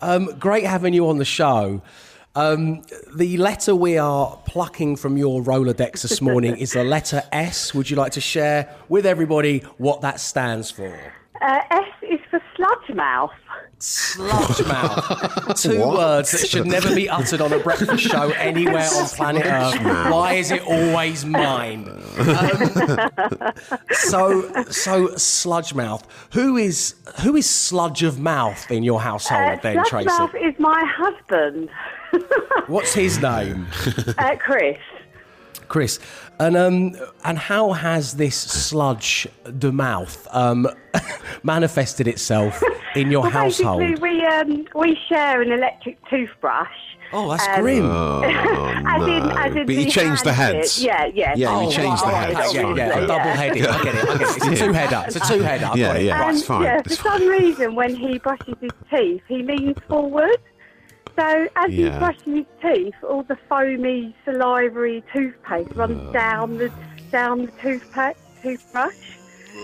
Um, 0.00 0.38
great 0.38 0.64
having 0.64 0.94
you 0.94 1.08
on 1.08 1.18
the 1.18 1.24
show. 1.24 1.82
Um, 2.34 2.82
the 3.14 3.36
letter 3.38 3.74
we 3.74 3.98
are 3.98 4.40
plucking 4.46 4.96
from 4.96 5.16
your 5.16 5.42
Rolodex 5.42 6.02
this 6.02 6.20
morning 6.20 6.56
is 6.56 6.72
the 6.72 6.84
letter 6.84 7.22
S. 7.32 7.74
Would 7.74 7.90
you 7.90 7.96
like 7.96 8.12
to 8.12 8.20
share 8.20 8.74
with 8.88 9.04
everybody 9.04 9.60
what 9.78 10.00
that 10.02 10.20
stands 10.20 10.70
for? 10.70 10.96
Uh, 11.42 11.60
S 11.70 11.84
is 12.02 12.20
for 12.30 12.40
sludge 12.56 12.96
mouth. 12.96 13.32
Sludge 13.82 14.66
mouth. 14.66 15.58
Two 15.60 15.80
What? 15.80 15.96
words 15.98 16.32
that 16.32 16.46
should 16.46 16.66
never 16.66 16.94
be 16.94 17.08
uttered 17.08 17.40
on 17.40 17.52
a 17.52 17.58
breakfast 17.58 18.02
show 18.04 18.30
anywhere 18.36 18.86
on 18.94 19.06
planet 19.08 19.46
Earth. 19.46 19.80
Why 20.12 20.34
is 20.34 20.50
it 20.50 20.62
always 20.66 21.24
mine? 21.24 21.88
Um, 22.18 23.52
so, 23.92 24.64
so 24.64 25.14
sludge 25.16 25.74
mouth. 25.74 26.06
Who 26.32 26.56
is 26.56 26.94
who 27.22 27.36
is 27.36 27.48
sludge 27.48 28.02
of 28.02 28.18
mouth 28.20 28.70
in 28.70 28.82
your 28.82 29.00
household 29.00 29.40
Uh, 29.42 29.56
then, 29.62 29.74
sludge 29.74 29.88
Tracy? 29.88 30.06
mouth 30.08 30.34
is 30.34 30.54
my 30.58 30.82
husband, 30.96 31.70
What's 32.66 32.92
his 32.92 33.20
name? 33.20 33.66
uh, 34.18 34.36
Chris. 34.36 34.78
Chris. 35.68 35.98
And 36.38 36.56
um, 36.56 36.96
and 37.24 37.38
how 37.38 37.72
has 37.72 38.14
this 38.14 38.36
sludge 38.36 39.26
de 39.58 39.70
mouth 39.72 40.26
um, 40.32 40.66
manifested 41.42 42.08
itself 42.08 42.62
in 42.96 43.10
your 43.10 43.22
well, 43.22 43.30
household? 43.30 43.80
basically, 43.80 44.08
we 44.10 44.24
um, 44.26 44.66
we 44.74 44.98
share 45.08 45.42
an 45.42 45.52
electric 45.52 45.98
toothbrush. 46.08 46.68
Oh, 47.12 47.28
that's 47.30 47.46
Um, 47.48 47.60
grim. 47.62 47.84
as 48.24 49.02
in, 49.02 49.18
no. 49.26 49.34
as 49.36 49.56
in 49.56 49.66
But 49.66 49.74
you 49.74 49.86
changed 49.90 50.24
the 50.24 50.32
hand 50.32 50.52
bit. 50.52 50.60
heads. 50.60 50.82
Yeah, 50.84 51.06
yeah. 51.06 51.34
Yeah, 51.36 51.60
you 51.60 51.66
Oh, 51.66 51.70
changed 51.70 52.04
the 52.04 52.08
heads. 52.08 52.54
Yeah, 52.54 52.60
yeah, 52.60 52.74
yeah. 52.76 52.84
obviously, 52.84 53.06
Double 53.08 53.30
headed. 53.30 53.66
I 53.66 53.82
get 53.82 53.94
it. 53.96 54.08
I 54.08 54.18
get 54.18 54.20
it. 54.20 54.36
It's 54.36 54.36
a 54.60 54.64
two 54.66 54.72
header. 54.72 55.02
It's 55.06 55.16
a 55.16 55.20
two 55.20 55.42
header. 55.42 55.70
Yeah, 55.74 55.86
got 55.88 55.96
it. 55.96 56.02
yeah. 56.04 56.20
Right. 56.20 56.34
It's 56.34 56.44
fine. 56.46 56.62
Yeah, 56.62 56.78
It's 56.86 56.96
for 56.96 57.08
some 57.08 57.26
reason, 57.28 57.74
when 57.74 57.96
he 57.96 58.18
brushes 58.18 58.54
his 58.60 58.70
teeth, 58.94 59.22
he 59.26 59.42
leans 59.42 59.76
forward. 59.88 60.36
So 61.18 61.48
as 61.56 61.70
Yeah. 61.72 61.90
he's 61.90 61.98
brushing 61.98 62.36
his 62.36 62.46
teeth, 62.62 62.94
all 63.08 63.24
the 63.24 63.36
foamy, 63.48 64.14
salivary 64.24 65.02
toothpaste 65.12 65.72
runs 65.74 66.12
down 66.12 66.58
the 66.58 66.70
down 67.10 67.46
the 67.46 67.52
toothpaste 67.60 68.20
toothbrush. 68.40 68.94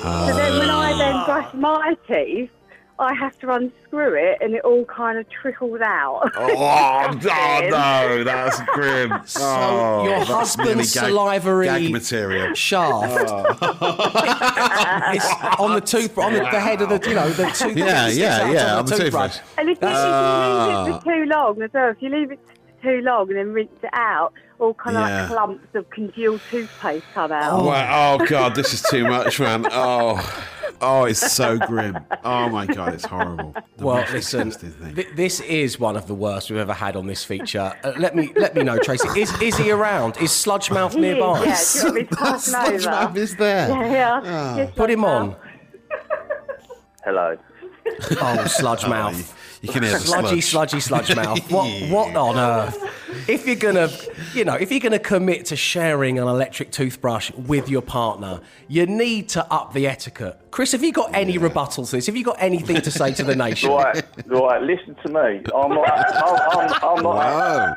So 0.03 0.27
then, 0.35 0.59
when 0.59 0.69
I 0.69 0.99
then 0.99 1.25
brush 1.25 1.55
my 1.55 1.97
teeth, 2.09 2.51
I 2.99 3.13
have 3.15 3.39
to 3.41 3.53
unscrew 3.53 4.15
it, 4.15 4.39
and 4.41 4.55
it 4.55 4.65
all 4.65 4.85
kind 4.87 5.19
of 5.19 5.29
trickles 5.29 5.81
out. 5.81 6.33
Oh, 6.49 6.51
oh, 6.51 7.19
oh 7.31 7.69
no, 7.69 8.25
that's 8.25 8.61
grim. 8.73 9.13
So 9.27 9.41
oh, 9.43 10.05
your 10.05 10.25
husband's 10.25 10.67
nearly 10.67 10.83
gag- 10.83 10.87
salivary 10.87 11.67
gag 11.67 11.93
material. 11.93 12.55
shaft 12.55 13.25
oh. 13.29 13.45
it's 15.13 15.59
on 15.59 15.75
the 15.75 15.81
tooth, 15.81 16.17
on 16.19 16.33
the, 16.33 16.41
the 16.41 16.61
head 16.61 16.83
of 16.83 16.89
the, 16.89 17.09
you 17.09 17.15
know, 17.15 17.29
the 17.31 17.47
tooth. 17.47 17.77
Yeah, 17.77 18.09
yeah, 18.09 18.51
yeah, 18.51 18.73
on 18.73 18.79
on 18.81 18.87
the 18.87 18.97
toothbrush. 18.97 19.39
And 19.59 19.71
if 19.71 19.81
you, 19.81 19.89
if 19.89 19.95
you 19.95 19.99
leave 19.99 20.89
it 20.89 20.93
for 20.93 20.93
ah. 20.93 21.01
too 21.05 21.25
long 21.27 21.63
as 21.63 21.73
well, 21.73 21.91
if 21.91 22.03
you 22.03 22.09
leave 22.11 22.33
it 22.33 22.41
too 22.83 23.01
long 23.03 23.29
and 23.29 23.39
then 23.39 23.53
rinse 23.53 23.83
it 23.83 23.91
out, 23.93 24.33
all 24.59 24.75
kind 24.75 24.97
of 24.97 25.07
Yeah. 25.09 25.21
like 25.23 25.29
clumps 25.31 25.75
of 25.75 25.91
congealed 25.91 26.41
toothpaste 26.51 27.05
come 27.15 27.33
out. 27.33 27.53
Oh. 27.53 27.67
Wow, 27.67 28.19
oh 28.21 28.27
god, 28.27 28.55
this 28.55 28.73
is 28.73 28.83
too 28.83 29.05
much, 29.05 29.39
man. 29.41 29.67
Oh, 29.73 30.21
oh, 30.81 31.05
it's 31.05 31.33
so 31.33 31.59
grim. 31.59 31.97
Oh 32.25 32.49
my 32.51 32.67
god, 32.67 32.93
it's 32.95 33.05
horrible. 33.05 33.55
The 33.79 33.85
Well, 33.87 34.05
listen, 34.13 34.51
thing. 34.51 34.95
th- 34.95 35.09
this 35.15 35.41
is 35.41 35.79
one 35.81 35.97
of 35.97 36.07
the 36.07 36.15
worst 36.15 36.51
we've 36.51 36.59
ever 36.59 36.75
had 36.75 36.97
on 36.97 37.07
this 37.07 37.25
feature. 37.25 37.73
Uh, 37.83 37.93
let 37.99 38.15
me 38.15 38.33
let 38.37 38.55
me 38.55 38.63
know, 38.63 38.77
Tracy. 38.79 39.09
Is 39.21 39.33
is 39.41 39.57
he 39.57 39.71
around? 39.71 40.17
Is 40.19 40.33
Sludge 40.33 40.71
Mouth 40.71 40.93
He 40.93 40.99
is, 40.99 41.03
nearby? 41.03 41.45
yeah, 41.45 41.63
do 41.73 41.79
you 41.79 41.85
want 41.85 41.95
me 41.95 42.05
to 42.05 42.23
over? 42.29 42.39
Sludge 42.39 43.17
is 43.17 43.37
there. 43.37 43.69
Yeah, 43.69 43.91
yeah. 43.93 44.21
Ah. 44.25 44.57
Yes, 44.57 44.73
Put 44.75 44.91
him 44.91 45.05
on. 45.05 45.37
Hello. 47.05 47.37
Oh, 48.21 48.45
Sludge 48.47 48.85
Oh, 48.85 48.89
Mouth. 48.91 49.35
You, 49.63 49.69
you 49.69 49.73
can 49.73 49.83
hear 49.83 49.93
the 49.93 49.99
sludgy, 49.99 50.41
sludge. 50.41 50.71
sludgy, 50.71 50.81
sludge 50.81 51.17
mouth. 51.17 51.51
What, 51.51 51.69
what 51.91 52.17
on 52.17 52.37
earth? 52.37 53.29
If 53.29 53.47
you're 53.47 53.57
gonna, 53.57 53.91
you 54.35 54.45
know, 54.45 54.55
if 54.55 54.71
you're 54.71 54.81
gonna 54.81 54.99
commit 54.99 55.47
to 55.47 55.57
sharing 55.57 56.19
an 56.19 56.29
electric 56.29 56.71
toothbrush 56.71 57.31
with 57.33 57.69
your 57.69 57.83
partner, 57.83 58.41
you 58.69 58.87
need 58.87 59.29
to 59.31 59.45
up 59.53 59.73
the 59.73 59.87
etiquette. 59.87 60.39
Chris, 60.51 60.73
have 60.73 60.83
you 60.83 60.93
got 60.93 61.15
any 61.15 61.39
rebuttals 61.39 61.91
to 61.91 61.97
this? 61.97 62.07
Have 62.07 62.17
you 62.17 62.25
got 62.25 62.37
anything 62.39 62.81
to 62.81 62.91
say 62.91 63.13
to 63.15 63.25
the 63.25 63.37
nation? 63.37 63.71
Right, 63.71 64.03
right. 64.27 64.63
Listen 64.63 64.95
to 65.03 65.09
me. 65.09 65.43
I'm 65.55 65.71
not. 65.71 65.89
I'm, 65.89 66.71
I'm, 66.73 66.99
I'm 66.99 67.03
not. 67.03 67.77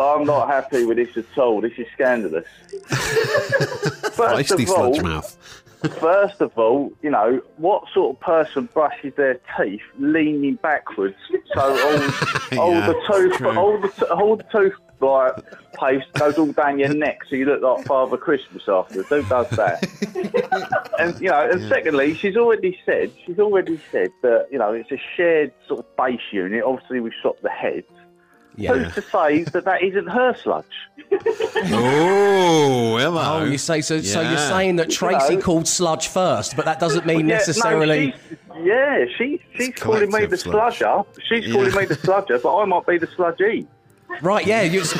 I'm 0.00 0.24
not 0.24 0.48
happy 0.48 0.84
with 0.84 0.96
this 0.96 1.16
at 1.16 1.38
all. 1.38 1.60
This 1.60 1.72
is 1.78 1.86
scandalous. 1.92 2.46
First 2.86 4.18
Feisty 4.18 4.64
of 4.64 4.70
all, 4.70 4.94
sludge 4.94 5.02
mouth. 5.02 5.62
First 5.88 6.40
of 6.40 6.56
all, 6.58 6.92
you 7.02 7.10
know 7.10 7.40
what 7.56 7.84
sort 7.92 8.16
of 8.16 8.20
person 8.20 8.68
brushes 8.72 9.14
their 9.16 9.40
teeth 9.56 9.82
leaning 9.98 10.56
backwards? 10.56 11.16
So 11.54 11.60
all, 11.60 12.58
all 12.58 12.72
Yeah, 12.72 12.86
the 12.86 12.94
tooth, 13.06 13.42
all 13.42 13.78
the 13.80 14.12
all 14.12 14.36
the 14.36 14.44
tooth 14.44 14.74
like 15.00 15.34
paste 15.78 16.12
goes 16.14 16.38
all 16.38 16.52
down 16.52 16.78
your 16.78 16.92
neck, 16.94 17.20
so 17.28 17.36
you 17.36 17.46
look 17.46 17.62
like 17.62 17.86
Father 17.86 18.16
Christmas 18.16 18.68
afterwards. 18.68 19.08
Who 19.08 19.22
does 19.22 19.48
that? 19.50 20.90
and 20.98 21.18
you 21.20 21.30
know, 21.30 21.50
and 21.50 21.62
secondly, 21.68 22.14
she's 22.14 22.36
already 22.36 22.78
said 22.84 23.10
she's 23.24 23.38
already 23.38 23.80
said 23.90 24.10
that 24.22 24.48
you 24.50 24.58
know 24.58 24.72
it's 24.72 24.90
a 24.92 25.00
shared 25.16 25.52
sort 25.66 25.80
of 25.80 25.96
base 25.96 26.20
unit. 26.32 26.62
Obviously, 26.64 27.00
we 27.00 27.10
have 27.10 27.20
shot 27.22 27.42
the 27.42 27.50
heads. 27.50 27.86
Yeah. 28.56 28.74
Who's 28.74 28.94
to 28.94 29.02
say 29.02 29.44
that 29.44 29.64
that 29.64 29.82
isn't 29.82 30.06
her 30.08 30.34
sludge? 30.34 30.64
Oh, 31.72 32.96
hello. 32.98 33.22
Oh, 33.40 33.44
you 33.44 33.58
say 33.58 33.80
so? 33.80 34.00
So 34.00 34.20
you're 34.22 34.38
saying 34.38 34.76
that 34.76 34.90
Tracy 34.90 35.36
know. 35.36 35.42
called 35.42 35.68
sludge 35.68 36.08
first, 36.08 36.56
but 36.56 36.64
that 36.64 36.80
doesn't 36.80 37.06
mean 37.06 37.20
Yeah, 37.20 37.34
no, 37.34 37.34
necessarily. 37.34 38.10
she's- 38.12 38.38
yeah, 38.62 39.04
she, 39.16 39.40
she's 39.56 39.74
calling 39.74 40.00
me 40.02 40.06
collective 40.08 40.30
the 40.30 40.36
sludge. 40.36 40.78
sludger. 40.78 41.08
She's 41.28 41.50
calling 41.52 41.74
me 41.74 41.84
the 41.86 41.94
sludger, 41.94 42.38
but 42.38 42.56
I 42.56 42.64
might 42.66 42.86
be 42.86 42.98
the 42.98 43.06
sludgy. 43.06 43.66
Right, 44.22 44.46
yeah. 44.46 44.62
You, 44.62 44.84
so 44.84 44.98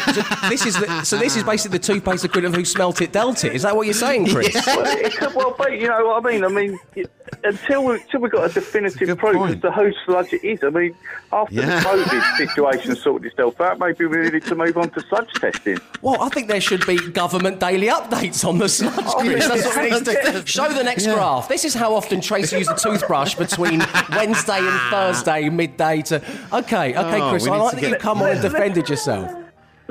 this 0.49 0.65
is 0.65 0.79
the, 0.79 1.03
so. 1.03 1.19
This 1.19 1.37
is 1.37 1.43
basically 1.43 1.77
the 1.79 1.85
toothpaste 1.85 2.25
equivalent 2.25 2.55
of 2.55 2.59
who 2.61 2.65
smelt 2.65 3.03
it, 3.03 3.13
dealt 3.13 3.45
it. 3.45 3.55
Is 3.55 3.63
that 3.63 3.75
what 3.77 3.85
you're 3.87 3.93
saying, 3.95 4.29
Chris? 4.29 4.55
well, 4.67 4.85
it 4.87 5.13
could 5.17 5.35
well 5.35 5.55
be, 5.67 5.77
you 5.79 5.89
know 5.89 6.07
what 6.07 6.25
I 6.25 6.31
mean? 6.33 6.45
I 6.45 6.49
mean, 6.49 6.79
it- 6.95 7.11
until 7.45 7.85
we 7.85 7.95
until 7.97 8.21
we 8.21 8.29
got 8.29 8.51
a 8.51 8.55
definitive 8.55 9.17
proof 9.19 9.51
as 9.51 9.61
to 9.63 9.71
who 9.73 9.93
sludge 10.05 10.33
it 10.33 10.45
is. 10.45 10.61
I 10.63 10.71
mean, 10.71 10.95
after 11.33 11.55
Yeah. 11.55 11.81
the 11.81 11.89
COVID 11.89 12.37
situation 12.37 12.97
sorted 12.97 13.31
itself 13.33 13.61
out, 13.61 13.79
maybe 13.79 14.07
we 14.07 14.19
needed 14.19 14.45
to 14.47 14.55
move 14.55 14.77
on 14.77 14.91
to 14.91 15.01
sludge 15.03 15.33
testing. 15.35 15.79
Well, 16.03 16.21
I 16.23 16.29
think 16.29 16.49
there 16.49 16.61
should 16.61 16.87
be 16.87 16.97
government 17.11 17.61
daily 17.61 17.89
updates 17.89 18.45
on 18.47 18.59
the 18.59 18.69
sludge, 18.69 18.95
oh, 18.99 19.21
Chris. 19.21 19.47
That's 19.49 19.65
what 19.65 19.77
we 19.83 19.91
need 19.91 20.05
to. 20.05 20.47
Show 20.47 20.69
the 20.73 20.85
next 20.85 21.07
graph. 21.07 21.49
This 21.49 21.65
is 21.65 21.75
how 21.75 21.95
often 21.95 22.21
Tracy 22.21 22.59
used 22.59 22.71
a 22.71 22.77
toothbrush 22.77 23.35
between 23.35 23.81
Wednesday 24.11 24.59
and 24.59 24.81
Thursday, 24.91 25.49
midday 25.49 26.03
to. 26.03 26.17
Okay, 26.53 26.97
okay, 26.97 27.21
Oh, 27.21 27.31
Chris. 27.31 27.47
I 27.47 27.57
like 27.57 27.75
that 27.75 27.81
get- 27.81 27.91
you 27.91 27.97
come 27.97 28.23
on 28.23 28.31
and 28.31 28.43
defended 28.43 28.89
yourself. 28.89 29.31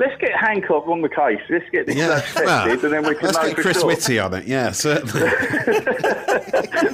Let's 0.00 0.16
get 0.18 0.32
Hancock 0.34 0.88
on 0.88 1.02
the 1.02 1.08
case. 1.10 1.38
Let's 1.50 1.68
get 1.70 1.86
this 1.86 1.94
Yeah. 1.94 2.20
sludge 2.22 2.46
Well, 2.46 2.64
tested, 2.66 2.84
and 2.84 2.92
then 2.94 3.08
we 3.08 3.14
can 3.16 3.26
let's 3.26 3.36
know 3.36 3.46
get 3.48 3.56
for 3.56 3.62
Chris 3.62 3.76
sure. 3.78 3.86
Whitty 3.86 4.18
on 4.18 4.32
it. 4.34 4.46
Yeah, 4.46 4.70
certainly. 4.72 5.28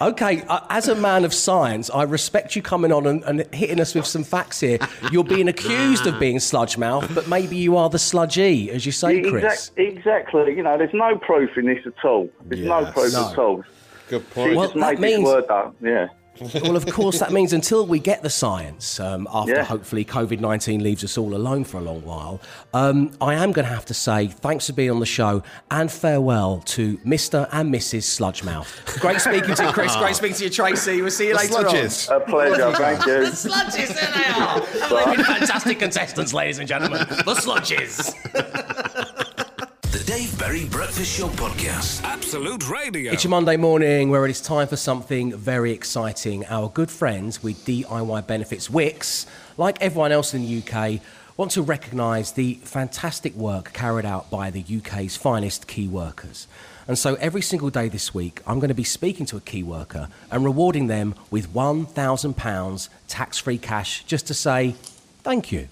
Okay, 0.00 0.42
uh, 0.48 0.60
as 0.68 0.88
a 0.88 0.94
man 0.96 1.24
of 1.24 1.32
science, 1.32 1.88
I 1.88 2.02
respect 2.02 2.56
you 2.56 2.60
coming 2.62 2.90
on 2.92 3.06
and, 3.06 3.22
and 3.24 3.46
hitting 3.54 3.80
us 3.80 3.94
with 3.94 4.04
some 4.06 4.24
facts 4.24 4.58
here. 4.60 4.78
You're 5.12 5.22
being 5.24 5.46
accused 5.48 6.06
of 6.08 6.18
being 6.18 6.40
sludge 6.40 6.76
mouth, 6.76 7.08
but 7.14 7.28
maybe 7.28 7.56
you 7.56 7.76
are 7.76 7.88
the 7.88 7.98
sludgy, 8.00 8.70
as 8.72 8.84
you 8.84 8.90
say, 8.92 9.22
Chris. 9.22 9.44
Exact- 9.44 9.78
exactly. 9.78 10.56
You 10.56 10.62
know, 10.64 10.76
there's 10.76 10.92
no 10.92 11.16
proof 11.16 11.56
in 11.56 11.66
this 11.66 11.86
at 11.86 12.04
all. 12.04 12.28
There's 12.46 12.66
no 12.66 12.84
proof 12.90 13.12
No. 13.12 13.30
at 13.30 13.38
all. 13.38 13.64
Good 14.10 14.24
She 14.34 14.40
Well, 14.54 14.62
just 14.66 14.74
that 14.74 14.98
made 14.98 15.18
this 15.18 15.24
word 15.24 15.44
up. 15.48 15.76
Yeah. 15.80 16.08
Well, 16.40 16.76
of 16.76 16.84
course, 16.86 17.20
that 17.20 17.32
means 17.32 17.52
until 17.52 17.86
we 17.86 17.98
get 17.98 18.22
the 18.22 18.30
science, 18.30 18.98
um, 18.98 19.28
after 19.32 19.52
Yeah. 19.54 19.64
hopefully 19.64 20.04
COVID 20.04 20.40
19 20.40 20.82
leaves 20.82 21.04
us 21.04 21.16
all 21.16 21.34
alone 21.34 21.64
for 21.64 21.78
a 21.78 21.80
long 21.80 22.02
while, 22.02 22.40
um, 22.72 23.12
I 23.20 23.34
am 23.34 23.52
going 23.52 23.66
to 23.66 23.72
have 23.72 23.84
to 23.86 23.94
say 23.94 24.26
thanks 24.28 24.66
for 24.66 24.72
being 24.72 24.90
on 24.90 24.98
the 25.00 25.06
show 25.06 25.42
and 25.70 25.90
farewell 25.90 26.62
to 26.66 26.98
Mr. 26.98 27.48
and 27.52 27.72
Mrs. 27.72 28.02
Sludgemouth. 28.02 29.00
Great 29.00 29.20
speaking 29.20 29.54
to 29.54 29.64
you, 29.64 29.70
Chris. 29.72 29.94
Great 29.96 30.16
speaking 30.16 30.36
to 30.38 30.44
you, 30.44 30.50
Tracy. 30.50 31.00
We'll 31.02 31.10
see 31.10 31.28
you 31.28 31.34
The 31.34 31.38
later 31.38 31.54
sludges. 31.54 32.16
A 32.16 32.20
pleasure. 32.20 32.72
Thank 32.72 33.06
you. 33.06 33.24
The 33.26 33.30
sludges, 33.30 33.88
there 33.94 34.12
they 34.14 34.30
are. 34.40 34.60
Haven't 34.60 35.10
they 35.10 35.16
been 35.16 35.24
fantastic 35.24 35.78
contestants, 35.78 36.32
ladies 36.34 36.58
and 36.58 36.66
gentlemen? 36.68 36.98
The 37.08 37.34
sludges. 37.34 38.12
The 40.04 40.12
Dave 40.12 40.38
Berry 40.38 40.64
Breakfast 40.66 41.18
Show 41.18 41.28
Podcast. 41.28 42.02
Absolute 42.02 42.68
Radio. 42.68 43.12
It's 43.12 43.24
your 43.24 43.30
Monday 43.30 43.56
morning 43.56 44.10
where 44.10 44.24
it 44.26 44.30
is 44.30 44.40
time 44.40 44.66
for 44.66 44.76
something 44.76 45.34
very 45.34 45.72
exciting. 45.72 46.44
Our 46.46 46.68
good 46.68 46.90
friends 46.90 47.42
with 47.42 47.64
DIY 47.64 48.26
Benefits 48.26 48.68
Wickes, 48.68 49.26
like 49.56 49.80
everyone 49.80 50.12
else 50.12 50.34
in 50.34 50.42
the 50.42 50.62
UK, 50.62 51.00
want 51.36 51.52
to 51.52 51.62
recognise 51.62 52.32
the 52.32 52.54
fantastic 52.64 53.34
work 53.34 53.72
carried 53.72 54.04
out 54.04 54.30
by 54.30 54.50
the 54.50 54.64
UK's 54.78 55.16
finest 55.16 55.66
key 55.66 55.88
workers. 55.88 56.48
And 56.86 56.98
so 56.98 57.14
every 57.14 57.42
single 57.42 57.70
day 57.70 57.88
this 57.88 58.12
week, 58.12 58.42
I'm 58.46 58.58
going 58.58 58.68
to 58.68 58.74
be 58.74 58.84
speaking 58.84 59.26
to 59.26 59.36
a 59.36 59.40
key 59.40 59.62
worker 59.62 60.08
and 60.30 60.44
rewarding 60.44 60.88
them 60.88 61.14
with 61.30 61.48
£1,000 61.54 62.88
tax 63.08 63.38
free 63.38 63.58
cash 63.58 64.04
just 64.04 64.26
to 64.26 64.34
say 64.34 64.74
thank 65.22 65.50
you. 65.50 65.68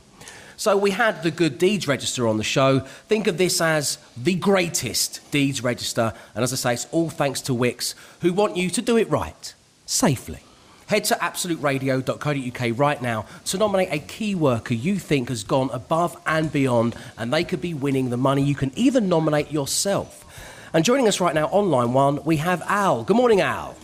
So 0.63 0.77
we 0.77 0.93
had 0.93 1.25
the 1.25 1.33
Good 1.33 1.59
Deeds 1.59 1.89
Register 1.89 2.29
on 2.29 2.37
the 2.37 2.45
show. 2.45 2.79
Think 3.09 3.27
of 3.27 3.37
this 3.37 3.61
as 3.61 3.99
the 4.17 4.37
greatest 4.37 5.29
deeds 5.33 5.61
register. 5.61 6.15
And 6.37 6.45
as 6.45 6.53
I 6.53 6.57
say, 6.57 6.75
it's 6.75 6.87
all 6.93 7.11
thanks 7.11 7.41
to 7.41 7.53
Wickes, 7.53 7.97
who 8.21 8.33
want 8.33 8.57
you 8.57 8.71
to 8.71 8.81
do 8.81 8.97
it 8.97 9.11
right, 9.11 9.55
safely. 9.87 10.39
Head 10.87 11.03
to 11.07 11.17
absoluteradio.co.uk 11.17 12.79
right 12.79 13.03
now 13.03 13.27
to 13.47 13.59
nominate 13.59 13.89
a 13.91 13.99
key 13.99 14.37
worker 14.37 14.75
you 14.75 15.01
think 15.01 15.31
has 15.31 15.43
gone 15.43 15.69
above 15.73 16.17
and 16.27 16.53
beyond, 16.53 16.95
and 17.19 17.33
they 17.33 17.43
could 17.43 17.61
be 17.61 17.75
winning 17.75 18.11
the 18.11 18.17
money. 18.17 18.45
You 18.45 18.55
can 18.55 18.71
even 18.77 19.09
nominate 19.09 19.51
yourself. 19.51 20.25
And 20.73 20.85
joining 20.85 21.09
us 21.09 21.21
right 21.21 21.35
now 21.35 21.49
on 21.49 21.73
line 21.73 21.93
one, 21.93 22.23
we 22.23 22.37
have 22.37 22.63
Al. 22.69 23.03
Good 23.03 23.17
morning, 23.17 23.41
Al. 23.41 23.75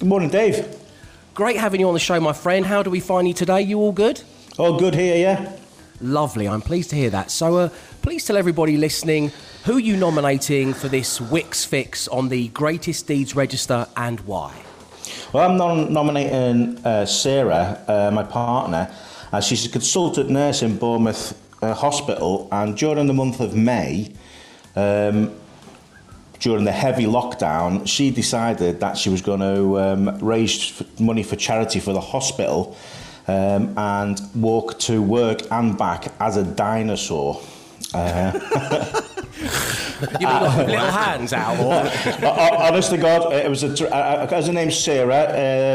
Good 0.00 0.08
morning, 0.10 0.28
Dave. 0.28 0.68
Great 1.32 1.56
having 1.56 1.80
you 1.80 1.88
on 1.88 1.94
the 1.94 1.98
show, 1.98 2.20
my 2.20 2.34
friend. 2.34 2.66
How 2.66 2.82
do 2.82 2.90
we 2.90 3.00
find 3.00 3.26
you 3.26 3.32
today? 3.32 3.62
You 3.62 3.78
all 3.78 3.92
good? 3.92 4.20
All 4.58 4.78
good 4.78 4.94
here, 4.94 5.16
yeah. 5.16 5.56
Lovely. 6.00 6.46
I'm 6.46 6.60
pleased 6.60 6.90
to 6.90 6.96
hear 6.96 7.10
that. 7.10 7.30
So, 7.30 7.56
uh, 7.56 7.68
please 8.02 8.24
tell 8.26 8.36
everybody 8.36 8.76
listening 8.76 9.32
who 9.64 9.78
you 9.78 9.96
nominating 9.96 10.74
for 10.74 10.88
this 10.88 11.18
Wickes 11.18 11.66
fix 11.66 12.06
on 12.08 12.28
the 12.28 12.48
Greatest 12.48 13.06
Deeds 13.06 13.34
Register 13.34 13.86
and 13.96 14.20
why. 14.20 14.54
Well, 15.32 15.50
I'm 15.50 15.56
nom- 15.56 15.92
nominating 15.92 16.84
uh, 16.84 17.06
Sarah, 17.06 17.82
uh, 17.88 18.10
my 18.12 18.22
partner, 18.22 18.92
as 19.32 19.46
she's 19.46 19.64
a 19.64 19.68
consultant 19.70 20.30
nurse 20.30 20.62
in 20.62 20.76
Bournemouth 20.76 21.38
uh, 21.62 21.72
Hospital, 21.72 22.48
and 22.52 22.76
during 22.76 23.06
the 23.06 23.14
month 23.14 23.40
of 23.40 23.56
May, 23.56 24.12
um, 24.76 25.34
during 26.38 26.64
the 26.64 26.72
heavy 26.72 27.04
lockdown, 27.04 27.86
she 27.88 28.10
decided 28.10 28.80
that 28.80 28.98
she 28.98 29.08
was 29.08 29.22
going 29.22 29.40
to 29.40 29.80
um, 29.80 30.18
raise 30.18 30.82
money 31.00 31.22
for 31.22 31.36
charity 31.36 31.80
for 31.80 31.94
the 31.94 32.00
hospital 32.00 32.76
um, 33.28 33.72
and 33.76 34.20
walk 34.34 34.78
to 34.80 35.02
work 35.02 35.40
and 35.50 35.76
back 35.76 36.12
as 36.20 36.36
a 36.36 36.44
dinosaur. 36.44 37.40
Uh, 37.94 38.32
You 40.20 40.26
mean 40.26 40.42
like 40.42 40.66
little 40.66 40.90
hands, 40.90 41.32
out? 41.32 41.58
Or? 41.58 42.26
Honest 42.62 42.90
God, 43.00 43.32
it 43.32 43.48
was 43.48 43.62
a, 43.62 43.94
uh, 43.94 44.26
as 44.30 44.46
her 44.46 44.52
name's 44.52 44.76
Sarah. 44.78 45.14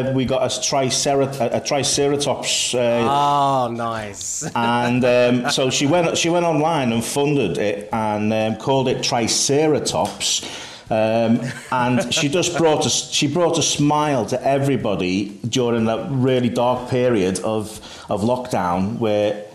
Uh, 0.09 0.13
we 0.13 0.25
got 0.25 0.43
a, 0.43 0.47
tricera- 0.47 1.39
a, 1.39 1.57
a 1.57 1.59
triceratops. 1.61 2.75
Uh, 2.75 3.07
Oh, 3.09 3.71
nice. 3.73 4.43
and 4.55 5.03
um, 5.05 5.49
so 5.49 5.69
she 5.71 5.87
went 5.87 6.15
she 6.17 6.29
went 6.29 6.45
online 6.45 6.91
and 6.91 7.03
funded 7.03 7.57
it 7.57 7.89
and 7.91 8.31
um, 8.33 8.55
called 8.57 8.87
it 8.87 9.01
Triceratops. 9.03 10.41
Um, 10.91 11.39
and 11.71 12.13
she 12.13 12.27
just 12.27 12.57
brought 12.57 12.85
a, 12.85 12.89
she 12.89 13.25
brought 13.25 13.57
a 13.57 13.61
smile 13.61 14.25
to 14.25 14.45
everybody 14.45 15.29
during 15.47 15.85
that 15.85 16.11
really 16.11 16.49
dark 16.49 16.89
period 16.89 17.39
of, 17.39 17.79
of 18.09 18.23
lockdown 18.23 18.99
where 18.99 19.45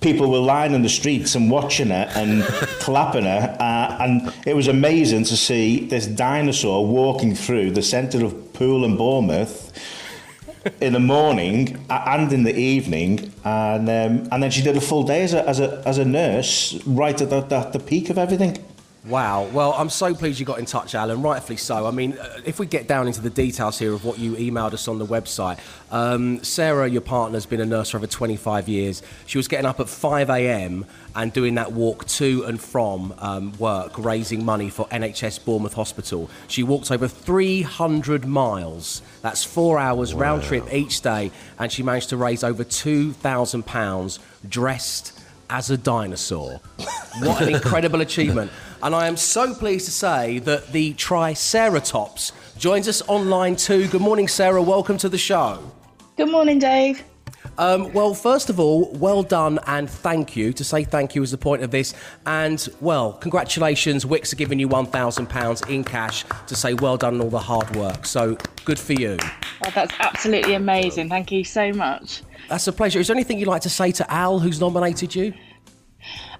people 0.00 0.30
were 0.30 0.38
lying 0.38 0.72
in 0.72 0.80
the 0.80 0.88
streets 0.88 1.34
and 1.34 1.50
watching 1.50 1.88
her 1.88 2.10
and 2.14 2.42
clapping 2.80 3.24
her. 3.24 3.56
Uh, 3.60 3.96
and 4.00 4.32
it 4.46 4.56
was 4.56 4.68
amazing 4.68 5.24
to 5.24 5.36
see 5.36 5.84
this 5.84 6.06
dinosaur 6.06 6.86
walking 6.86 7.34
through 7.34 7.72
the 7.72 7.82
centre 7.82 8.24
of 8.24 8.54
Poole 8.54 8.82
and 8.82 8.96
Bournemouth 8.96 9.72
in 10.80 10.94
the 10.94 11.00
morning 11.00 11.84
and 11.90 12.32
in 12.32 12.42
the 12.42 12.56
evening, 12.56 13.32
and 13.44 13.88
um, 13.88 14.28
and 14.32 14.42
then 14.42 14.50
she 14.50 14.62
did 14.62 14.76
a 14.76 14.80
full 14.80 15.04
day 15.04 15.22
as 15.22 15.32
a 15.34 15.48
as 15.48 15.60
a, 15.60 15.82
as 15.86 15.98
a 15.98 16.04
nurse, 16.04 16.74
right 16.86 17.20
at 17.20 17.30
the, 17.30 17.40
the, 17.42 17.60
the 17.70 17.78
peak 17.78 18.10
of 18.10 18.18
everything. 18.18 18.64
Wow. 19.06 19.44
Well, 19.52 19.72
I'm 19.74 19.88
so 19.88 20.14
pleased 20.14 20.40
you 20.40 20.46
got 20.46 20.58
in 20.58 20.64
touch, 20.64 20.96
Alan. 20.96 21.22
Rightfully 21.22 21.58
so. 21.58 21.86
I 21.86 21.92
mean, 21.92 22.18
uh, 22.18 22.40
if 22.44 22.58
we 22.58 22.66
get 22.66 22.88
down 22.88 23.06
into 23.06 23.20
the 23.20 23.30
details 23.30 23.78
here 23.78 23.92
of 23.92 24.04
what 24.04 24.18
you 24.18 24.32
emailed 24.32 24.72
us 24.72 24.88
on 24.88 24.98
the 24.98 25.06
website, 25.06 25.60
um, 25.92 26.42
Sarah, 26.42 26.88
your 26.90 27.02
partner, 27.02 27.36
has 27.36 27.46
been 27.46 27.60
a 27.60 27.66
nurse 27.66 27.90
for 27.90 27.98
over 27.98 28.08
25 28.08 28.68
years. 28.68 29.04
She 29.26 29.38
was 29.38 29.46
getting 29.46 29.64
up 29.64 29.78
at 29.78 29.88
5 29.88 30.28
a.m. 30.30 30.86
and 31.14 31.32
doing 31.32 31.54
that 31.54 31.70
walk 31.70 32.06
to 32.06 32.42
and 32.46 32.60
from 32.60 33.14
um, 33.18 33.56
work, 33.58 33.96
raising 33.96 34.44
money 34.44 34.70
for 34.70 34.88
NHS 34.88 35.44
Bournemouth 35.44 35.74
Hospital. 35.74 36.28
She 36.48 36.64
walked 36.64 36.90
over 36.90 37.06
300 37.06 38.26
miles. 38.26 39.02
That's 39.22 39.44
four 39.44 39.78
hours 39.78 40.14
round 40.14 40.42
trip 40.42 40.72
each 40.72 41.00
day, 41.02 41.30
and 41.60 41.70
she 41.70 41.84
managed 41.84 42.08
to 42.08 42.16
raise 42.16 42.42
over 42.42 42.64
£2,000 42.64 44.18
dressed 44.48 45.12
as 45.50 45.70
a 45.70 45.76
dinosaur. 45.76 46.60
What 47.20 47.40
an 47.40 47.54
incredible 47.54 48.02
achievement. 48.02 48.50
And 48.82 48.94
I 48.94 49.06
am 49.06 49.16
so 49.16 49.54
pleased 49.54 49.86
to 49.86 49.90
say 49.90 50.38
that 50.40 50.72
the 50.72 50.92
Triceratops 50.92 52.32
joins 52.58 52.88
us 52.88 53.00
online 53.08 53.56
too. 53.56 53.88
Good 53.88 54.02
morning, 54.02 54.28
Sarah. 54.28 54.60
Welcome 54.60 54.98
to 54.98 55.08
the 55.08 55.16
show. 55.16 55.62
Good 56.18 56.30
morning, 56.30 56.58
Dave. 56.58 57.02
Um, 57.58 57.92
well, 57.92 58.14
first 58.14 58.50
of 58.50 58.60
all, 58.60 58.90
well 58.92 59.22
done 59.22 59.58
and 59.66 59.88
thank 59.88 60.36
you. 60.36 60.52
To 60.52 60.64
say 60.64 60.84
thank 60.84 61.14
you 61.14 61.22
is 61.22 61.30
the 61.30 61.38
point 61.38 61.62
of 61.62 61.70
this. 61.70 61.94
And, 62.26 62.66
well, 62.80 63.12
congratulations. 63.12 64.04
Wickes 64.04 64.32
are 64.32 64.36
giving 64.36 64.58
you 64.58 64.68
£1,000 64.68 65.70
in 65.70 65.84
cash 65.84 66.24
to 66.46 66.54
say 66.54 66.74
well 66.74 66.96
done 66.96 67.14
on 67.14 67.20
all 67.20 67.30
the 67.30 67.38
hard 67.38 67.74
work. 67.76 68.06
So 68.06 68.36
good 68.64 68.78
for 68.78 68.92
you. 68.92 69.16
Oh, 69.64 69.70
that's 69.74 69.94
absolutely 70.00 70.54
amazing. 70.54 71.08
Thank 71.08 71.32
you 71.32 71.44
so 71.44 71.72
much. 71.72 72.22
That's 72.48 72.66
a 72.66 72.72
pleasure. 72.72 73.00
Is 73.00 73.08
there 73.08 73.16
anything 73.16 73.38
you'd 73.38 73.48
like 73.48 73.62
to 73.62 73.70
say 73.70 73.92
to 73.92 74.12
Al, 74.12 74.38
who's 74.38 74.60
nominated 74.60 75.14
you? 75.14 75.34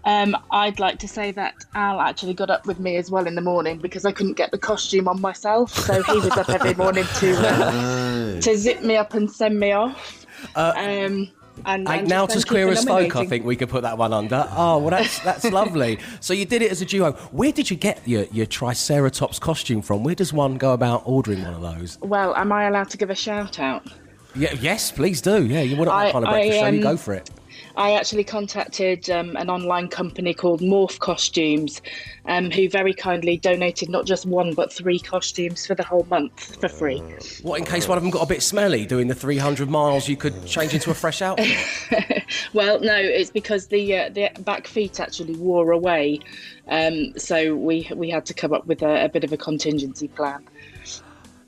Um, 0.05 0.37
I'd 0.53 0.79
like 0.79 1.01
to 1.01 1.09
say 1.09 1.33
that 1.33 1.55
Al 1.75 2.01
actually 2.01 2.35
got 2.35 2.49
up 2.49 2.67
with 2.67 2.79
me 2.79 2.97
as 2.97 3.11
well 3.11 3.27
in 3.27 3.35
the 3.35 3.41
morning 3.41 3.79
because 3.79 4.05
I 4.05 4.13
couldn't 4.13 4.35
get 4.35 4.53
the 4.53 4.59
costume 4.59 5.09
on 5.09 5.21
myself, 5.21 5.73
so 5.73 6.01
he 6.05 6.21
was 6.21 6.31
up 6.31 6.49
every 6.49 6.75
morning 6.75 7.05
to 7.17 7.37
uh, 7.39 8.41
to 8.41 8.57
zip 8.57 8.83
me 8.83 8.97
up 8.97 9.15
and 9.15 9.29
send 9.29 9.59
me 9.59 9.73
off. 9.73 10.26
Uh, 10.55 10.73
um, 10.77 11.31
and, 11.65 11.89
and 11.89 12.09
now 12.09 12.27
as 12.27 12.45
queer 12.45 12.69
as 12.69 12.85
folk, 12.85 13.17
I 13.17 13.25
think 13.25 13.45
we 13.45 13.57
could 13.57 13.69
put 13.69 13.83
that 13.83 13.97
one 13.97 14.13
under. 14.13 14.47
Oh, 14.51 14.79
well, 14.79 14.91
that's 14.91 15.19
that's 15.21 15.45
lovely. 15.51 15.99
So 16.21 16.35
you 16.35 16.45
did 16.45 16.63
it 16.63 16.71
as 16.71 16.83
a 16.83 16.85
duo. 16.85 17.13
Where 17.33 17.53
did 17.53 17.71
you 17.71 17.77
get 17.77 18.07
your, 18.07 18.25
your 18.25 18.47
Triceratops 18.47 19.39
costume 19.39 19.83
from? 19.83 20.05
Where 20.05 20.15
does 20.15 20.33
one 20.33 20.59
go 20.59 20.73
about 20.73 21.03
ordering 21.07 21.43
one 21.43 21.55
of 21.55 21.63
those? 21.63 21.99
Well, 22.01 22.35
am 22.37 22.53
I 22.53 22.65
allowed 22.65 22.91
to 22.91 22.97
give 22.97 23.11
a 23.11 23.15
shout 23.15 23.59
out? 23.59 23.87
Yeah, 24.35 24.53
yes, 24.61 24.93
please 24.93 25.23
do. 25.23 25.47
Yeah, 25.47 25.63
you 25.63 25.77
want 25.77 25.89
I- 25.91 26.13
kind 26.13 26.25
of 26.27 26.31
breakfast 26.31 26.59
I, 26.59 26.61
show, 26.61 26.69
you 26.69 26.79
um, 26.79 26.83
go 26.83 26.97
for 26.97 27.15
it. 27.15 27.31
I 27.77 27.93
actually 27.93 28.25
contacted 28.25 29.11
um, 29.11 29.37
an 29.37 29.51
online 29.51 29.89
company 29.89 30.33
called 30.33 30.61
Morph 30.61 30.99
Costumes, 30.99 31.83
um, 32.27 32.51
who 32.51 32.69
very 32.69 32.95
kindly 32.95 33.37
donated 33.37 33.89
not 33.89 34.07
just 34.07 34.25
one 34.27 34.55
but 34.55 34.73
three 34.73 34.99
costumes 34.99 35.67
for 35.67 35.75
the 35.75 35.83
whole 35.83 36.07
month 36.11 36.59
for 36.61 36.69
free. 36.69 37.03
What, 37.43 37.59
in 37.59 37.67
case 37.67 37.87
one 37.87 37.99
of 37.99 38.05
them 38.05 38.11
got 38.11 38.23
a 38.23 38.27
bit 38.27 38.43
smelly 38.43 38.87
doing 38.87 39.09
the 39.09 39.15
300 39.15 39.69
miles, 39.69 40.09
you 40.09 40.17
could 40.17 40.47
change 40.47 40.73
into 40.75 40.91
a 40.91 40.95
fresh 40.95 41.23
outfit? 41.23 41.57
Well, 42.53 42.81
no, 42.81 42.97
it's 42.97 43.31
because 43.31 43.67
the 43.67 43.97
uh, 43.97 44.09
the 44.09 44.31
back 44.41 44.67
feet 44.67 44.99
actually 44.99 45.35
wore 45.35 45.73
away, 45.73 46.21
um, 46.69 47.13
so 47.19 47.55
we 47.55 47.89
we 47.95 48.09
had 48.11 48.25
to 48.27 48.35
come 48.35 48.53
up 48.53 48.67
with 48.67 48.83
a, 48.83 49.05
a 49.05 49.09
bit 49.09 49.25
of 49.25 49.33
a 49.33 49.37
contingency 49.37 50.09
plan. 50.09 50.43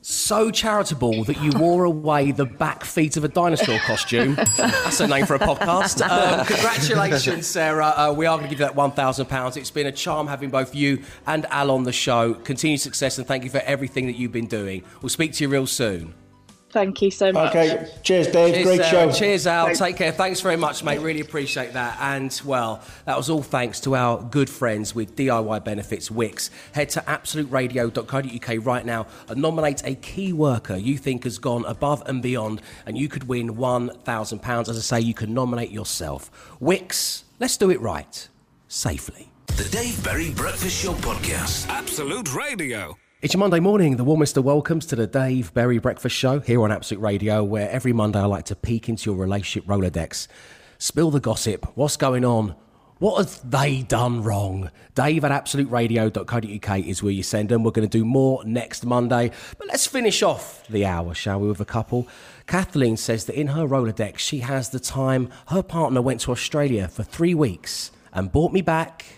So 0.09 0.51
charitable 0.51 1.23
that 1.25 1.43
you 1.43 1.51
wore 1.59 1.85
away 1.85 2.33
the 2.33 2.47
back 2.47 2.83
feet 2.83 3.19
of 3.19 3.25
a 3.25 3.29
dinosaur 3.29 3.79
costume. 3.81 4.37
That's 4.57 5.01
a 5.01 5.07
name 5.07 5.27
for 5.27 5.35
a 5.35 5.39
podcast. 5.39 6.01
Um, 6.01 6.47
congratulations, 6.47 7.47
Sarah. 7.47 7.93
Uh, 7.95 8.15
we 8.17 8.25
are 8.25 8.39
going 8.39 8.49
to 8.49 8.55
give 8.55 8.61
you 8.61 8.67
that 8.67 8.75
£1,000. 8.75 9.57
It's 9.59 9.71
been 9.71 9.87
a 9.87 9.93
charm 9.93 10.27
having 10.27 10.49
both 10.49 10.75
you 10.75 11.03
and 11.27 11.45
Al 11.47 11.71
on 11.71 11.83
the 11.83 11.93
show. 11.93 12.33
Continued 12.33 12.81
success 12.81 13.19
and 13.19 13.27
thank 13.27 13.45
you 13.45 13.51
for 13.51 13.59
everything 13.59 14.07
that 14.07 14.17
you've 14.17 14.33
been 14.33 14.47
doing. 14.47 14.83
We'll 15.03 15.11
speak 15.11 15.35
to 15.35 15.45
you 15.45 15.51
real 15.51 15.67
soon. 15.67 16.15
Thank 16.71 17.01
you 17.01 17.11
so 17.11 17.33
much. 17.33 17.51
Okay, 17.51 17.91
cheers, 18.03 18.27
Dave. 18.27 18.55
Cheers, 18.55 18.67
Great 18.67 18.83
Sarah. 18.83 19.13
show. 19.13 19.19
Cheers, 19.19 19.47
Al. 19.47 19.65
Thanks. 19.67 19.79
Take 19.79 19.97
care. 19.97 20.13
Thanks 20.13 20.43
very 20.43 20.57
much, 20.57 20.85
mate. 20.85 21.01
Really 21.01 21.21
appreciate 21.21 21.73
that. 21.73 21.97
And, 21.99 22.39
well, 22.45 22.83
that 23.07 23.17
was 23.17 23.31
all 23.31 23.43
thanks 23.43 23.81
to 23.81 23.97
our 23.97 24.23
good 24.23 24.51
friends 24.51 24.95
with 24.95 25.17
DIY 25.17 25.65
Benefits 25.65 26.11
Wickes. 26.11 26.51
Head 26.73 26.91
to 26.91 27.01
absoluteradio.co.uk 27.01 28.67
right 28.67 28.85
now 28.85 29.07
and 29.29 29.41
nominate 29.41 29.83
a 29.85 29.95
key 29.95 30.35
worker 30.35 30.77
you 30.77 30.99
think 30.99 31.25
has 31.25 31.39
gone 31.39 31.65
above 31.65 32.03
and 32.07 32.21
beyond, 32.23 32.61
and 32.85 32.99
you 32.99 33.09
could 33.09 33.29
win 33.29 33.57
£1,000. 33.57 34.69
As 34.69 34.77
I 34.77 34.81
say, 34.81 35.01
you 35.01 35.15
can 35.15 35.33
nominate 35.33 35.71
yourself. 35.71 36.31
Wickes, 36.61 37.23
let's 37.41 37.57
do 37.57 37.71
it 37.71 37.81
right, 37.81 38.29
safely. 38.69 39.31
The 39.47 39.69
Dave 39.71 40.05
Berry 40.05 40.31
Breakfast 40.33 40.83
Show 40.83 40.93
Podcast. 40.93 41.67
Absolute 41.69 42.35
Radio. 42.35 42.99
It's 43.21 43.35
your 43.35 43.41
Monday 43.41 43.59
morning. 43.59 43.97
The 43.97 44.05
warmest 44.05 44.37
of 44.37 44.45
welcomes 44.45 44.87
to 44.87 44.95
the 44.95 45.09
Dave 45.09 45.53
Berry 45.53 45.79
Breakfast 45.79 46.15
Show 46.15 46.39
here 46.39 46.63
on 46.63 46.71
Absolute 46.71 47.01
Radio, 47.01 47.43
where 47.43 47.69
every 47.69 47.93
Monday 47.93 48.21
I 48.21 48.27
like 48.27 48.45
to 48.45 48.55
peek 48.55 48.89
into 48.89 49.11
your 49.11 49.19
relationship 49.19 49.69
Rolodex, 49.69 50.29
spill 50.79 51.11
the 51.11 51.19
gossip, 51.19 51.67
what's 51.77 51.97
going 51.97 52.25
on, 52.25 52.55
what 53.01 53.19
have 53.19 53.51
they 53.51 53.83
done 53.83 54.23
wrong? 54.23 54.71
Dave 54.95 55.25
at 55.25 55.33
absoluteradio.co.uk 55.33 56.79
is 56.79 57.03
where 57.03 57.11
you 57.11 57.25
send 57.25 57.49
them. 57.49 57.65
We're 57.65 57.73
going 57.73 57.89
to 57.89 57.99
do 57.99 58.05
more 58.05 58.45
next 58.45 58.87
Monday. 58.87 59.33
But 59.59 59.67
let's 59.67 59.89
finish 59.89 60.23
off 60.23 60.65
the 60.69 60.87
hour, 60.87 61.13
shall 61.13 61.41
we, 61.41 61.49
with 61.49 61.61
a 61.61 61.65
couple. 61.65 62.07
Kathleen 62.47 62.97
says 62.97 63.25
that 63.25 63.35
in 63.35 63.49
her 63.49 63.67
Rolodex, 63.67 64.19
she 64.19 64.39
has 64.41 64.71
the 64.71 64.79
time 64.79 65.29
her 65.49 65.65
partner 65.65 66.01
went 66.01 66.21
to 66.21 66.31
Australia 66.31 66.87
for 66.87 67.03
three 67.03 67.35
weeks 67.35 67.91
and 68.13 68.31
brought 68.31 68.53
me 68.53 68.63
back 68.63 69.18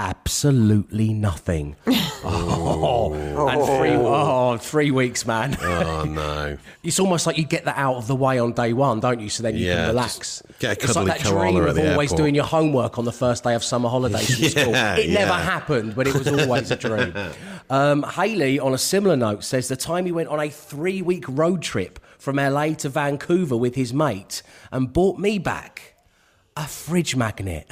absolutely 0.00 1.12
nothing. 1.12 1.76
Oh, 2.22 3.14
and 3.14 3.62
three, 3.64 3.96
oh, 3.96 4.58
three 4.58 4.90
weeks, 4.90 5.26
man. 5.26 5.56
Oh, 5.62 6.04
no. 6.04 6.58
It's 6.84 7.00
almost 7.00 7.26
like 7.26 7.38
you 7.38 7.44
get 7.44 7.64
that 7.64 7.78
out 7.78 7.96
of 7.96 8.06
the 8.06 8.14
way 8.14 8.38
on 8.38 8.52
day 8.52 8.74
one, 8.74 9.00
don't 9.00 9.20
you? 9.20 9.30
So 9.30 9.42
then 9.42 9.56
you 9.56 9.66
Yeah, 9.66 9.76
can 9.76 9.86
relax. 9.88 10.42
get 10.58 10.68
a 10.68 10.84
it's 10.84 10.94
like 10.94 11.06
cuddly 11.06 11.10
that 11.12 11.22
koala 11.22 11.50
dream 11.52 11.62
at 11.64 11.68
of 11.70 11.78
always 11.78 12.10
airport. 12.10 12.16
doing 12.18 12.34
your 12.34 12.44
homework 12.44 12.98
on 12.98 13.06
the 13.06 13.12
first 13.12 13.42
day 13.44 13.54
of 13.54 13.64
summer 13.64 13.88
holidays 13.88 14.34
from 14.38 14.48
school. 14.62 14.72
Yeah, 14.72 14.96
It 14.96 15.10
never 15.10 15.32
happened, 15.32 15.96
but 15.96 16.06
it 16.06 16.14
was 16.14 16.28
always 16.28 16.70
a 16.70 16.76
dream. 16.76 17.14
Um, 17.70 18.02
Haley, 18.02 18.58
on 18.60 18.74
a 18.74 18.78
similar 18.78 19.16
note, 19.16 19.42
says 19.44 19.68
the 19.68 19.76
time 19.76 20.04
he 20.04 20.12
went 20.12 20.28
on 20.28 20.38
a 20.40 20.50
three 20.50 21.00
week 21.00 21.24
road 21.26 21.62
trip 21.62 21.98
from 22.18 22.36
LA 22.36 22.74
to 22.74 22.90
Vancouver 22.90 23.56
with 23.56 23.74
his 23.76 23.94
mate 23.94 24.42
and 24.70 24.92
brought 24.92 25.18
me 25.18 25.38
back 25.38 25.94
a 26.56 26.66
fridge 26.66 27.16
magnet. 27.16 27.66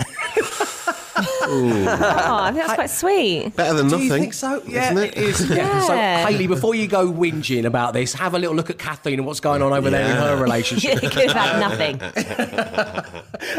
Oh, 1.51 2.39
I 2.43 2.53
think 2.53 2.65
that's 2.67 2.75
quite 2.75 2.91
sweet. 2.91 3.57
Better 3.57 3.75
than 3.75 3.87
nothing. 3.89 3.99
Do 4.01 4.05
nothing. 4.09 4.23
you 4.23 4.31
think 4.31 4.35
so? 4.35 4.63
Yeah, 4.67 4.93
isn't 4.93 4.99
it 4.99 5.17
is. 5.17 5.49
Yeah. 5.59 5.81
So, 5.83 5.95
Yeah. 5.95 6.27
Haley, 6.27 6.47
before 6.47 6.75
you 6.75 6.87
go 6.87 7.11
whinging 7.11 7.65
about 7.65 7.95
this, 7.95 8.13
have 8.15 8.35
a 8.35 8.39
little 8.39 8.55
look 8.55 8.71
at 8.71 8.79
Kathleen 8.79 9.19
and 9.19 9.27
what's 9.27 9.41
going 9.41 9.63
on 9.63 9.73
over 9.73 9.89
there 9.91 10.05
in 10.11 10.17
her 10.17 10.37
relationship. 10.43 11.03
you 11.03 11.09
could 11.11 11.31
have 11.31 11.37
had 11.37 11.61
nothing. 11.61 12.01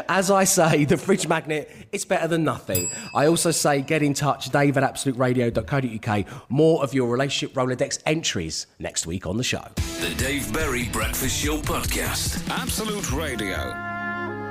As 0.10 0.30
I 0.32 0.44
say, 0.44 0.86
the 0.86 0.98
fridge 0.98 1.28
magnet, 1.28 1.72
it's 1.92 2.06
better 2.06 2.28
than 2.28 2.44
nothing. 2.44 2.90
I 3.16 3.28
also 3.28 3.52
say 3.52 3.82
get 3.82 4.04
in 4.04 4.14
touch, 4.14 4.50
dave 4.52 4.78
at 4.78 4.84
absoluteradio.co.uk. 4.84 6.26
More 6.50 6.84
of 6.84 6.94
your 6.94 7.10
relationship 7.10 7.56
Rolodex 7.56 8.00
entries 8.06 8.68
next 8.80 9.08
week 9.08 9.26
on 9.26 9.38
the 9.38 9.44
show. 9.44 9.66
The 10.00 10.14
Dave 10.18 10.52
Berry 10.54 10.90
Breakfast 10.90 11.36
Show 11.44 11.58
Podcast. 11.58 12.48
Absolute 12.50 13.12
Radio. 13.12 13.89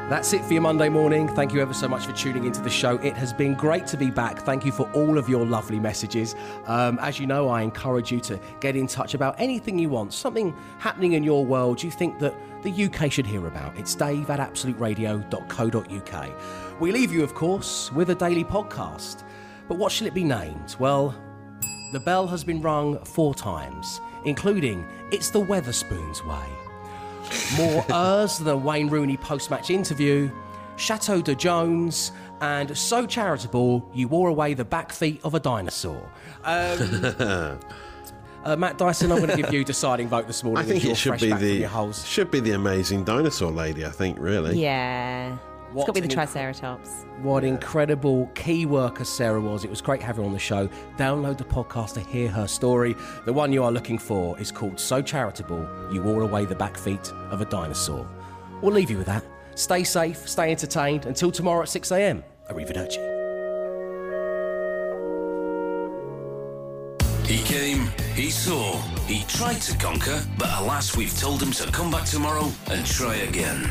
That's 0.08 0.32
it 0.32 0.42
for 0.42 0.54
your 0.54 0.62
Monday 0.62 0.88
morning. 0.88 1.28
Thank 1.28 1.52
you 1.52 1.60
ever 1.60 1.74
so 1.74 1.86
much 1.86 2.06
for 2.06 2.14
tuning 2.14 2.46
into 2.46 2.62
the 2.62 2.70
show. 2.70 2.96
It 2.96 3.14
has 3.18 3.34
been 3.34 3.52
great 3.52 3.86
to 3.88 3.98
be 3.98 4.10
back. 4.10 4.38
Thank 4.38 4.64
you 4.64 4.72
for 4.72 4.90
all 4.92 5.18
of 5.18 5.28
your 5.28 5.44
lovely 5.44 5.78
messages. 5.78 6.34
Um, 6.64 6.98
as 7.00 7.20
you 7.20 7.26
know, 7.26 7.50
I 7.50 7.60
encourage 7.60 8.10
you 8.10 8.18
to 8.20 8.40
get 8.60 8.74
in 8.74 8.86
touch 8.86 9.12
about 9.12 9.38
anything 9.38 9.78
you 9.78 9.90
want, 9.90 10.14
something 10.14 10.56
happening 10.78 11.12
in 11.12 11.22
your 11.22 11.44
world 11.44 11.82
you 11.82 11.90
think 11.90 12.18
that 12.20 12.34
the 12.62 12.86
UK 12.86 13.12
should 13.12 13.26
hear 13.26 13.48
about. 13.48 13.78
It's 13.78 13.94
dave 13.94 14.30
at 14.30 14.40
absoluteradio.co.uk. 14.40 16.80
We 16.80 16.90
leave 16.90 17.12
you, 17.12 17.22
of 17.22 17.34
course, 17.34 17.92
with 17.92 18.08
a 18.08 18.14
daily 18.14 18.44
podcast. 18.44 19.24
But 19.68 19.76
what 19.76 19.92
shall 19.92 20.06
it 20.06 20.14
be 20.14 20.24
named? 20.24 20.74
Well, 20.78 21.14
the 21.92 22.00
bell 22.00 22.26
has 22.28 22.44
been 22.44 22.62
rung 22.62 22.98
four 23.04 23.34
times, 23.34 24.00
including 24.24 24.86
It's 25.12 25.28
the 25.28 25.44
Wetherspoons 25.44 26.26
Way. 26.26 26.67
More 27.56 27.84
ers 27.92 28.38
than 28.38 28.62
Wayne 28.62 28.88
Rooney 28.88 29.16
post 29.16 29.50
match 29.50 29.70
interview, 29.70 30.30
Chateau 30.76 31.20
de 31.20 31.34
Jones, 31.34 32.12
and 32.40 32.76
so 32.76 33.06
charitable 33.06 33.88
you 33.94 34.08
wore 34.08 34.28
away 34.28 34.54
the 34.54 34.64
back 34.64 34.92
feet 34.92 35.20
of 35.24 35.34
a 35.34 35.40
dinosaur. 35.40 36.10
Um, 36.44 36.78
uh, 38.44 38.56
Matt 38.56 38.78
Dyson, 38.78 39.10
I'm 39.10 39.18
going 39.18 39.30
to 39.30 39.36
give 39.36 39.52
you 39.52 39.64
deciding 39.64 40.08
vote 40.08 40.26
this 40.26 40.44
morning. 40.44 40.64
I 40.64 40.68
think 40.68 40.84
it 40.84 40.96
should 40.96 41.20
be 41.20 41.32
the 41.32 41.62
holes. 41.62 42.06
should 42.06 42.30
be 42.30 42.40
the 42.40 42.52
amazing 42.52 43.04
dinosaur 43.04 43.50
lady. 43.50 43.84
I 43.84 43.90
think 43.90 44.18
really. 44.18 44.60
Yeah. 44.60 45.36
It's 45.74 45.84
got 45.84 45.86
to 45.86 45.92
be 45.92 46.00
the 46.00 46.04
an 46.04 46.10
inc- 46.10 46.14
Triceratops. 46.14 47.04
What 47.22 47.44
incredible 47.44 48.30
key 48.34 48.64
worker 48.64 49.04
Sarah 49.04 49.40
was. 49.40 49.64
It 49.64 49.70
was 49.70 49.82
great 49.82 50.00
having 50.00 50.22
her 50.24 50.26
on 50.26 50.32
the 50.32 50.38
show. 50.38 50.68
Download 50.96 51.36
the 51.36 51.44
podcast 51.44 51.94
to 51.94 52.00
hear 52.00 52.28
her 52.28 52.46
story. 52.46 52.96
The 53.26 53.32
one 53.32 53.52
you 53.52 53.62
are 53.62 53.70
looking 53.70 53.98
for 53.98 54.38
is 54.40 54.50
called 54.50 54.80
So 54.80 55.02
Charitable 55.02 55.68
You 55.92 56.02
Wore 56.02 56.22
Away 56.22 56.46
the 56.46 56.54
Back 56.54 56.76
Feet 56.78 57.12
of 57.30 57.40
a 57.40 57.44
Dinosaur. 57.44 58.08
We'll 58.62 58.72
leave 58.72 58.90
you 58.90 58.96
with 58.96 59.06
that. 59.06 59.24
Stay 59.56 59.84
safe, 59.84 60.28
stay 60.28 60.50
entertained. 60.50 61.04
Until 61.06 61.30
tomorrow 61.30 61.62
at 61.62 61.68
6am. 61.68 62.22
Arrivederci. 62.50 63.16
He 67.26 67.38
came, 67.44 67.88
he 68.14 68.30
saw, 68.30 68.78
he 69.06 69.22
tried 69.24 69.60
to 69.62 69.76
conquer, 69.76 70.24
but 70.38 70.48
alas, 70.56 70.96
we've 70.96 71.14
told 71.18 71.42
him 71.42 71.50
to 71.52 71.70
come 71.70 71.90
back 71.90 72.06
tomorrow 72.06 72.50
and 72.70 72.86
try 72.86 73.16
again. 73.16 73.70